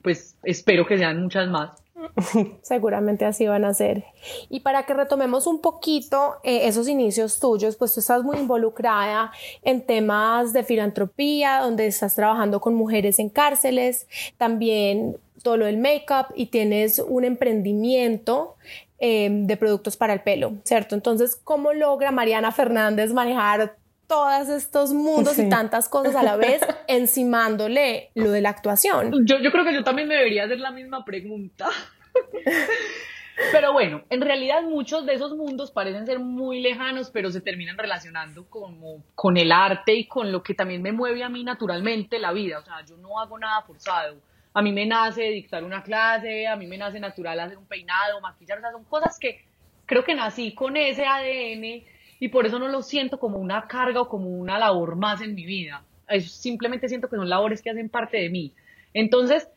pues 0.03 0.37
espero 0.42 0.87
que 0.87 0.98
sean 0.98 1.22
muchas 1.22 1.48
más. 1.48 1.81
Seguramente 2.62 3.24
así 3.24 3.46
van 3.46 3.64
a 3.64 3.74
ser. 3.74 4.04
Y 4.48 4.60
para 4.60 4.84
que 4.84 4.94
retomemos 4.94 5.46
un 5.46 5.60
poquito 5.60 6.36
eh, 6.42 6.68
esos 6.68 6.88
inicios 6.88 7.38
tuyos, 7.40 7.76
pues 7.76 7.94
tú 7.94 8.00
estás 8.00 8.22
muy 8.22 8.38
involucrada 8.38 9.32
en 9.62 9.84
temas 9.84 10.52
de 10.52 10.62
filantropía, 10.62 11.60
donde 11.60 11.86
estás 11.86 12.14
trabajando 12.14 12.60
con 12.60 12.74
mujeres 12.74 13.18
en 13.18 13.28
cárceles, 13.28 14.06
también 14.36 15.16
todo 15.42 15.56
lo 15.56 15.66
del 15.66 15.78
make-up 15.78 16.26
y 16.34 16.46
tienes 16.46 16.98
un 16.98 17.24
emprendimiento 17.24 18.56
em, 18.98 19.46
de 19.46 19.56
productos 19.56 19.96
para 19.96 20.12
el 20.12 20.20
pelo, 20.20 20.54
¿cierto? 20.64 20.94
Entonces, 20.94 21.36
¿cómo 21.36 21.72
logra 21.72 22.12
Mariana 22.12 22.52
Fernández 22.52 23.12
manejar 23.12 23.76
todos 24.12 24.48
estos 24.51 24.92
mundos 24.92 25.38
y 25.38 25.48
tantas 25.48 25.88
cosas 25.88 26.14
a 26.14 26.22
la 26.22 26.37
vez, 26.37 26.61
encimándole 26.87 28.11
lo 28.14 28.31
de 28.31 28.42
la 28.42 28.51
actuación. 28.51 29.25
Yo, 29.25 29.38
yo 29.38 29.51
creo 29.51 29.64
que 29.64 29.72
yo 29.72 29.83
también 29.83 30.07
me 30.07 30.16
debería 30.16 30.44
hacer 30.44 30.61
la 30.61 30.70
misma 30.70 31.03
pregunta. 31.03 31.70
Pero 33.53 33.72
bueno, 33.72 34.03
en 34.11 34.20
realidad 34.20 34.64
muchos 34.64 35.07
de 35.07 35.14
esos 35.14 35.35
mundos 35.35 35.70
parecen 35.70 36.05
ser 36.05 36.18
muy 36.18 36.61
lejanos, 36.61 37.11
pero 37.11 37.31
se 37.31 37.40
terminan 37.40 37.79
relacionando 37.79 38.44
como 38.44 39.03
con 39.14 39.38
el 39.38 39.51
arte 39.51 39.94
y 39.94 40.05
con 40.05 40.31
lo 40.31 40.42
que 40.42 40.53
también 40.53 40.83
me 40.83 40.92
mueve 40.92 41.25
a 41.25 41.31
mí 41.31 41.42
naturalmente 41.42 42.18
la 42.18 42.33
vida. 42.33 42.59
O 42.59 42.62
sea, 42.62 42.85
yo 42.85 42.98
no 42.98 43.18
hago 43.18 43.38
nada 43.38 43.62
forzado. 43.62 44.16
A 44.53 44.61
mí 44.61 44.70
me 44.70 44.85
nace 44.85 45.22
dictar 45.22 45.64
una 45.64 45.83
clase, 45.83 46.46
a 46.46 46.57
mí 46.57 46.66
me 46.66 46.77
nace 46.77 47.01
natural 47.01 47.40
hacer 47.40 47.57
un 47.57 47.66
peinado, 47.66 48.20
maquillar, 48.20 48.59
o 48.59 48.61
sea, 48.61 48.70
son 48.70 48.85
cosas 48.85 49.18
que 49.18 49.42
creo 49.87 50.05
que 50.05 50.14
nací 50.14 50.55
con 50.55 50.77
ese 50.77 51.07
ADN 51.07 51.85
y 52.22 52.28
por 52.28 52.46
eso 52.46 52.61
no 52.61 52.68
lo 52.68 52.82
siento 52.82 53.18
como 53.18 53.38
una 53.38 53.66
carga 53.66 54.02
o 54.02 54.08
como 54.08 54.28
una 54.28 54.56
labor 54.56 54.94
más 54.94 55.20
en 55.22 55.35
mi 55.35 55.44
vida. 55.44 55.82
simplemente 56.20 56.88
siento 56.88 57.08
que 57.08 57.16
son 57.16 57.28
labores 57.28 57.61
que 57.61 57.70
hacen 57.70 57.88
parte 57.88 58.16
de 58.16 58.30
mí. 58.30 58.52
Entonces, 58.94 59.48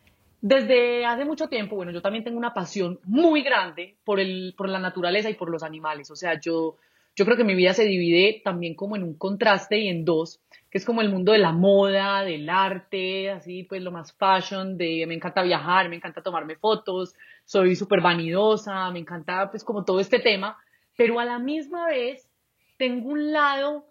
desde 0.42 1.06
hace 1.06 1.26
mucho 1.26 1.48
tiempo, 1.48 1.76
bueno, 1.76 1.92
yo 1.92 2.02
también 2.02 2.24
tengo 2.24 2.40
una 2.40 2.56
pasión 2.56 3.00
muy 3.04 3.44
grande 3.44 3.98
por, 4.04 4.20
el, 4.20 4.56
por 4.58 4.68
la 4.68 4.80
naturaleza 4.80 5.30
y 5.30 5.36
por 5.36 5.52
los 5.52 5.62
animales. 5.62 6.10
O 6.10 6.16
sea, 6.16 6.40
yo, 6.40 6.78
yo 7.16 7.26
creo 7.26 7.38
que 7.38 7.44
mi 7.44 7.54
vida 7.54 7.76
se 7.76 7.84
divide 7.86 8.42
también 8.44 8.74
como 8.74 8.96
en 8.96 9.04
un 9.04 9.14
contraste 9.14 9.78
y 9.78 9.88
en 9.88 10.04
dos, 10.04 10.42
que 10.72 10.80
es 10.80 10.86
como 10.86 11.02
el 11.02 11.10
mundo 11.10 11.34
de 11.34 11.38
la 11.38 11.52
moda, 11.52 12.24
del 12.24 12.50
arte, 12.50 13.30
así 13.30 13.62
pues 13.62 13.84
lo 13.84 13.92
más 13.92 14.12
fashion, 14.14 14.76
de 14.76 15.06
me 15.08 15.14
encanta 15.14 15.44
viajar, 15.44 15.88
me 15.88 15.98
encanta 15.98 16.24
tomarme 16.24 16.56
fotos, 16.56 17.14
soy 17.44 17.76
súper 17.76 18.02
vanidosa, 18.02 18.90
me 18.90 18.98
encanta 18.98 19.52
pues 19.52 19.64
como 19.64 19.86
todo 19.86 20.00
este 20.00 20.18
tema, 20.18 20.58
pero 20.98 21.20
a 21.20 21.26
la 21.26 21.38
misma 21.38 21.90
vez 21.90 22.28
tengo 22.78 23.10
un 23.10 23.32
lado 23.32 23.86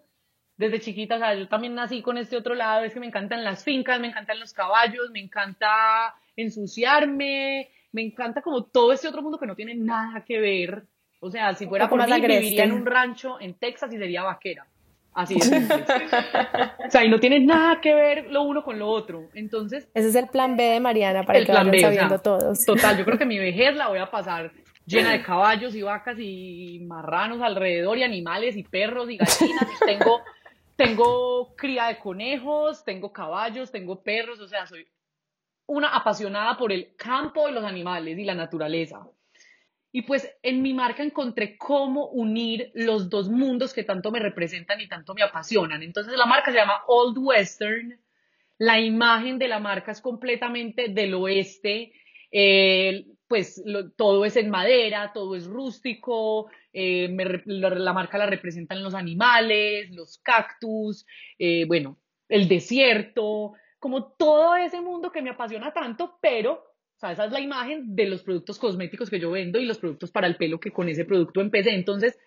desde 0.56 0.80
chiquita, 0.80 1.16
o 1.16 1.18
sea, 1.18 1.34
yo 1.34 1.48
también 1.48 1.74
nací 1.74 2.00
con 2.00 2.16
este 2.16 2.36
otro 2.36 2.54
lado, 2.54 2.84
es 2.84 2.94
que 2.94 3.00
me 3.00 3.06
encantan 3.06 3.42
las 3.42 3.64
fincas, 3.64 4.00
me 4.00 4.08
encantan 4.08 4.38
los 4.38 4.52
caballos, 4.52 5.10
me 5.10 5.20
encanta 5.20 6.14
ensuciarme, 6.36 7.70
me 7.92 8.02
encanta 8.02 8.40
como 8.40 8.64
todo 8.64 8.92
este 8.92 9.08
otro 9.08 9.22
mundo 9.22 9.38
que 9.38 9.46
no 9.46 9.56
tiene 9.56 9.74
nada 9.74 10.24
que 10.24 10.38
ver. 10.38 10.84
O 11.20 11.30
sea, 11.30 11.54
si 11.54 11.66
fuera 11.66 11.88
por 11.88 12.06
mí, 12.06 12.20
viviría 12.20 12.64
en 12.64 12.72
un 12.72 12.86
rancho 12.86 13.40
en 13.40 13.54
Texas 13.54 13.92
y 13.92 13.98
sería 13.98 14.22
vaquera. 14.22 14.66
Así 15.14 15.36
es. 15.36 15.50
o 16.86 16.90
sea, 16.90 17.04
y 17.04 17.08
no 17.08 17.18
tiene 17.18 17.40
nada 17.40 17.80
que 17.80 17.94
ver 17.94 18.30
lo 18.30 18.42
uno 18.42 18.62
con 18.62 18.78
lo 18.78 18.88
otro. 18.88 19.28
Entonces. 19.34 19.88
Ese 19.94 20.08
es 20.08 20.14
el 20.16 20.28
plan 20.28 20.56
B 20.56 20.64
de 20.64 20.80
Mariana 20.80 21.22
para 21.22 21.44
que 21.44 21.52
vayan 21.52 21.80
sabiendo 21.80 22.18
todos. 22.18 22.58
Total, 22.64 22.98
yo 22.98 23.04
creo 23.04 23.18
que 23.18 23.24
mi 23.26 23.38
vejez 23.38 23.74
la 23.76 23.88
voy 23.88 23.98
a 23.98 24.10
pasar 24.10 24.52
llena 24.86 25.12
de 25.12 25.22
caballos 25.22 25.74
y 25.74 25.82
vacas 25.82 26.16
y 26.18 26.80
marranos 26.86 27.40
alrededor 27.40 27.98
y 27.98 28.02
animales 28.02 28.56
y 28.56 28.62
perros 28.62 29.10
y 29.10 29.16
gallinas. 29.16 29.68
tengo, 29.84 30.20
tengo 30.76 31.54
cría 31.56 31.86
de 31.86 31.98
conejos, 31.98 32.84
tengo 32.84 33.12
caballos, 33.12 33.70
tengo 33.70 34.02
perros, 34.02 34.40
o 34.40 34.48
sea, 34.48 34.66
soy 34.66 34.86
una 35.66 35.88
apasionada 35.88 36.56
por 36.56 36.72
el 36.72 36.94
campo 36.96 37.48
y 37.48 37.52
los 37.52 37.64
animales 37.64 38.18
y 38.18 38.24
la 38.24 38.34
naturaleza. 38.34 39.06
Y 39.92 40.02
pues 40.02 40.28
en 40.42 40.60
mi 40.60 40.74
marca 40.74 41.04
encontré 41.04 41.56
cómo 41.56 42.08
unir 42.08 42.72
los 42.74 43.08
dos 43.08 43.28
mundos 43.30 43.72
que 43.72 43.84
tanto 43.84 44.10
me 44.10 44.18
representan 44.18 44.80
y 44.80 44.88
tanto 44.88 45.14
me 45.14 45.22
apasionan. 45.22 45.84
Entonces 45.84 46.14
la 46.16 46.26
marca 46.26 46.50
se 46.50 46.58
llama 46.58 46.82
Old 46.88 47.16
Western. 47.18 48.00
La 48.58 48.80
imagen 48.80 49.38
de 49.38 49.46
la 49.46 49.60
marca 49.60 49.92
es 49.92 50.00
completamente 50.00 50.88
del 50.88 51.14
oeste. 51.14 51.92
Eh, 52.32 53.06
pues 53.28 53.62
todo 53.96 54.24
es 54.24 54.36
en 54.36 54.50
madera, 54.50 55.12
todo 55.12 55.36
es 55.36 55.46
rústico, 55.46 56.50
eh, 56.72 57.08
la, 57.46 57.92
marca 57.92 58.18
la 58.18 58.26
representan 58.26 58.82
los 58.82 58.94
animales, 58.94 59.90
los 59.90 60.18
cactus, 60.18 61.06
eh, 61.38 61.64
bueno, 61.66 61.98
el 62.28 62.48
desierto, 62.48 63.54
como 63.78 64.12
todo 64.12 64.56
ese 64.56 64.80
mundo 64.80 65.10
que 65.10 65.22
me 65.22 65.30
apasiona 65.30 65.72
tanto, 65.72 66.18
pero 66.20 66.74
o 67.04 67.06
esa 67.06 67.26
es 67.26 67.32
la 67.32 67.40
imagen 67.40 67.94
de 67.94 68.06
los 68.06 68.22
productos 68.22 68.58
cosméticos 68.58 69.10
que 69.10 69.20
yo 69.20 69.30
vendo 69.30 69.58
y 69.58 69.66
los 69.66 69.78
productos 69.78 70.10
para 70.10 70.26
el 70.26 70.36
pelo 70.36 70.58
que 70.58 70.70
con 70.70 70.88
ese 70.88 71.04
producto 71.04 71.40
empecé. 71.40 71.74
Entonces, 71.74 72.18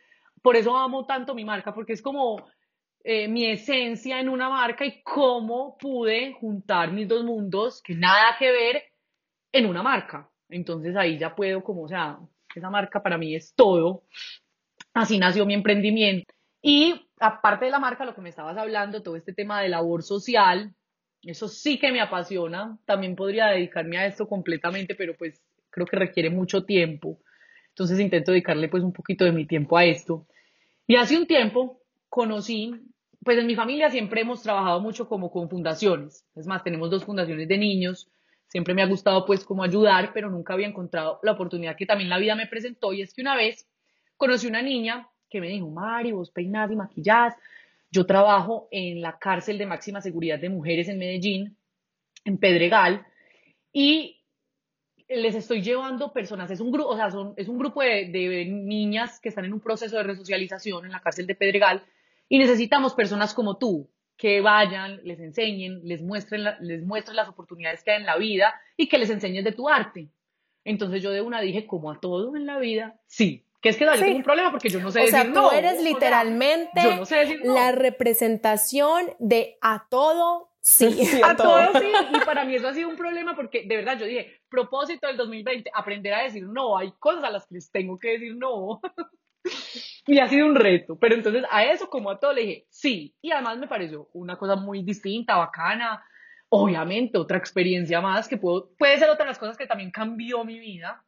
por 0.42 0.56
eso 0.56 0.78
amo 0.78 1.06
tanto 1.06 1.34
mi 1.34 1.44
marca, 1.44 1.74
porque 1.74 1.94
es 1.94 2.02
como 2.02 2.48
eh, 3.04 3.28
mi 3.28 3.46
esencia 3.46 4.20
en 4.20 4.30
una 4.30 4.50
marca 4.50 4.86
y 4.86 5.02
cómo 5.02 5.78
pude 5.78 6.34
juntar 6.34 6.92
mis 6.92 7.08
dos 7.08 7.24
mundos 7.24 7.82
que 7.82 7.96
nada 7.96 8.36
que 8.38 8.52
ver 8.52 8.84
en 9.52 9.66
una 9.66 9.82
marca. 9.82 10.30
Entonces 10.50 10.96
ahí 10.96 11.18
ya 11.18 11.36
puedo 11.36 11.64
como, 11.64 11.84
o 11.84 11.88
sea, 11.88 12.20
esa 12.56 12.70
marca 12.70 13.02
para 13.04 13.18
mí 13.18 13.36
es 13.36 13.54
todo. 13.56 14.04
Así 14.94 15.18
nació 15.18 15.46
mi 15.46 15.54
emprendimiento. 15.54 16.34
Y 16.62 16.96
aparte 17.20 17.66
de 17.66 17.72
la 17.72 17.80
marca, 17.80 18.06
lo 18.06 18.16
que 18.16 18.22
me 18.22 18.30
estabas 18.30 18.58
hablando, 18.58 19.04
todo 19.04 19.16
este 19.16 19.34
tema 19.34 19.62
de 19.62 19.70
labor 19.70 20.04
social, 20.04 20.74
eso 21.22 21.48
sí 21.48 21.80
que 21.80 21.92
me 21.92 22.02
apasiona. 22.02 22.78
También 22.86 23.16
podría 23.16 23.48
dedicarme 23.48 23.98
a 23.98 24.06
esto 24.06 24.28
completamente, 24.28 24.96
pero 24.96 25.16
pues 25.16 25.42
creo 25.70 25.86
que 25.86 25.98
requiere 25.98 26.30
mucho 26.30 26.64
tiempo. 26.64 27.20
Entonces 27.70 28.00
intento 28.00 28.32
dedicarle 28.32 28.70
pues 28.70 28.84
un 28.84 28.94
poquito 28.94 29.24
de 29.26 29.32
mi 29.32 29.46
tiempo 29.46 29.78
a 29.78 29.86
esto. 29.86 30.26
Y 30.88 30.96
hace 30.96 31.18
un 31.18 31.28
tiempo 31.28 31.82
conocí, 32.10 32.74
pues 33.24 33.38
en 33.38 33.46
mi 33.46 33.56
familia 33.56 33.92
siempre 33.92 34.22
hemos 34.22 34.42
trabajado 34.42 34.80
mucho 34.80 35.08
como 35.08 35.30
con 35.30 35.50
fundaciones. 35.50 36.26
Es 36.36 36.48
más, 36.48 36.64
tenemos 36.64 36.90
dos 36.90 37.04
fundaciones 37.04 37.48
de 37.48 37.58
niños 37.58 38.10
siempre 38.48 38.74
me 38.74 38.82
ha 38.82 38.88
gustado 38.88 39.26
pues 39.26 39.44
como 39.46 39.64
ayudar, 39.64 40.12
pero 40.14 40.30
nunca 40.30 40.54
había 40.54 40.68
encontrado 40.68 41.20
la 41.24 41.34
oportunidad 41.34 41.76
que 41.76 41.86
también 41.86 42.10
la 42.10 42.18
vida 42.18 42.36
me 42.36 42.48
presentó 42.48 42.94
y 42.94 43.02
es 43.02 43.14
que 43.14 43.22
una 43.22 43.36
vez 43.36 43.68
conocí 44.16 44.48
una 44.48 44.62
niña 44.62 45.08
que 45.30 45.42
me 45.42 45.50
dijo, 45.50 45.70
Mari, 45.70 46.12
vos 46.12 46.32
peinás 46.32 46.72
y 46.72 46.76
maquillás, 46.76 47.36
yo 47.92 48.06
trabajo 48.06 48.68
en 48.72 49.02
la 49.02 49.18
cárcel 49.18 49.58
de 49.58 49.66
máxima 49.66 50.02
seguridad 50.02 50.40
de 50.40 50.50
mujeres 50.50 50.88
en 50.88 51.00
Medellín, 51.00 51.58
en 52.26 52.38
Pedregal, 52.38 53.06
y 53.72 54.22
les 55.10 55.36
estoy 55.36 55.62
llevando 55.62 56.12
personas, 56.12 56.52
es 56.52 56.60
un 56.60 56.72
grupo, 56.72 56.90
o 56.90 56.96
sea, 56.96 57.12
son, 57.12 57.34
es 57.38 57.48
un 57.48 57.58
grupo 57.58 57.82
de, 57.82 58.10
de 58.10 58.46
niñas 58.46 59.20
que 59.22 59.30
están 59.30 59.46
en 59.46 59.54
un 59.54 59.62
proceso 59.62 59.98
de 59.98 60.04
resocialización 60.04 60.86
en 60.86 60.92
la 60.92 61.02
cárcel 61.02 61.28
de 61.28 61.36
Pedregal 61.36 61.84
y 62.28 62.40
necesitamos 62.40 62.94
personas 62.94 63.34
como 63.34 63.58
tú, 63.58 63.90
que 64.18 64.42
vayan, 64.42 65.00
les 65.04 65.20
enseñen, 65.20 65.82
les 65.84 66.02
muestren, 66.02 66.44
les 66.60 66.84
muestren 66.84 67.16
las 67.16 67.30
oportunidades 67.30 67.84
que 67.84 67.92
hay 67.92 68.00
en 68.00 68.06
la 68.06 68.18
vida 68.18 68.60
y 68.76 68.90
que 68.90 68.98
les 68.98 69.10
enseñes 69.10 69.44
de 69.44 69.52
tu 69.52 69.70
arte. 69.70 70.10
Entonces 70.66 71.02
yo 71.02 71.12
de 71.12 71.22
una 71.22 71.40
dije, 71.40 71.66
como 71.68 71.92
a 71.92 72.00
todo 72.00 72.36
en 72.36 72.46
la 72.46 72.58
vida, 72.60 73.00
sí. 73.06 73.44
Que 73.62 73.70
es 73.70 73.78
que 73.78 73.86
no, 73.86 73.96
yo 73.96 74.02
tengo 74.02 74.18
un 74.18 74.24
problema 74.24 74.52
porque 74.52 74.70
yo 74.70 74.80
no 74.80 74.92
sé 74.92 75.00
o 75.00 75.02
decir 75.04 75.20
sea, 75.20 75.34
tú 75.34 75.50
eres 75.50 75.82
literalmente 75.82 76.82
la 77.44 77.72
representación 77.72 79.16
de 79.20 79.58
a 79.62 79.88
todo 79.90 80.52
sí. 80.62 81.00
a, 81.24 81.36
todo. 81.36 81.80
sí. 81.80 81.92
Y 82.14 82.20
para 82.26 82.44
mí 82.44 82.56
eso 82.56 82.68
ha 82.68 82.74
sido 82.74 82.90
un 82.90 82.98
problema 82.98 83.36
porque 83.36 83.64
de 83.66 83.78
verdad 83.78 83.98
yo 83.98 84.06
dije, 84.06 84.42
propósito 84.50 85.08
del 85.08 85.18
2020, 85.18 85.72
aprender 85.74 86.14
a 86.14 86.24
decir 86.24 86.44
no. 86.44 86.78
Hay 86.78 86.92
cosas 87.00 87.24
a 87.24 87.32
las 87.32 87.46
que 87.48 87.56
les 87.56 87.72
tengo 87.72 87.98
que 87.98 88.10
decir 88.10 88.36
no. 88.36 88.82
y 90.08 90.20
ha 90.20 90.28
sido 90.28 90.46
un 90.46 90.56
reto. 90.56 90.98
Pero 91.00 91.16
entonces 91.16 91.44
a 91.50 91.66
eso, 91.66 91.90
como 91.90 92.10
a 92.10 92.20
todo, 92.20 92.34
le 92.34 92.42
dije 92.42 92.68
sí. 92.70 93.16
Y 93.22 93.32
además 93.32 93.58
me 93.58 93.68
pareció 93.68 94.10
una 94.14 94.38
cosa 94.38 94.56
muy 94.56 94.84
distinta, 94.84 95.38
bacana, 95.38 96.04
obviamente 96.50 97.18
otra 97.18 97.38
experiencia 97.38 98.02
más 98.02 98.28
que 98.28 98.38
puedo, 98.38 98.72
puede 98.78 98.98
ser 98.98 99.10
otra 99.10 99.26
de 99.26 99.32
las 99.32 99.40
cosas 99.40 99.58
que 99.58 99.68
también 99.68 99.92
cambió 99.92 100.44
mi 100.44 100.60
vida. 100.60 101.04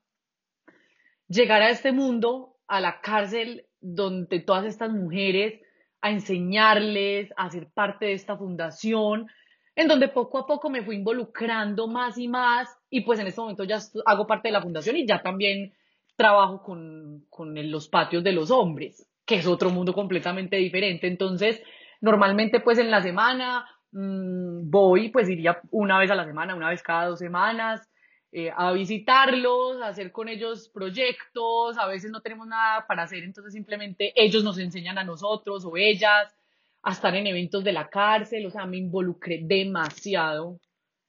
Llegar 1.28 1.62
a 1.62 1.70
este 1.70 1.92
mundo, 1.92 2.58
a 2.68 2.82
la 2.82 3.02
cárcel, 3.02 3.68
donde 3.80 4.40
todas 4.40 4.66
estas 4.66 4.92
mujeres, 4.92 5.62
a 6.02 6.12
enseñarles, 6.12 7.30
a 7.38 7.50
ser 7.50 7.70
parte 7.72 8.08
de 8.08 8.14
esta 8.14 8.38
fundación, 8.38 9.28
en 9.76 9.88
donde 9.88 10.10
poco 10.10 10.40
a 10.40 10.46
poco 10.46 10.70
me 10.70 10.84
fui 10.84 10.96
involucrando 10.96 11.88
más 11.88 12.18
y 12.18 12.28
más 12.28 12.68
y 12.90 13.02
pues 13.02 13.20
en 13.20 13.28
este 13.28 13.40
momento 13.40 13.64
ya 13.64 13.80
hago 14.06 14.28
parte 14.28 14.50
de 14.50 14.54
la 14.54 14.62
fundación 14.62 14.98
y 14.98 15.08
ya 15.08 15.22
también 15.22 15.74
trabajo 16.20 16.62
con, 16.62 17.26
con 17.30 17.56
los 17.72 17.88
patios 17.88 18.24
de 18.24 18.34
los 18.34 18.52
hombres, 18.52 19.08
que 19.26 19.36
es 19.36 19.48
otro 19.48 19.70
mundo 19.70 19.94
completamente 19.94 20.58
diferente. 20.58 21.08
Entonces, 21.08 21.64
normalmente 22.02 22.60
pues 22.60 22.78
en 22.78 22.92
la 22.92 23.02
semana 23.02 23.66
mmm, 23.92 24.70
voy, 24.70 25.10
pues 25.10 25.30
iría 25.30 25.62
una 25.72 25.98
vez 25.98 26.12
a 26.12 26.16
la 26.16 26.26
semana, 26.26 26.56
una 26.56 26.70
vez 26.70 26.84
cada 26.84 27.08
dos 27.08 27.20
semanas, 27.20 27.90
eh, 28.32 28.52
a 28.56 28.72
visitarlos, 28.74 29.82
a 29.82 29.88
hacer 29.88 30.12
con 30.12 30.28
ellos 30.28 30.70
proyectos, 30.70 31.78
a 31.78 31.88
veces 31.88 32.12
no 32.12 32.22
tenemos 32.22 32.48
nada 32.48 32.86
para 32.86 33.04
hacer, 33.04 33.24
entonces 33.24 33.54
simplemente 33.54 34.14
ellos 34.16 34.44
nos 34.44 34.60
enseñan 34.60 34.98
a 34.98 35.04
nosotros 35.04 35.66
o 35.66 35.78
ellas 35.78 36.36
a 36.84 36.92
estar 36.92 37.16
en 37.16 37.28
eventos 37.28 37.64
de 37.64 37.72
la 37.72 37.90
cárcel, 37.90 38.46
o 38.46 38.52
sea, 38.52 38.66
me 38.66 38.78
involucré 38.78 39.40
demasiado 39.42 40.60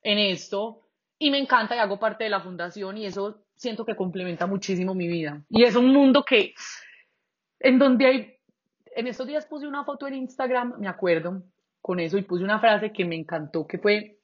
en 0.02 0.18
esto 0.18 0.80
y 1.18 1.30
me 1.30 1.38
encanta 1.38 1.74
y 1.74 1.80
hago 1.80 1.98
parte 1.98 2.24
de 2.24 2.30
la 2.30 2.40
fundación 2.40 2.96
y 2.96 3.06
eso 3.06 3.42
siento 3.60 3.84
que 3.84 3.94
complementa 3.94 4.46
muchísimo 4.46 4.94
mi 4.94 5.06
vida. 5.06 5.44
Y 5.50 5.64
es 5.64 5.76
un 5.76 5.92
mundo 5.92 6.24
que, 6.24 6.54
en 7.58 7.78
donde 7.78 8.06
hay, 8.06 8.34
en 8.96 9.06
estos 9.06 9.26
días 9.26 9.44
puse 9.44 9.66
una 9.66 9.84
foto 9.84 10.06
en 10.06 10.14
Instagram, 10.14 10.78
me 10.78 10.88
acuerdo, 10.88 11.42
con 11.82 12.00
eso 12.00 12.16
y 12.16 12.22
puse 12.22 12.42
una 12.42 12.58
frase 12.58 12.90
que 12.90 13.04
me 13.04 13.16
encantó, 13.16 13.66
que 13.66 13.78
fue 13.78 14.18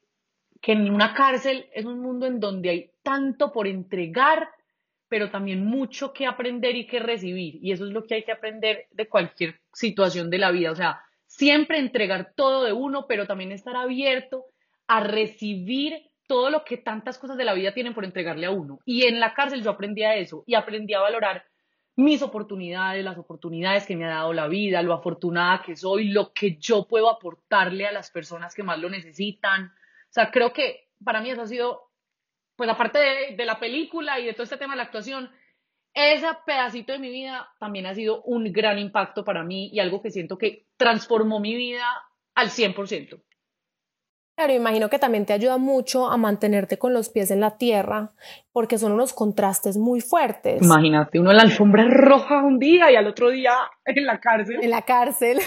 que 0.59 0.71
en 0.71 0.89
una 0.89 1.13
cárcel 1.13 1.67
es 1.71 1.85
un 1.85 1.99
mundo 1.99 2.25
en 2.25 2.39
donde 2.39 2.69
hay 2.69 2.91
tanto 3.03 3.51
por 3.51 3.67
entregar, 3.67 4.49
pero 5.07 5.29
también 5.29 5.63
mucho 5.63 6.13
que 6.13 6.25
aprender 6.25 6.75
y 6.75 6.87
que 6.87 6.97
recibir. 6.97 7.59
Y 7.61 7.71
eso 7.71 7.85
es 7.85 7.93
lo 7.93 8.05
que 8.05 8.15
hay 8.15 8.23
que 8.23 8.31
aprender 8.31 8.87
de 8.91 9.07
cualquier 9.07 9.59
situación 9.71 10.31
de 10.31 10.39
la 10.39 10.49
vida. 10.49 10.71
O 10.71 10.75
sea, 10.75 10.99
siempre 11.27 11.77
entregar 11.77 12.33
todo 12.35 12.63
de 12.63 12.73
uno, 12.73 13.05
pero 13.07 13.27
también 13.27 13.51
estar 13.51 13.75
abierto 13.75 14.45
a 14.87 15.01
recibir 15.01 16.09
todo 16.27 16.49
lo 16.49 16.63
que 16.63 16.77
tantas 16.77 17.17
cosas 17.17 17.37
de 17.37 17.45
la 17.45 17.53
vida 17.53 17.73
tienen 17.73 17.93
por 17.93 18.05
entregarle 18.05 18.45
a 18.45 18.51
uno. 18.51 18.79
Y 18.85 19.07
en 19.07 19.19
la 19.19 19.33
cárcel 19.33 19.63
yo 19.63 19.71
aprendí 19.71 20.03
a 20.03 20.15
eso 20.15 20.43
y 20.45 20.55
aprendí 20.55 20.93
a 20.93 20.99
valorar 20.99 21.45
mis 21.95 22.21
oportunidades, 22.21 23.03
las 23.03 23.17
oportunidades 23.17 23.87
que 23.87 23.95
me 23.95 24.05
ha 24.05 24.09
dado 24.09 24.31
la 24.31 24.47
vida, 24.47 24.83
lo 24.83 24.93
afortunada 24.93 25.63
que 25.63 25.75
soy, 25.75 26.09
lo 26.09 26.31
que 26.31 26.57
yo 26.57 26.87
puedo 26.87 27.09
aportarle 27.09 27.87
a 27.87 27.91
las 27.91 28.11
personas 28.11 28.53
que 28.53 28.61
más 28.61 28.77
lo 28.77 28.89
necesitan. 28.89 29.65
O 29.65 30.11
sea, 30.11 30.29
creo 30.29 30.53
que 30.53 30.89
para 31.03 31.21
mí 31.21 31.31
eso 31.31 31.41
ha 31.41 31.47
sido, 31.47 31.89
pues 32.55 32.69
aparte 32.69 32.99
de, 33.35 33.45
la 33.45 33.59
película 33.59 34.19
y 34.19 34.25
de 34.25 34.33
todo 34.33 34.43
este 34.43 34.57
tema 34.57 34.73
de 34.73 34.77
la 34.77 34.83
actuación, 34.83 35.31
ese 35.91 36.27
pedacito 36.45 36.93
de 36.93 36.99
mi 36.99 37.09
vida 37.09 37.49
también 37.59 37.87
ha 37.87 37.95
sido 37.95 38.21
un 38.23 38.51
gran 38.51 38.77
impacto 38.77 39.25
para 39.25 39.43
mí 39.43 39.71
y 39.73 39.79
algo 39.79 39.99
que 40.01 40.11
siento 40.11 40.37
que 40.37 40.67
transformó 40.77 41.39
mi 41.39 41.55
vida 41.55 41.87
al 42.35 42.49
100%. 42.49 43.23
Claro, 44.37 44.53
imagino 44.53 44.87
que 44.87 44.99
también 44.99 45.25
te 45.25 45.33
ayuda 45.33 45.57
mucho 45.57 46.11
a 46.11 46.15
mantenerte 46.15 46.77
con 46.77 46.93
los 46.93 47.09
pies 47.09 47.31
en 47.31 47.39
la 47.39 47.57
tierra, 47.57 48.11
porque 48.51 48.77
son 48.77 48.91
unos 48.91 49.11
contrastes 49.11 49.77
muy 49.77 49.99
fuertes. 49.99 50.61
Imagínate, 50.61 51.19
uno 51.19 51.31
en 51.31 51.37
la 51.37 51.41
alfombra 51.41 51.85
roja 51.85 52.43
un 52.43 52.59
día 52.59 52.91
y 52.91 52.95
al 52.95 53.07
otro 53.07 53.31
día 53.31 53.53
en 53.83 54.05
la 54.05 54.19
cárcel. 54.19 54.59
En 54.61 54.69
la 54.69 54.83
cárcel. 54.83 55.39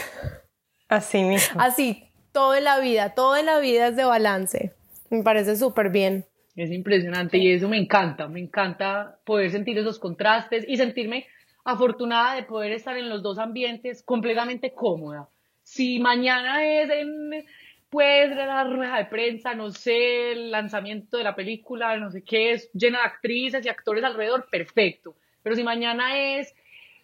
Así 0.88 1.22
mismo. 1.22 1.60
Así, 1.60 2.02
todo 2.32 2.56
en 2.56 2.64
la 2.64 2.80
vida, 2.80 3.14
todo 3.14 3.36
en 3.36 3.46
la 3.46 3.60
vida 3.60 3.86
es 3.86 3.96
de 3.96 4.02
balance. 4.02 4.72
Me 5.08 5.22
parece 5.22 5.54
súper 5.54 5.90
bien. 5.90 6.24
Es 6.56 6.72
impresionante 6.72 7.38
y 7.38 7.52
eso 7.52 7.68
me 7.68 7.78
encanta, 7.78 8.26
me 8.26 8.40
encanta 8.40 9.20
poder 9.24 9.52
sentir 9.52 9.78
esos 9.78 10.00
contrastes 10.00 10.64
y 10.66 10.76
sentirme 10.76 11.26
afortunada 11.64 12.34
de 12.34 12.42
poder 12.42 12.72
estar 12.72 12.96
en 12.96 13.08
los 13.08 13.22
dos 13.22 13.38
ambientes 13.38 14.02
completamente 14.02 14.72
cómoda. 14.72 15.28
Si 15.62 16.00
mañana 16.00 16.64
es 16.64 16.90
en 16.90 17.46
pues 17.90 18.34
la 18.34 18.64
rueda 18.64 18.96
de 18.96 19.06
prensa, 19.06 19.54
no 19.54 19.70
sé, 19.70 20.32
el 20.32 20.50
lanzamiento 20.52 21.16
de 21.16 21.24
la 21.24 21.34
película, 21.34 21.96
no 21.96 22.10
sé 22.10 22.22
qué 22.22 22.52
es, 22.52 22.70
llena 22.72 23.00
de 23.00 23.04
actrices 23.04 23.66
y 23.66 23.68
actores 23.68 24.04
alrededor, 24.04 24.48
perfecto. 24.48 25.16
Pero 25.42 25.56
si 25.56 25.64
mañana 25.64 26.16
es 26.16 26.54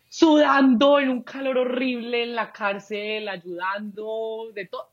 sudando 0.09 1.01
en 1.01 1.09
un 1.09 1.23
calor 1.23 1.59
horrible 1.59 2.23
en 2.23 2.37
la 2.37 2.53
cárcel, 2.53 3.29
ayudando, 3.29 4.51
de 4.55 4.67
todo, 4.67 4.91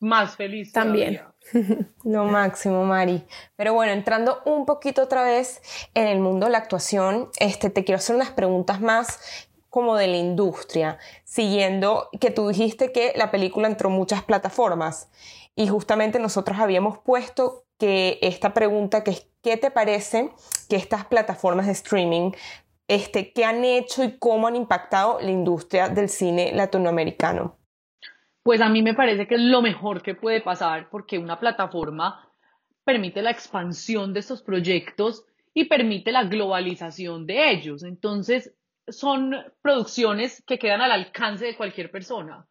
más 0.00 0.36
feliz. 0.36 0.72
También. 0.72 1.20
Lo 2.04 2.24
máximo, 2.24 2.84
Mari. 2.84 3.22
Pero 3.56 3.74
bueno, 3.74 3.92
entrando 3.92 4.42
un 4.46 4.64
poquito 4.64 5.02
otra 5.02 5.22
vez 5.22 5.60
en 5.94 6.06
el 6.06 6.20
mundo 6.20 6.46
de 6.46 6.52
la 6.52 6.58
actuación, 6.58 7.28
este, 7.38 7.68
te 7.68 7.84
quiero 7.84 7.98
hacer 7.98 8.16
unas 8.16 8.30
preguntas 8.30 8.80
más 8.80 9.48
como 9.74 9.96
de 9.96 10.06
la 10.06 10.18
industria, 10.18 10.98
siguiendo 11.24 12.08
que 12.20 12.30
tú 12.30 12.46
dijiste 12.46 12.92
que 12.92 13.12
la 13.16 13.32
película 13.32 13.66
entró 13.66 13.88
en 13.88 13.96
muchas 13.96 14.22
plataformas 14.22 15.10
y 15.56 15.66
justamente 15.66 16.20
nosotros 16.20 16.60
habíamos 16.60 16.98
puesto 16.98 17.64
que 17.76 18.20
esta 18.22 18.54
pregunta 18.54 19.02
que 19.02 19.10
es 19.10 19.26
¿qué 19.42 19.56
te 19.56 19.72
parece 19.72 20.30
que 20.68 20.76
estas 20.76 21.06
plataformas 21.06 21.66
de 21.66 21.72
streaming 21.72 22.30
este, 22.86 23.32
qué 23.32 23.44
han 23.44 23.64
hecho 23.64 24.04
y 24.04 24.16
cómo 24.16 24.46
han 24.46 24.54
impactado 24.54 25.18
la 25.20 25.32
industria 25.32 25.88
del 25.88 26.08
cine 26.08 26.52
latinoamericano? 26.54 27.56
Pues 28.44 28.60
a 28.60 28.68
mí 28.68 28.80
me 28.80 28.94
parece 28.94 29.26
que 29.26 29.34
es 29.34 29.40
lo 29.40 29.60
mejor 29.60 30.02
que 30.02 30.14
puede 30.14 30.40
pasar 30.40 30.88
porque 30.88 31.18
una 31.18 31.40
plataforma 31.40 32.30
permite 32.84 33.22
la 33.22 33.32
expansión 33.32 34.14
de 34.14 34.20
estos 34.20 34.40
proyectos 34.40 35.24
y 35.52 35.64
permite 35.64 36.12
la 36.12 36.22
globalización 36.22 37.26
de 37.26 37.50
ellos. 37.50 37.82
Entonces, 37.82 38.52
son 38.88 39.34
producciones 39.62 40.42
que 40.46 40.58
quedan 40.58 40.80
al 40.80 40.92
alcance 40.92 41.46
de 41.46 41.56
cualquier 41.56 41.90
persona. 41.90 42.46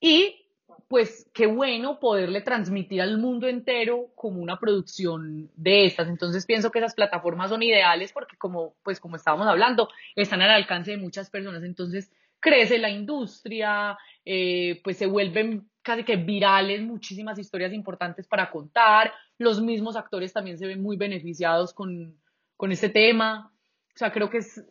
Y 0.00 0.46
pues 0.88 1.28
qué 1.34 1.46
bueno 1.46 1.98
poderle 1.98 2.42
transmitir 2.42 3.02
al 3.02 3.18
mundo 3.18 3.48
entero 3.48 4.10
como 4.14 4.40
una 4.40 4.58
producción 4.58 5.50
de 5.56 5.86
estas. 5.86 6.08
Entonces 6.08 6.46
pienso 6.46 6.70
que 6.70 6.78
esas 6.78 6.94
plataformas 6.94 7.50
son 7.50 7.62
ideales 7.62 8.12
porque 8.12 8.36
como 8.36 8.76
pues 8.82 9.00
como 9.00 9.16
estábamos 9.16 9.46
hablando, 9.46 9.88
están 10.14 10.42
al 10.42 10.50
alcance 10.50 10.92
de 10.92 10.96
muchas 10.98 11.30
personas. 11.30 11.64
Entonces 11.64 12.12
crece 12.38 12.78
la 12.78 12.90
industria, 12.90 13.98
eh, 14.24 14.80
pues 14.84 14.98
se 14.98 15.06
vuelven 15.06 15.68
casi 15.82 16.04
que 16.04 16.16
virales 16.16 16.82
muchísimas 16.82 17.38
historias 17.38 17.72
importantes 17.72 18.26
para 18.26 18.50
contar. 18.50 19.12
Los 19.38 19.60
mismos 19.60 19.96
actores 19.96 20.32
también 20.32 20.58
se 20.58 20.66
ven 20.66 20.82
muy 20.82 20.96
beneficiados 20.96 21.72
con, 21.72 22.16
con 22.56 22.70
este 22.70 22.88
tema. 22.88 23.52
O 23.94 23.98
sea, 23.98 24.12
creo 24.12 24.30
que 24.30 24.38
es 24.38 24.64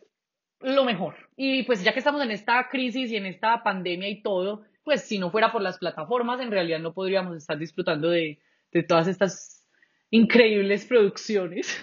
lo 0.60 0.84
mejor. 0.84 1.14
Y 1.36 1.62
pues 1.64 1.82
ya 1.82 1.92
que 1.92 1.98
estamos 1.98 2.22
en 2.22 2.30
esta 2.30 2.68
crisis 2.68 3.10
y 3.10 3.16
en 3.16 3.26
esta 3.26 3.62
pandemia 3.62 4.08
y 4.08 4.22
todo, 4.22 4.64
pues 4.84 5.02
si 5.02 5.18
no 5.18 5.30
fuera 5.30 5.52
por 5.52 5.62
las 5.62 5.78
plataformas, 5.78 6.40
en 6.40 6.50
realidad 6.50 6.78
no 6.78 6.94
podríamos 6.94 7.36
estar 7.36 7.58
disfrutando 7.58 8.08
de, 8.10 8.38
de 8.72 8.82
todas 8.82 9.08
estas 9.08 9.66
increíbles 10.10 10.84
producciones. 10.84 11.76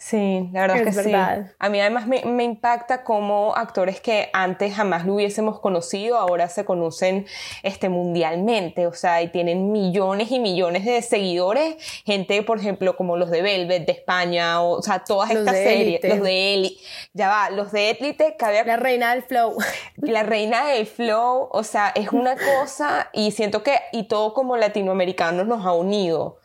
Sí, 0.00 0.48
la 0.54 0.62
verdad 0.62 0.78
es 0.78 0.96
que 0.96 1.02
sí. 1.02 1.12
A 1.12 1.68
mí 1.68 1.78
además 1.78 2.06
me, 2.06 2.24
me, 2.24 2.42
impacta 2.42 3.04
como 3.04 3.54
actores 3.54 4.00
que 4.00 4.30
antes 4.32 4.74
jamás 4.74 5.04
lo 5.04 5.16
hubiésemos 5.16 5.60
conocido, 5.60 6.16
ahora 6.16 6.48
se 6.48 6.64
conocen 6.64 7.26
este, 7.62 7.90
mundialmente, 7.90 8.86
o 8.86 8.94
sea, 8.94 9.20
y 9.20 9.28
tienen 9.28 9.72
millones 9.72 10.30
y 10.30 10.38
millones 10.38 10.86
de 10.86 11.02
seguidores, 11.02 11.76
gente, 12.06 12.42
por 12.42 12.58
ejemplo, 12.58 12.96
como 12.96 13.18
los 13.18 13.30
de 13.30 13.42
Velvet 13.42 13.84
de 13.84 13.92
España, 13.92 14.62
o, 14.62 14.78
o 14.78 14.82
sea, 14.82 15.04
todas 15.04 15.32
estas 15.32 15.54
series, 15.54 16.02
los 16.02 16.22
de 16.22 16.54
Eli, 16.54 16.78
ya 17.12 17.28
va, 17.28 17.50
los 17.50 17.70
de 17.70 17.90
Elite, 17.90 18.36
había... 18.40 18.64
La 18.64 18.78
reina 18.78 19.12
del 19.12 19.22
flow. 19.22 19.58
La 19.96 20.22
reina 20.22 20.66
del 20.66 20.86
flow, 20.86 21.50
o 21.52 21.62
sea, 21.62 21.92
es 21.94 22.10
una 22.10 22.36
cosa, 22.36 23.10
y 23.12 23.32
siento 23.32 23.62
que, 23.62 23.78
y 23.92 24.04
todo 24.04 24.32
como 24.32 24.56
latinoamericanos 24.56 25.46
nos 25.46 25.66
ha 25.66 25.72
unido 25.72 26.39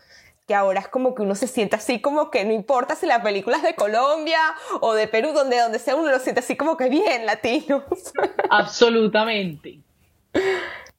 que 0.47 0.53
ahora 0.53 0.79
es 0.79 0.87
como 0.87 1.15
que 1.15 1.23
uno 1.23 1.35
se 1.35 1.47
siente 1.47 1.75
así 1.75 1.99
como 1.99 2.29
que 2.29 2.45
no 2.45 2.53
importa 2.53 2.95
si 2.95 3.05
la 3.07 3.23
película 3.23 3.57
es 3.57 3.63
de 3.63 3.75
Colombia 3.75 4.39
o 4.81 4.93
de 4.93 5.07
Perú, 5.07 5.31
donde, 5.33 5.59
donde 5.59 5.79
sea, 5.79 5.95
uno 5.95 6.11
lo 6.11 6.19
siente 6.19 6.41
así 6.41 6.55
como 6.55 6.77
que 6.77 6.89
bien 6.89 7.25
latinos. 7.25 7.83
Absolutamente. 8.49 9.79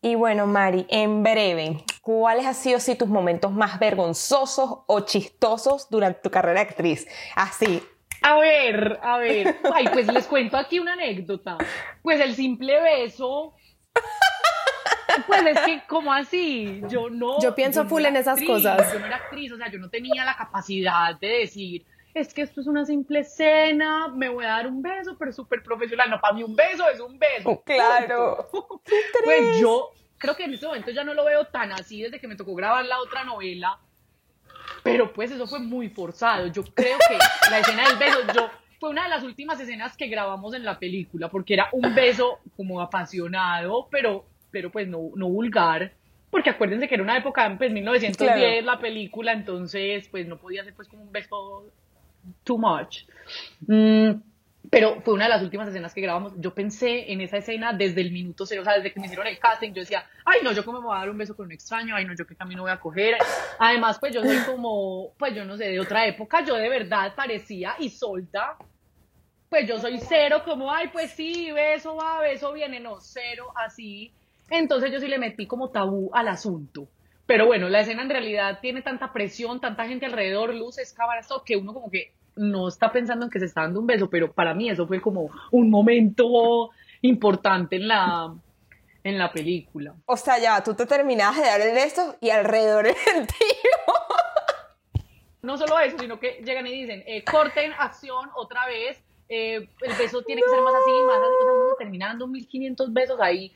Y 0.03 0.15
bueno, 0.15 0.47
Mari, 0.47 0.87
en 0.89 1.23
breve, 1.23 1.85
¿cuáles 2.01 2.47
han 2.47 2.55
sido 2.55 2.81
si 2.81 2.95
tus 2.95 3.09
momentos 3.09 3.53
más 3.53 3.79
vergonzosos 3.79 4.79
o 4.87 5.01
chistosos 5.01 5.89
durante 5.91 6.21
tu 6.21 6.31
carrera 6.31 6.61
de 6.61 6.69
actriz? 6.69 7.07
Así. 7.35 7.83
A 8.23 8.39
ver, 8.39 8.99
a 9.03 9.19
ver. 9.19 9.57
Ay, 9.75 9.87
pues 9.93 10.07
les 10.13 10.27
cuento 10.27 10.57
aquí 10.57 10.79
una 10.79 10.95
anécdota. 10.95 11.59
Pues 12.03 12.21
el 12.21 12.35
simple 12.35 12.81
beso 12.81 13.55
pues 15.27 15.47
es 15.47 15.61
que, 15.61 15.83
como 15.89 16.13
así? 16.13 16.83
Yo 16.89 17.11
no. 17.11 17.41
Yo 17.41 17.55
pienso 17.55 17.87
full 17.87 18.05
en 18.05 18.17
esas 18.17 18.43
cosas. 18.43 18.93
Yo 18.93 18.99
no 18.99 19.07
era 19.07 19.17
actriz, 19.17 19.53
o 19.53 19.57
sea, 19.57 19.71
yo 19.71 19.79
no 19.79 19.89
tenía 19.89 20.25
la 20.25 20.37
capacidad 20.37 21.19
de 21.19 21.29
decir, 21.41 21.85
es 22.15 22.33
que 22.33 22.43
esto 22.43 22.61
es 22.61 22.67
una 22.67 22.85
simple 22.85 23.21
escena, 23.21 24.09
me 24.09 24.29
voy 24.29 24.45
a 24.45 24.49
dar 24.49 24.67
un 24.67 24.83
beso, 24.83 25.17
pero 25.19 25.33
súper 25.33 25.63
profesional. 25.63 26.11
No, 26.11 26.21
para 26.21 26.35
mí 26.35 26.43
un 26.43 26.57
beso 26.57 26.89
es 26.89 27.01
un 27.01 27.19
beso. 27.19 27.63
Claro. 27.65 28.49
pues 29.25 29.61
yo 29.61 29.91
creo 30.19 30.37
que 30.37 30.45
en 30.45 30.55
este 30.55 30.67
momento 30.67 30.91
ya 30.91 31.05
no 31.05 31.15
lo 31.15 31.25
veo 31.25 31.47
tan 31.47 31.73
así 31.73 32.03
desde 32.03 32.21
que 32.21 32.29
me 32.29 32.37
tocó 32.37 32.55
grabar 32.55 32.85
la 32.85 33.01
otra 33.01 33.25
novela, 33.25 33.79
pero 34.83 35.13
pues 35.13 35.31
eso 35.31 35.47
fue 35.47 35.59
muy 35.59 35.89
forzado. 35.89 36.47
Yo 36.49 36.65
creo 36.65 36.99
que 37.09 37.19
la 37.51 37.59
escena 37.59 37.89
del 37.89 37.99
beso, 37.99 38.19
yo 38.35 38.51
fue 38.79 38.91
una 38.91 39.05
de 39.05 39.11
las 39.11 39.23
últimas 39.23 39.59
escenas 39.61 39.97
que 39.97 40.07
grabamos 40.09 40.55
en 40.55 40.65
la 40.65 40.79
película, 40.79 41.29
porque 41.29 41.55
era 41.55 41.69
un 41.73 41.95
beso 41.95 42.41
como 42.57 42.81
apasionado, 42.81 43.89
pero, 43.91 44.25
pero 44.57 44.71
pues 44.71 44.89
no, 44.89 45.11
no 45.17 45.29
vulgar, 45.29 45.93
porque 46.31 46.49
acuérdense 46.49 46.89
que 46.89 46.95
era 46.95 47.05
una 47.05 47.19
época, 47.19 47.55
pues 47.59 47.71
1910 47.71 48.65
la 48.65 48.79
película, 48.79 49.35
entonces 49.35 50.09
pues 50.09 50.27
no 50.27 50.39
podía 50.39 50.65
ser 50.65 50.73
pues 50.73 50.89
como 50.89 51.03
un 51.03 51.13
beso 51.13 51.67
too 52.43 52.57
much. 52.57 53.01
Mm, 53.67 54.13
pero 54.71 55.03
fue 55.03 55.13
una 55.13 55.25
de 55.25 55.29
las 55.29 55.43
últimas 55.43 55.69
escenas 55.69 55.93
que 55.93 56.01
grabamos. 56.01 56.33
Yo 56.39 56.55
pensé 56.55 57.13
en 57.13 57.21
esa 57.21 57.37
escena 57.37 57.75
desde 57.75 58.01
el 58.01 58.13
minuto 58.13 58.47
cero, 58.47 58.63
o 58.63 58.65
sea, 58.65 58.77
desde 58.77 58.95
que 58.95 58.99
me 58.99 59.05
hicieron 59.05 59.27
el 59.27 59.39
casting, 59.39 59.75
yo 59.75 59.83
decía, 59.83 60.07
ay, 60.25 60.41
no, 60.43 60.53
yo 60.53 60.65
cómo 60.65 60.81
me 60.81 60.87
voy 60.87 60.97
a 60.97 61.01
dar 61.01 61.11
un 61.11 61.19
beso 61.19 61.37
con 61.37 61.45
un 61.45 61.53
extraño, 61.53 61.95
ay, 61.95 62.07
no, 62.07 62.15
yo 62.15 62.27
qué 62.27 62.35
camino 62.35 62.63
voy 62.63 62.71
a 62.71 62.81
coger. 62.81 63.19
Además, 63.59 63.99
pues 63.99 64.15
yo 64.15 64.23
soy 64.23 64.39
como, 64.47 65.13
pues 65.19 65.35
yo 65.35 65.45
no 65.45 65.59
sé, 65.59 65.65
de 65.65 65.81
otra 65.81 66.07
época, 66.07 66.43
yo 66.43 66.55
de 66.55 66.71
verdad 66.71 67.13
parecía 67.15 67.75
y 67.79 67.91
solta. 67.91 68.57
Pues 69.51 69.69
yo 69.69 69.79
soy 69.79 70.01
cero, 70.01 70.41
como, 70.47 70.73
ay, 70.73 70.89
pues 70.89 71.11
sí, 71.11 71.53
beso 71.53 71.95
va, 71.95 72.21
beso 72.21 72.55
viene, 72.55 72.81
no, 72.81 73.03
cero, 73.03 73.53
así. 73.55 74.16
Entonces 74.51 74.93
yo 74.93 75.01
sí 75.01 75.09
le 75.09 75.19
metí 75.19 75.47
como 75.47 75.71
tabú 75.71 76.11
al 76.15 76.29
asunto. 76.29 76.89
Pero 77.27 77.47
bueno, 77.47 77.69
la 77.69 77.81
escena 77.81 78.03
en 78.03 78.11
realidad 78.11 78.61
tiene 78.61 78.83
tanta 78.83 79.13
presión, 79.13 79.61
tanta 79.61 79.87
gente 79.87 80.07
alrededor, 80.07 80.55
luces, 80.55 80.93
cámaras, 80.93 81.27
todo, 81.27 81.43
que 81.43 81.57
uno 81.57 81.75
como 81.75 81.91
que 81.91 82.13
no 82.37 82.69
está 82.69 82.93
pensando 82.93 83.25
en 83.25 83.31
que 83.31 83.41
se 83.41 83.47
está 83.47 83.63
dando 83.63 83.81
un 83.81 83.87
beso, 83.87 84.09
pero 84.09 84.33
para 84.33 84.55
mí 84.55 84.71
eso 84.71 84.87
fue 84.87 85.01
como 85.01 85.31
un 85.51 85.71
momento 85.71 86.71
importante 87.01 87.77
en 87.77 87.89
la, 87.89 88.33
en 89.03 89.19
la 89.19 89.33
película. 89.33 89.95
O 90.05 90.17
sea, 90.17 90.39
ya, 90.39 90.63
tú 90.63 90.75
te 90.75 90.87
terminabas 90.87 91.37
de 91.37 91.43
dar 91.43 91.61
el 91.61 91.75
beso 91.75 92.17
y 92.21 92.31
alrededor 92.31 92.87
el 92.87 92.95
tío. 93.27 93.93
No 95.43 95.57
solo 95.57 95.79
eso, 95.81 95.99
sino 95.99 96.21
que 96.21 96.43
llegan 96.45 96.67
y 96.67 96.83
dicen, 96.83 97.03
eh, 97.07 97.25
corten, 97.25 97.73
acción, 97.79 98.31
otra 98.35 98.67
vez, 98.67 99.03
eh, 99.29 99.69
el 99.81 99.93
beso 99.97 100.23
tiene 100.23 100.43
que 100.43 100.49
ser 100.49 100.61
más 100.61 100.75
así, 100.75 100.91
más 101.07 101.19
así, 101.19 101.35
o 101.41 101.45
sea, 101.45 101.53
uno 101.53 101.75
terminando 101.79 102.27
1500 102.27 102.93
besos 102.93 103.21
ahí. 103.21 103.53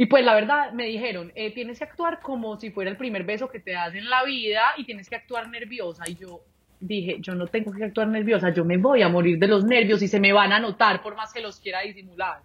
Y 0.00 0.06
pues 0.06 0.24
la 0.24 0.34
verdad, 0.34 0.72
me 0.72 0.84
dijeron, 0.84 1.32
eh, 1.34 1.52
tienes 1.52 1.78
que 1.78 1.84
actuar 1.84 2.20
como 2.20 2.56
si 2.56 2.70
fuera 2.70 2.88
el 2.88 2.96
primer 2.96 3.24
beso 3.24 3.48
que 3.48 3.58
te 3.58 3.72
das 3.72 3.92
en 3.96 4.08
la 4.08 4.22
vida 4.22 4.62
y 4.76 4.84
tienes 4.84 5.10
que 5.10 5.16
actuar 5.16 5.50
nerviosa. 5.50 6.04
Y 6.08 6.14
yo, 6.14 6.40
dije, 6.78 7.16
yo 7.18 7.34
no 7.34 7.48
tengo 7.48 7.72
que 7.72 7.84
actuar 7.84 8.06
nerviosa, 8.06 8.54
yo 8.54 8.64
me 8.64 8.76
voy 8.76 9.02
a 9.02 9.08
morir 9.08 9.40
de 9.40 9.48
los 9.48 9.64
nervios 9.64 10.00
y 10.00 10.06
se 10.06 10.20
me 10.20 10.32
van 10.32 10.52
a 10.52 10.60
notar 10.60 11.02
por 11.02 11.16
más 11.16 11.32
que 11.32 11.40
los 11.40 11.58
quiera 11.58 11.80
disimular. 11.80 12.42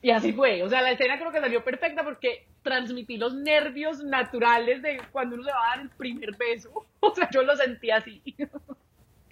Y 0.00 0.10
así 0.10 0.32
fue, 0.32 0.62
o 0.62 0.68
sea, 0.68 0.80
la 0.80 0.92
escena 0.92 1.18
creo 1.18 1.32
que 1.32 1.40
salió 1.40 1.64
perfecta 1.64 2.04
porque 2.04 2.46
transmití 2.62 3.16
los 3.16 3.34
nervios 3.34 4.04
naturales 4.04 4.80
de 4.80 5.00
cuando 5.10 5.34
uno 5.34 5.44
se 5.44 5.50
va 5.50 5.66
a 5.66 5.76
dar 5.76 5.80
el 5.80 5.90
primer 5.90 6.36
beso. 6.36 6.86
O 7.02 7.14
sea, 7.14 7.28
yo 7.32 7.42
lo 7.42 7.56
sentí 7.56 7.90
así. 7.90 8.22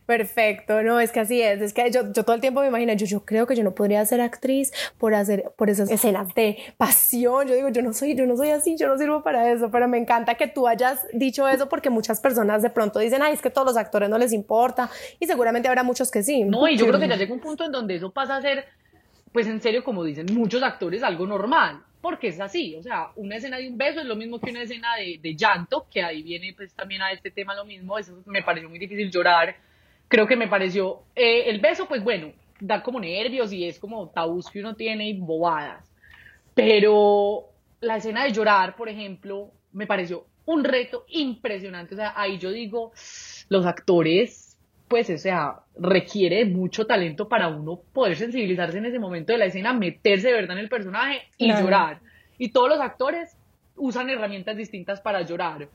Perfecto, 0.08 0.82
no, 0.82 1.00
es 1.00 1.12
que 1.12 1.20
así 1.20 1.42
es, 1.42 1.60
es 1.60 1.74
que 1.74 1.90
yo, 1.90 2.10
yo 2.14 2.24
todo 2.24 2.34
el 2.34 2.40
tiempo 2.40 2.62
me 2.62 2.68
imagino, 2.68 2.94
yo, 2.94 3.04
yo 3.04 3.26
creo 3.26 3.46
que 3.46 3.54
yo 3.54 3.62
no 3.62 3.74
podría 3.74 4.02
ser 4.06 4.22
actriz 4.22 4.72
por 4.96 5.12
hacer, 5.12 5.52
por 5.54 5.68
esas 5.68 5.90
escenas 5.90 6.34
de 6.34 6.56
pasión, 6.78 7.46
yo 7.46 7.54
digo, 7.54 7.68
yo 7.68 7.82
no 7.82 7.92
soy, 7.92 8.14
yo 8.14 8.24
no 8.24 8.34
soy 8.34 8.48
así, 8.48 8.74
yo 8.78 8.88
no 8.88 8.96
sirvo 8.96 9.22
para 9.22 9.52
eso, 9.52 9.70
pero 9.70 9.86
me 9.86 9.98
encanta 9.98 10.36
que 10.36 10.46
tú 10.46 10.66
hayas 10.66 11.06
dicho 11.12 11.46
eso 11.46 11.68
porque 11.68 11.90
muchas 11.90 12.20
personas 12.20 12.62
de 12.62 12.70
pronto 12.70 13.00
dicen, 13.00 13.20
ay, 13.20 13.34
es 13.34 13.42
que 13.42 13.50
todos 13.50 13.66
los 13.66 13.76
actores 13.76 14.08
no 14.08 14.16
les 14.16 14.32
importa 14.32 14.88
y 15.20 15.26
seguramente 15.26 15.68
habrá 15.68 15.82
muchos 15.82 16.10
que 16.10 16.22
sí. 16.22 16.42
No, 16.42 16.66
y 16.66 16.78
yo 16.78 16.86
creo 16.86 16.98
que 16.98 17.06
ya 17.06 17.16
llega 17.16 17.34
un 17.34 17.40
punto 17.40 17.66
en 17.66 17.72
donde 17.72 17.96
eso 17.96 18.10
pasa 18.10 18.36
a 18.36 18.40
ser, 18.40 18.64
pues 19.30 19.46
en 19.46 19.60
serio, 19.60 19.84
como 19.84 20.04
dicen 20.04 20.24
muchos 20.32 20.62
actores, 20.62 21.02
algo 21.02 21.26
normal, 21.26 21.82
porque 22.00 22.28
es 22.28 22.40
así, 22.40 22.76
o 22.76 22.82
sea, 22.82 23.08
una 23.16 23.36
escena 23.36 23.58
de 23.58 23.68
un 23.68 23.76
beso 23.76 24.00
es 24.00 24.06
lo 24.06 24.16
mismo 24.16 24.40
que 24.40 24.52
una 24.52 24.62
escena 24.62 24.96
de, 24.96 25.20
de 25.22 25.36
llanto, 25.36 25.86
que 25.90 26.02
ahí 26.02 26.22
viene 26.22 26.54
pues 26.56 26.72
también 26.72 27.02
a 27.02 27.12
este 27.12 27.30
tema 27.30 27.54
lo 27.54 27.66
mismo, 27.66 27.98
eso 27.98 28.22
me 28.24 28.42
pareció 28.42 28.70
muy 28.70 28.78
difícil 28.78 29.10
llorar 29.10 29.67
creo 30.08 30.26
que 30.26 30.36
me 30.36 30.48
pareció, 30.48 31.02
eh, 31.14 31.44
el 31.46 31.60
beso, 31.60 31.86
pues 31.86 32.02
bueno, 32.02 32.32
da 32.60 32.82
como 32.82 33.00
nervios 33.00 33.52
y 33.52 33.66
es 33.66 33.78
como 33.78 34.08
tabús 34.08 34.50
que 34.50 34.60
uno 34.60 34.74
tiene 34.74 35.08
y 35.08 35.18
bobadas. 35.18 35.90
Pero 36.54 37.50
la 37.80 37.96
escena 37.96 38.24
de 38.24 38.32
llorar, 38.32 38.74
por 38.74 38.88
ejemplo, 38.88 39.52
me 39.72 39.86
pareció 39.86 40.26
un 40.46 40.64
reto 40.64 41.04
impresionante. 41.08 41.94
O 41.94 41.98
sea, 41.98 42.14
ahí 42.16 42.38
yo 42.38 42.50
digo, 42.50 42.92
los 43.48 43.66
actores, 43.66 44.58
pues, 44.88 45.10
o 45.10 45.18
sea, 45.18 45.60
requiere 45.78 46.44
mucho 46.46 46.86
talento 46.86 47.28
para 47.28 47.48
uno 47.48 47.80
poder 47.92 48.16
sensibilizarse 48.16 48.78
en 48.78 48.86
ese 48.86 48.98
momento 48.98 49.32
de 49.32 49.38
la 49.38 49.44
escena, 49.44 49.72
meterse 49.72 50.28
de 50.28 50.34
verdad 50.34 50.56
en 50.56 50.64
el 50.64 50.68
personaje 50.68 51.22
y 51.36 51.52
llorar. 51.52 52.00
Y 52.38 52.48
todos 52.48 52.68
los 52.68 52.80
actores 52.80 53.36
usan 53.76 54.10
herramientas 54.10 54.56
distintas 54.56 55.00
para 55.00 55.22
llorar. 55.22 55.68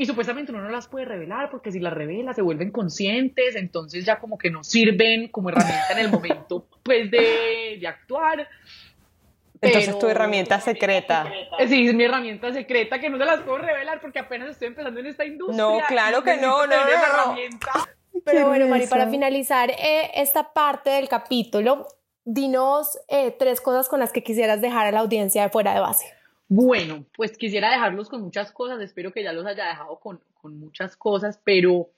Y 0.00 0.06
supuestamente 0.06 0.52
uno 0.52 0.62
no 0.62 0.70
las 0.70 0.86
puede 0.86 1.06
revelar 1.06 1.50
porque 1.50 1.72
si 1.72 1.80
las 1.80 1.92
revela 1.92 2.32
se 2.32 2.40
vuelven 2.40 2.70
conscientes, 2.70 3.56
entonces 3.56 4.06
ya 4.06 4.20
como 4.20 4.38
que 4.38 4.48
no 4.48 4.62
sirven 4.62 5.26
como 5.26 5.48
herramienta 5.48 5.92
en 5.92 5.98
el 5.98 6.08
momento 6.08 6.68
pues 6.84 7.10
de, 7.10 7.78
de 7.80 7.86
actuar. 7.88 8.48
Entonces 9.60 9.88
es 9.88 9.98
tu 9.98 10.06
herramienta 10.06 10.60
secreta. 10.60 11.26
Sí, 11.66 11.88
es 11.88 11.94
mi 11.94 12.04
herramienta 12.04 12.52
secreta 12.52 13.00
que 13.00 13.10
no 13.10 13.18
se 13.18 13.24
las 13.24 13.40
puedo 13.40 13.58
revelar 13.58 14.00
porque 14.00 14.20
apenas 14.20 14.50
estoy 14.50 14.68
empezando 14.68 15.00
en 15.00 15.06
esta 15.06 15.24
industria. 15.24 15.64
No, 15.64 15.80
claro 15.88 16.22
que 16.22 16.36
no, 16.36 16.64
no, 16.64 16.76
no. 16.76 17.36
Pero 18.24 18.46
bueno, 18.46 18.68
Mari, 18.68 18.86
para 18.86 19.08
finalizar 19.08 19.70
eh, 19.72 20.12
esta 20.14 20.52
parte 20.52 20.90
del 20.90 21.08
capítulo, 21.08 21.88
dinos 22.24 23.00
eh, 23.08 23.34
tres 23.36 23.60
cosas 23.60 23.88
con 23.88 23.98
las 23.98 24.12
que 24.12 24.22
quisieras 24.22 24.60
dejar 24.60 24.86
a 24.86 24.92
la 24.92 25.00
audiencia 25.00 25.42
de 25.42 25.48
fuera 25.48 25.74
de 25.74 25.80
base. 25.80 26.17
Bueno, 26.48 27.04
pues 27.14 27.36
quisiera 27.36 27.70
dejarlos 27.70 28.08
con 28.08 28.22
muchas 28.22 28.52
cosas, 28.52 28.80
espero 28.80 29.12
que 29.12 29.22
ya 29.22 29.34
los 29.34 29.44
haya 29.44 29.66
dejado 29.66 30.00
con, 30.00 30.20
muchas 30.42 30.96
cosas, 30.96 31.38
pero 31.44 31.90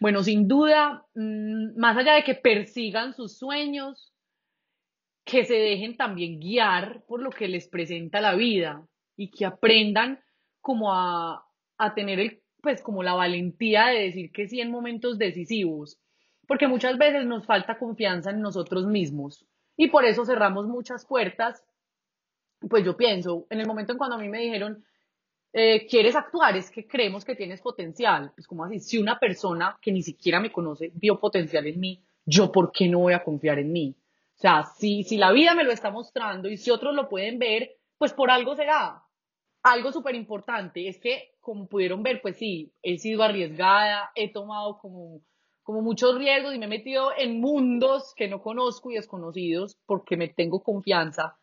bueno, 0.00 0.22
sin 0.22 0.48
duda, 0.48 1.06
mm, 1.14 1.78
más 1.78 1.94
allá 1.98 2.14
de 2.14 2.24
que 2.24 2.34
persigan 2.34 3.12
sus 3.12 3.36
sueños, 3.36 4.14
que 5.24 5.44
se 5.44 5.56
dejen 5.56 5.98
también 5.98 6.40
guiar 6.40 7.04
por 7.06 7.20
lo 7.20 7.28
que 7.28 7.48
les 7.48 7.68
presenta 7.68 8.22
la 8.22 8.34
vida 8.34 8.86
y 9.14 9.30
que 9.30 9.44
aprendan 9.44 10.20
como 10.62 10.94
a, 10.94 11.44
a 11.76 11.94
tener 11.94 12.18
el, 12.18 12.42
pues 12.62 12.80
como 12.80 13.02
la 13.02 13.12
valentía 13.12 13.88
de 13.88 14.04
decir 14.04 14.32
que 14.32 14.48
sí 14.48 14.60
en 14.62 14.70
momentos 14.70 15.18
decisivos, 15.18 16.00
porque 16.46 16.66
muchas 16.66 16.96
veces 16.96 17.26
nos 17.26 17.44
falta 17.44 17.78
confianza 17.78 18.30
en 18.30 18.40
nosotros 18.40 18.86
mismos 18.86 19.44
y 19.76 19.88
por 19.88 20.06
eso 20.06 20.24
cerramos 20.24 20.66
muchas 20.66 21.04
puertas 21.04 21.62
pues 22.68 22.84
yo 22.84 22.96
pienso, 22.96 23.46
en 23.50 23.60
el 23.60 23.66
momento 23.66 23.92
en 23.92 23.98
cuando 23.98 24.16
a 24.16 24.18
mí 24.18 24.28
me 24.28 24.40
dijeron, 24.40 24.84
eh, 25.52 25.86
¿quieres 25.86 26.14
actuar? 26.14 26.56
Es 26.56 26.70
que 26.70 26.86
creemos 26.86 27.24
que 27.24 27.34
tienes 27.34 27.62
potencial. 27.62 28.32
Pues 28.34 28.46
como 28.46 28.64
así, 28.64 28.78
si 28.78 28.98
una 28.98 29.18
persona 29.18 29.78
que 29.80 29.92
ni 29.92 30.02
siquiera 30.02 30.38
me 30.40 30.52
conoce 30.52 30.90
vio 30.94 31.18
potencial 31.18 31.66
en 31.66 31.80
mí, 31.80 32.04
yo 32.26 32.52
por 32.52 32.72
qué 32.72 32.88
no 32.88 32.98
voy 33.00 33.14
a 33.14 33.24
confiar 33.24 33.58
en 33.58 33.72
mí? 33.72 33.96
O 34.36 34.38
sea, 34.38 34.64
si, 34.64 35.02
si 35.04 35.16
la 35.16 35.32
vida 35.32 35.54
me 35.54 35.64
lo 35.64 35.72
está 35.72 35.90
mostrando 35.90 36.48
y 36.50 36.58
si 36.58 36.70
otros 36.70 36.94
lo 36.94 37.08
pueden 37.08 37.38
ver, 37.38 37.76
pues 37.96 38.12
por 38.12 38.30
algo 38.30 38.54
será. 38.54 39.02
Algo 39.62 39.92
súper 39.92 40.14
importante 40.14 40.88
es 40.88 40.98
que, 40.98 41.34
como 41.40 41.68
pudieron 41.68 42.02
ver, 42.02 42.20
pues 42.20 42.36
sí, 42.36 42.72
he 42.82 42.98
sido 42.98 43.22
arriesgada, 43.22 44.10
he 44.14 44.30
tomado 44.30 44.78
como, 44.78 45.22
como 45.62 45.80
muchos 45.80 46.18
riesgos 46.18 46.54
y 46.54 46.58
me 46.58 46.66
he 46.66 46.68
metido 46.68 47.12
en 47.16 47.40
mundos 47.40 48.12
que 48.14 48.28
no 48.28 48.42
conozco 48.42 48.90
y 48.90 48.96
desconocidos 48.96 49.78
porque 49.86 50.18
me 50.18 50.28
tengo 50.28 50.62
confianza 50.62 51.38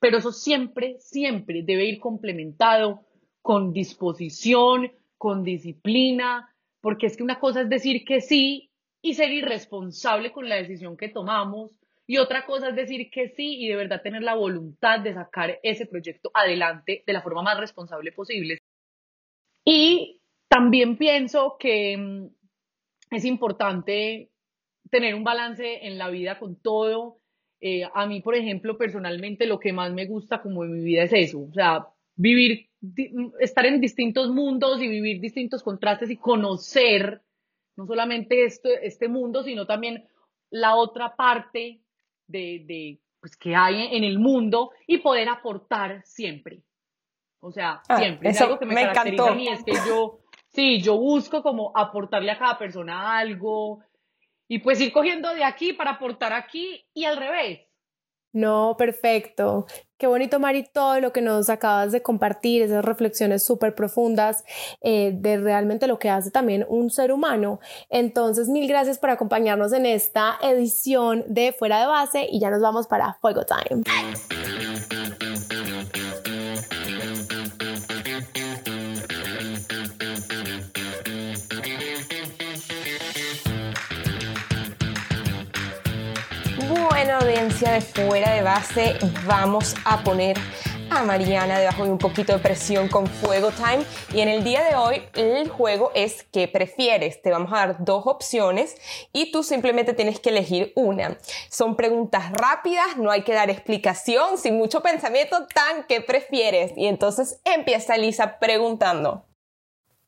pero 0.00 0.18
eso 0.18 0.32
siempre, 0.32 0.96
siempre 1.00 1.62
debe 1.62 1.86
ir 1.86 1.98
complementado 1.98 3.04
con 3.42 3.72
disposición, 3.72 4.92
con 5.16 5.42
disciplina, 5.42 6.54
porque 6.80 7.06
es 7.06 7.16
que 7.16 7.22
una 7.22 7.40
cosa 7.40 7.62
es 7.62 7.68
decir 7.68 8.04
que 8.04 8.20
sí 8.20 8.70
y 9.00 9.14
ser 9.14 9.30
irresponsable 9.30 10.32
con 10.32 10.48
la 10.48 10.56
decisión 10.56 10.96
que 10.96 11.08
tomamos, 11.08 11.70
y 12.06 12.16
otra 12.16 12.46
cosa 12.46 12.70
es 12.70 12.76
decir 12.76 13.10
que 13.10 13.28
sí 13.28 13.62
y 13.62 13.68
de 13.68 13.76
verdad 13.76 14.00
tener 14.02 14.22
la 14.22 14.34
voluntad 14.34 15.00
de 15.00 15.12
sacar 15.12 15.58
ese 15.62 15.84
proyecto 15.84 16.30
adelante 16.32 17.04
de 17.06 17.12
la 17.12 17.20
forma 17.20 17.42
más 17.42 17.60
responsable 17.60 18.12
posible. 18.12 18.58
Y 19.62 20.22
también 20.48 20.96
pienso 20.96 21.56
que 21.58 21.98
mm, 21.98 22.28
es 23.10 23.24
importante 23.26 24.30
tener 24.90 25.14
un 25.14 25.22
balance 25.22 25.86
en 25.86 25.98
la 25.98 26.08
vida 26.08 26.38
con 26.38 26.56
todo, 26.56 27.18
eh, 27.60 27.88
a 27.92 28.06
mí, 28.06 28.20
por 28.20 28.34
ejemplo, 28.34 28.78
personalmente 28.78 29.46
lo 29.46 29.58
que 29.58 29.72
más 29.72 29.92
me 29.92 30.06
gusta 30.06 30.40
como 30.40 30.64
en 30.64 30.72
mi 30.72 30.84
vida 30.84 31.02
es 31.02 31.12
eso, 31.12 31.40
o 31.40 31.52
sea, 31.52 31.88
vivir, 32.14 32.68
estar 33.40 33.66
en 33.66 33.80
distintos 33.80 34.30
mundos 34.30 34.80
y 34.80 34.88
vivir 34.88 35.20
distintos 35.20 35.62
contrastes 35.62 36.10
y 36.10 36.16
conocer 36.16 37.22
no 37.76 37.86
solamente 37.86 38.44
este, 38.44 38.86
este 38.86 39.08
mundo, 39.08 39.42
sino 39.42 39.66
también 39.66 40.04
la 40.50 40.74
otra 40.74 41.14
parte 41.14 41.80
de, 42.26 42.64
de 42.66 43.00
pues, 43.20 43.36
que 43.36 43.54
hay 43.54 43.96
en 43.96 44.04
el 44.04 44.18
mundo 44.18 44.72
y 44.86 44.98
poder 44.98 45.28
aportar 45.28 46.02
siempre. 46.04 46.62
O 47.40 47.52
sea, 47.52 47.82
ah, 47.88 47.98
siempre. 47.98 48.30
es 48.30 48.40
algo 48.40 48.58
que 48.58 48.66
me, 48.66 48.74
caracteriza 48.74 49.30
a 49.30 49.34
mí 49.34 49.48
es 49.48 49.62
que 49.62 49.72
yo, 49.86 50.20
sí, 50.48 50.80
yo 50.80 50.96
busco 50.96 51.42
como 51.42 51.72
aportarle 51.74 52.32
a 52.32 52.38
cada 52.38 52.58
persona 52.58 53.16
algo, 53.16 53.80
y 54.48 54.58
pues 54.60 54.80
ir 54.80 54.92
cogiendo 54.92 55.32
de 55.34 55.44
aquí 55.44 55.72
para 55.72 55.92
aportar 55.92 56.32
aquí 56.32 56.86
y 56.94 57.04
al 57.04 57.16
revés. 57.16 57.60
No, 58.32 58.76
perfecto. 58.76 59.66
Qué 59.96 60.06
bonito, 60.06 60.38
Mari, 60.38 60.64
todo 60.72 61.00
lo 61.00 61.12
que 61.12 61.22
nos 61.22 61.48
acabas 61.48 61.92
de 61.92 62.02
compartir, 62.02 62.62
esas 62.62 62.84
reflexiones 62.84 63.44
súper 63.44 63.74
profundas 63.74 64.44
eh, 64.80 65.12
de 65.14 65.38
realmente 65.38 65.86
lo 65.86 65.98
que 65.98 66.10
hace 66.10 66.30
también 66.30 66.64
un 66.68 66.90
ser 66.90 67.10
humano. 67.10 67.58
Entonces, 67.88 68.48
mil 68.48 68.68
gracias 68.68 68.98
por 68.98 69.10
acompañarnos 69.10 69.72
en 69.72 69.86
esta 69.86 70.38
edición 70.42 71.24
de 71.26 71.52
Fuera 71.52 71.80
de 71.80 71.86
Base 71.86 72.28
y 72.30 72.38
ya 72.38 72.50
nos 72.50 72.60
vamos 72.60 72.86
para 72.86 73.14
Fuego 73.20 73.44
Time. 73.44 73.82
Audiencia 87.18 87.72
de 87.72 87.80
fuera 87.80 88.32
de 88.32 88.42
base, 88.42 88.96
vamos 89.26 89.74
a 89.84 90.04
poner 90.04 90.38
a 90.88 91.02
Mariana 91.02 91.58
debajo 91.58 91.84
de 91.84 91.90
un 91.90 91.98
poquito 91.98 92.32
de 92.32 92.38
presión 92.38 92.88
con 92.88 93.06
Fuego 93.08 93.50
Time. 93.50 93.84
Y 94.14 94.20
en 94.20 94.28
el 94.28 94.44
día 94.44 94.62
de 94.62 94.76
hoy 94.76 95.02
el 95.14 95.48
juego 95.48 95.90
es 95.94 96.22
¿qué 96.32 96.46
prefieres? 96.46 97.20
Te 97.20 97.30
vamos 97.30 97.52
a 97.52 97.56
dar 97.56 97.84
dos 97.84 98.06
opciones 98.06 98.76
y 99.12 99.32
tú 99.32 99.42
simplemente 99.42 99.94
tienes 99.94 100.20
que 100.20 100.30
elegir 100.30 100.72
una. 100.76 101.18
Son 101.50 101.76
preguntas 101.76 102.30
rápidas, 102.32 102.96
no 102.96 103.10
hay 103.10 103.22
que 103.22 103.34
dar 103.34 103.50
explicación, 103.50 104.38
sin 104.38 104.56
mucho 104.56 104.80
pensamiento, 104.80 105.46
tan 105.52 105.84
¿qué 105.88 106.00
prefieres? 106.00 106.72
Y 106.76 106.86
entonces 106.86 107.40
empieza 107.44 107.96
Lisa 107.96 108.38
preguntando. 108.38 109.24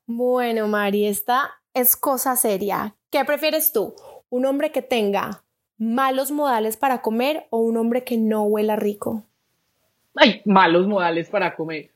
Bueno, 0.07 0.69
Mari, 0.69 1.07
esta 1.07 1.61
es 1.75 1.97
cosa 1.97 2.37
seria. 2.37 2.97
¿Qué 3.11 3.25
prefieres 3.25 3.73
tú? 3.73 3.95
¿Un 4.29 4.47
hombre 4.47 4.71
que 4.71 4.83
tenga 4.83 5.45
malos 5.81 6.31
modales 6.31 6.77
para 6.77 7.01
comer 7.01 7.47
o 7.49 7.59
un 7.59 7.79
hombre 7.79 8.05
que 8.05 8.19
no 8.19 8.45
huela 8.45 8.77
rico? 8.77 9.25
Ay, 10.15 10.43
malos 10.45 10.87
modales 10.87 11.31
para 11.31 11.57
comer. 11.57 11.91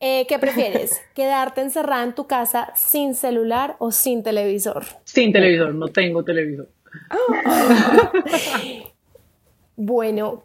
Eh, 0.00 0.26
¿Qué 0.28 0.38
prefieres? 0.40 1.00
¿Quedarte 1.14 1.60
encerrada 1.60 2.02
en 2.02 2.14
tu 2.14 2.26
casa 2.26 2.72
sin 2.74 3.14
celular 3.14 3.76
o 3.78 3.92
sin 3.92 4.24
televisor? 4.24 4.84
Sin 5.04 5.32
televisor, 5.32 5.72
no 5.72 5.86
tengo 5.88 6.24
televisor. 6.24 6.68
bueno, 9.76 10.42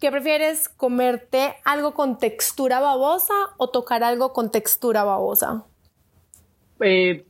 ¿qué 0.00 0.10
prefieres? 0.10 0.68
¿Comerte 0.68 1.54
algo 1.64 1.94
con 1.94 2.18
textura 2.18 2.80
babosa 2.80 3.34
o 3.56 3.70
tocar 3.70 4.02
algo 4.02 4.32
con 4.32 4.50
textura 4.50 5.04
babosa? 5.04 5.64
Eh, 6.80 7.24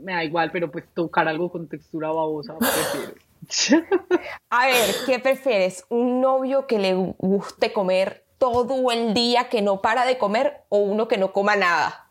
me 0.00 0.14
da 0.14 0.24
igual, 0.24 0.50
pero 0.50 0.70
pues 0.70 0.84
tocar 0.94 1.28
algo 1.28 1.50
con 1.50 1.68
textura 1.68 2.08
babosa 2.08 2.56
prefiero. 2.56 3.31
A 4.50 4.66
ver, 4.66 4.94
¿qué 5.06 5.18
prefieres? 5.18 5.84
¿Un 5.88 6.20
novio 6.20 6.66
que 6.66 6.78
le 6.78 6.94
guste 6.94 7.72
comer 7.72 8.24
todo 8.38 8.90
el 8.90 9.14
día, 9.14 9.48
que 9.48 9.62
no 9.62 9.80
para 9.80 10.04
de 10.04 10.18
comer, 10.18 10.62
o 10.68 10.78
uno 10.78 11.08
que 11.08 11.18
no 11.18 11.32
coma 11.32 11.56
nada? 11.56 12.08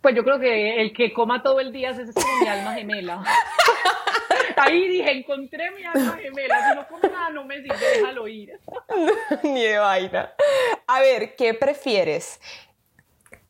Pues 0.00 0.16
yo 0.16 0.24
creo 0.24 0.40
que 0.40 0.80
el 0.80 0.92
que 0.92 1.12
coma 1.12 1.42
todo 1.42 1.60
el 1.60 1.72
día 1.72 1.90
es 1.90 2.12
como 2.12 2.38
mi 2.40 2.48
alma 2.48 2.74
gemela. 2.74 3.24
Ahí 4.56 4.88
dije, 4.88 5.12
encontré 5.12 5.70
mi 5.70 5.84
alma 5.84 6.18
gemela. 6.20 6.68
Si 6.68 6.74
no 6.74 6.88
come 6.88 7.08
nada, 7.08 7.30
no 7.30 7.44
me 7.44 7.62
sirve, 7.62 7.76
déjalo 7.94 8.28
ir. 8.28 8.58
Ni 9.44 9.62
de 9.62 9.78
vaina. 9.78 10.34
A 10.86 11.00
ver, 11.00 11.36
¿qué 11.36 11.54
prefieres? 11.54 12.40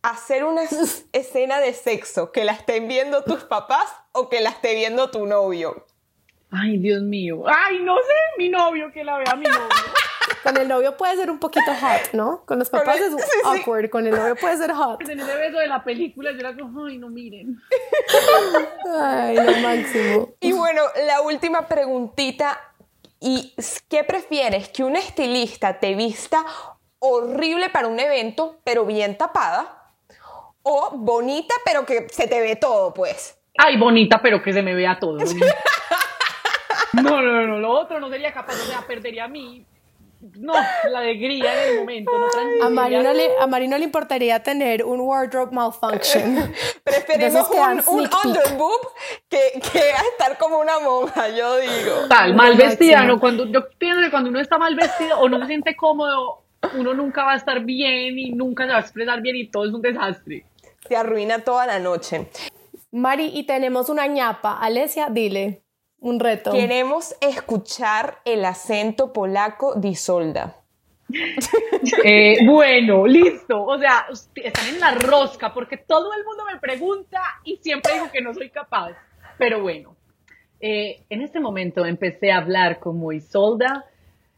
¿Hacer 0.02 0.44
una 0.44 0.62
escena 1.12 1.60
de 1.60 1.72
sexo 1.72 2.32
que 2.32 2.44
la 2.44 2.52
estén 2.52 2.88
viendo 2.88 3.24
tus 3.24 3.44
papás 3.44 3.94
o 4.12 4.28
que 4.28 4.40
la 4.40 4.50
esté 4.50 4.74
viendo 4.74 5.10
tu 5.10 5.26
novio? 5.26 5.86
Ay, 6.52 6.76
Dios 6.76 7.02
mío. 7.02 7.44
Ay, 7.46 7.78
no 7.80 7.96
sé, 7.96 8.12
mi 8.36 8.50
novio, 8.50 8.92
que 8.92 9.02
la 9.02 9.16
vea 9.16 9.34
mi 9.34 9.44
novio. 9.44 9.68
Con 10.42 10.56
el 10.56 10.68
novio 10.68 10.96
puede 10.96 11.16
ser 11.16 11.30
un 11.30 11.38
poquito 11.38 11.72
hot, 11.80 12.12
¿no? 12.12 12.44
Con 12.44 12.58
los 12.58 12.68
papás 12.68 12.98
es 13.00 13.14
awkward, 13.44 13.90
con 13.90 14.06
el 14.06 14.14
novio 14.14 14.34
puede 14.36 14.56
ser 14.56 14.72
hot. 14.72 15.00
En 15.08 15.20
ese 15.20 15.36
beso 15.36 15.58
de 15.58 15.68
la 15.68 15.84
película 15.84 16.32
yo 16.32 16.38
era 16.38 16.56
como, 16.56 16.86
ay, 16.86 16.98
no 16.98 17.08
miren. 17.08 17.60
Ay, 19.00 19.36
lo 19.36 19.56
máximo. 19.58 20.34
Y 20.40 20.52
bueno, 20.52 20.82
la 21.06 21.22
última 21.22 21.66
preguntita. 21.68 22.58
¿Y 23.20 23.54
qué 23.88 24.02
prefieres? 24.02 24.68
¿Que 24.68 24.82
un 24.82 24.96
estilista 24.96 25.78
te 25.78 25.94
vista 25.94 26.44
horrible 26.98 27.70
para 27.70 27.86
un 27.86 28.00
evento, 28.00 28.58
pero 28.64 28.84
bien 28.84 29.16
tapada? 29.16 29.92
¿O 30.62 30.90
bonita, 30.94 31.54
pero 31.64 31.86
que 31.86 32.08
se 32.10 32.26
te 32.26 32.40
ve 32.40 32.56
todo, 32.56 32.92
pues? 32.92 33.38
Ay, 33.58 33.76
bonita, 33.76 34.20
pero 34.20 34.42
que 34.42 34.52
se 34.52 34.62
me 34.62 34.74
vea 34.74 34.98
todo. 34.98 35.18
No, 36.94 37.22
no, 37.22 37.46
no, 37.46 37.58
lo 37.58 37.70
otro 37.70 38.00
no 38.00 38.08
sería 38.10 38.32
capaz, 38.32 38.54
o 38.54 38.66
sea, 38.66 38.82
perdería 38.86 39.24
a 39.24 39.28
mí. 39.28 39.64
No, 40.38 40.52
la 40.88 41.00
alegría 41.00 41.64
en 41.64 41.72
el 41.72 41.80
momento. 41.80 42.12
No 42.16 42.64
a, 42.64 42.70
Marino 42.70 43.12
le, 43.12 43.28
a 43.40 43.46
Marino 43.48 43.76
le 43.76 43.84
importaría 43.84 44.40
tener 44.40 44.84
un 44.84 45.00
wardrobe 45.00 45.50
malfunction. 45.52 46.52
Preferimos 46.84 47.48
un, 47.50 47.98
un 47.98 48.10
underboob 48.24 48.80
que, 49.28 49.60
que 49.72 49.80
estar 50.12 50.38
como 50.38 50.60
una 50.60 50.78
monja, 50.78 51.28
yo 51.28 51.56
digo. 51.56 52.06
Tal, 52.08 52.34
mal 52.34 52.56
vestida, 52.56 53.04
¿no? 53.04 53.18
Cuando, 53.18 53.46
yo 53.46 53.68
pienso 53.78 54.00
que 54.00 54.10
cuando 54.12 54.30
uno 54.30 54.38
está 54.38 54.58
mal 54.58 54.76
vestido 54.76 55.18
o 55.18 55.28
no 55.28 55.40
se 55.40 55.46
siente 55.46 55.74
cómodo, 55.74 56.44
uno 56.74 56.94
nunca 56.94 57.24
va 57.24 57.32
a 57.32 57.36
estar 57.36 57.60
bien 57.64 58.16
y 58.16 58.30
nunca 58.30 58.64
se 58.66 58.70
va 58.70 58.78
a 58.78 58.80
expresar 58.80 59.22
bien 59.22 59.34
y 59.34 59.48
todo 59.48 59.64
es 59.64 59.72
un 59.72 59.82
desastre. 59.82 60.46
Se 60.86 60.94
arruina 60.94 61.40
toda 61.40 61.66
la 61.66 61.80
noche. 61.80 62.28
Mari, 62.92 63.32
y 63.34 63.44
tenemos 63.44 63.88
una 63.88 64.06
ñapa. 64.06 64.58
Alesia, 64.60 65.08
dile. 65.10 65.62
Un 66.02 66.18
reto. 66.18 66.50
Queremos 66.50 67.14
escuchar 67.20 68.18
el 68.24 68.44
acento 68.44 69.12
polaco 69.12 69.74
de 69.76 69.88
Isolda. 69.88 70.56
Eh, 72.04 72.38
bueno, 72.46 73.06
listo. 73.06 73.64
O 73.64 73.78
sea, 73.78 74.06
están 74.36 74.68
en 74.68 74.80
la 74.80 74.92
rosca 74.92 75.52
porque 75.52 75.76
todo 75.76 76.12
el 76.14 76.24
mundo 76.24 76.44
me 76.50 76.58
pregunta 76.60 77.20
y 77.44 77.56
siempre 77.56 77.94
digo 77.94 78.10
que 78.12 78.20
no 78.20 78.32
soy 78.32 78.50
capaz. 78.50 78.92
Pero 79.36 79.60
bueno, 79.60 79.96
eh, 80.60 81.02
en 81.10 81.22
este 81.22 81.40
momento 81.40 81.84
empecé 81.84 82.30
a 82.30 82.38
hablar 82.38 82.78
como 82.78 83.12
Isolda. 83.12 83.84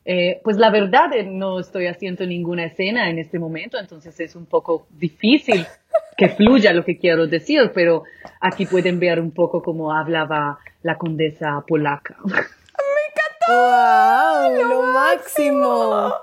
Eh, 0.06 0.40
pues 0.42 0.56
la 0.56 0.70
verdad 0.70 1.10
no 1.26 1.60
estoy 1.60 1.86
haciendo 1.86 2.26
ninguna 2.26 2.64
escena 2.64 3.08
en 3.08 3.18
este 3.18 3.38
momento, 3.38 3.78
entonces 3.78 4.18
es 4.20 4.34
un 4.34 4.46
poco 4.46 4.86
difícil 4.90 5.66
que 6.16 6.28
fluya 6.28 6.72
lo 6.72 6.84
que 6.84 6.98
quiero 6.98 7.26
decir, 7.26 7.72
pero 7.74 8.04
aquí 8.40 8.66
pueden 8.66 8.98
ver 9.00 9.20
un 9.20 9.32
poco 9.32 9.62
cómo 9.62 9.92
hablaba 9.92 10.58
la 10.84 10.96
condesa 10.98 11.64
polaca. 11.66 12.16
¡Me 12.24 12.40
encantó! 13.08 13.48
¡Wow! 13.48 14.68
¡Lo, 14.68 14.82
máximo! 14.92 16.14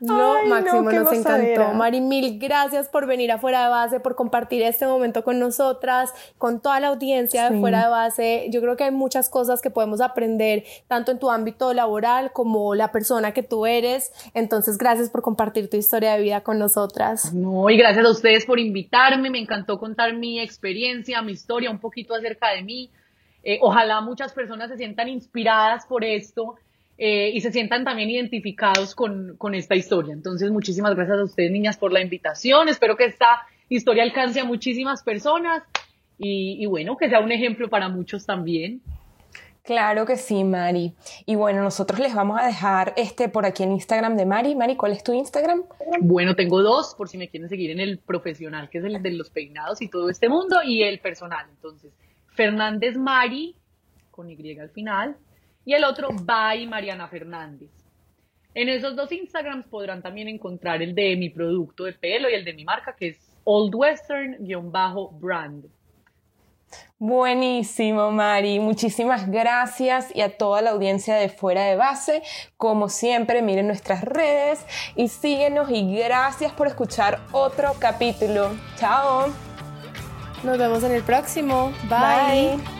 No, 0.00 0.44
Máximo, 0.46 0.90
nos 0.92 1.12
encantó. 1.12 1.74
Mari, 1.74 2.00
mil 2.00 2.38
gracias 2.38 2.88
por 2.88 3.06
venir 3.06 3.32
a 3.32 3.38
Fuera 3.38 3.64
de 3.64 3.68
Base, 3.68 4.00
por 4.00 4.14
compartir 4.14 4.62
este 4.62 4.86
momento 4.86 5.24
con 5.24 5.40
nosotras, 5.40 6.12
con 6.38 6.60
toda 6.60 6.78
la 6.78 6.88
audiencia 6.88 7.50
de 7.50 7.58
Fuera 7.58 7.84
de 7.84 7.90
Base. 7.90 8.46
Yo 8.50 8.60
creo 8.60 8.76
que 8.76 8.84
hay 8.84 8.90
muchas 8.92 9.28
cosas 9.28 9.60
que 9.60 9.70
podemos 9.70 10.00
aprender, 10.00 10.64
tanto 10.86 11.10
en 11.10 11.18
tu 11.18 11.30
ámbito 11.30 11.74
laboral 11.74 12.32
como 12.32 12.74
la 12.76 12.92
persona 12.92 13.32
que 13.32 13.42
tú 13.42 13.66
eres. 13.66 14.12
Entonces, 14.34 14.78
gracias 14.78 15.10
por 15.10 15.22
compartir 15.22 15.68
tu 15.68 15.76
historia 15.76 16.14
de 16.14 16.22
vida 16.22 16.42
con 16.42 16.58
nosotras. 16.58 17.34
No, 17.34 17.68
y 17.68 17.76
gracias 17.76 18.06
a 18.06 18.10
ustedes 18.10 18.46
por 18.46 18.60
invitarme. 18.60 19.30
Me 19.30 19.40
encantó 19.40 19.78
contar 19.78 20.14
mi 20.14 20.40
experiencia, 20.40 21.20
mi 21.22 21.32
historia, 21.32 21.70
un 21.70 21.80
poquito 21.80 22.14
acerca 22.14 22.50
de 22.50 22.62
mí. 22.62 22.90
Eh, 23.48 23.58
ojalá 23.62 24.02
muchas 24.02 24.34
personas 24.34 24.68
se 24.68 24.76
sientan 24.76 25.08
inspiradas 25.08 25.86
por 25.86 26.04
esto 26.04 26.56
eh, 26.98 27.30
y 27.32 27.40
se 27.40 27.50
sientan 27.50 27.82
también 27.82 28.10
identificados 28.10 28.94
con, 28.94 29.38
con, 29.38 29.54
esta 29.54 29.74
historia. 29.74 30.12
Entonces, 30.12 30.50
muchísimas 30.50 30.94
gracias 30.94 31.18
a 31.18 31.24
ustedes, 31.24 31.50
niñas, 31.50 31.78
por 31.78 31.90
la 31.90 32.02
invitación. 32.02 32.68
Espero 32.68 32.98
que 32.98 33.06
esta 33.06 33.46
historia 33.70 34.02
alcance 34.02 34.38
a 34.38 34.44
muchísimas 34.44 35.02
personas 35.02 35.62
y, 36.18 36.62
y 36.62 36.66
bueno, 36.66 36.98
que 36.98 37.08
sea 37.08 37.20
un 37.20 37.32
ejemplo 37.32 37.70
para 37.70 37.88
muchos 37.88 38.26
también. 38.26 38.82
Claro 39.64 40.04
que 40.04 40.16
sí, 40.16 40.44
Mari. 40.44 40.92
Y 41.24 41.34
bueno, 41.34 41.62
nosotros 41.62 42.00
les 42.00 42.14
vamos 42.14 42.38
a 42.38 42.44
dejar 42.44 42.92
este 42.98 43.30
por 43.30 43.46
aquí 43.46 43.62
en 43.62 43.72
Instagram 43.72 44.18
de 44.18 44.26
Mari. 44.26 44.54
Mari, 44.56 44.76
¿cuál 44.76 44.92
es 44.92 45.02
tu 45.02 45.14
Instagram? 45.14 45.62
Bueno, 46.00 46.34
tengo 46.34 46.62
dos, 46.62 46.94
por 46.98 47.08
si 47.08 47.16
me 47.16 47.28
quieren 47.28 47.48
seguir 47.48 47.70
en 47.70 47.80
el 47.80 47.96
profesional, 47.96 48.68
que 48.68 48.76
es 48.76 48.84
el 48.84 49.02
de 49.02 49.10
los 49.12 49.30
peinados 49.30 49.80
y 49.80 49.88
todo 49.88 50.10
este 50.10 50.28
mundo, 50.28 50.56
y 50.62 50.82
el 50.82 50.98
personal. 50.98 51.46
Entonces, 51.48 51.92
Fernández 52.38 52.96
Mari, 52.96 53.56
con 54.12 54.30
Y 54.30 54.58
al 54.60 54.70
final, 54.70 55.16
y 55.64 55.74
el 55.74 55.82
otro 55.82 56.10
by 56.12 56.68
Mariana 56.68 57.08
Fernández. 57.08 57.68
En 58.54 58.68
esos 58.68 58.94
dos 58.94 59.10
Instagrams 59.10 59.66
podrán 59.66 60.02
también 60.02 60.28
encontrar 60.28 60.80
el 60.80 60.94
de 60.94 61.16
mi 61.16 61.30
producto 61.30 61.82
de 61.82 61.94
pelo 61.94 62.30
y 62.30 62.34
el 62.34 62.44
de 62.44 62.52
mi 62.52 62.64
marca, 62.64 62.94
que 62.94 63.08
es 63.08 63.36
Old 63.42 63.74
Western-brand. 63.74 65.64
Buenísimo, 67.00 68.12
Mari. 68.12 68.60
Muchísimas 68.60 69.28
gracias 69.28 70.14
y 70.14 70.20
a 70.20 70.38
toda 70.38 70.62
la 70.62 70.70
audiencia 70.70 71.16
de 71.16 71.28
Fuera 71.30 71.64
de 71.64 71.74
Base. 71.74 72.22
Como 72.56 72.88
siempre, 72.88 73.42
miren 73.42 73.66
nuestras 73.66 74.04
redes 74.04 74.64
y 74.94 75.08
síguenos 75.08 75.70
y 75.70 75.92
gracias 75.96 76.52
por 76.52 76.68
escuchar 76.68 77.18
otro 77.32 77.72
capítulo. 77.80 78.52
Chao. 78.76 79.47
Nos 80.42 80.58
vemos 80.58 80.82
en 80.84 80.92
el 80.92 81.02
próximo. 81.02 81.72
Bye. 81.88 82.77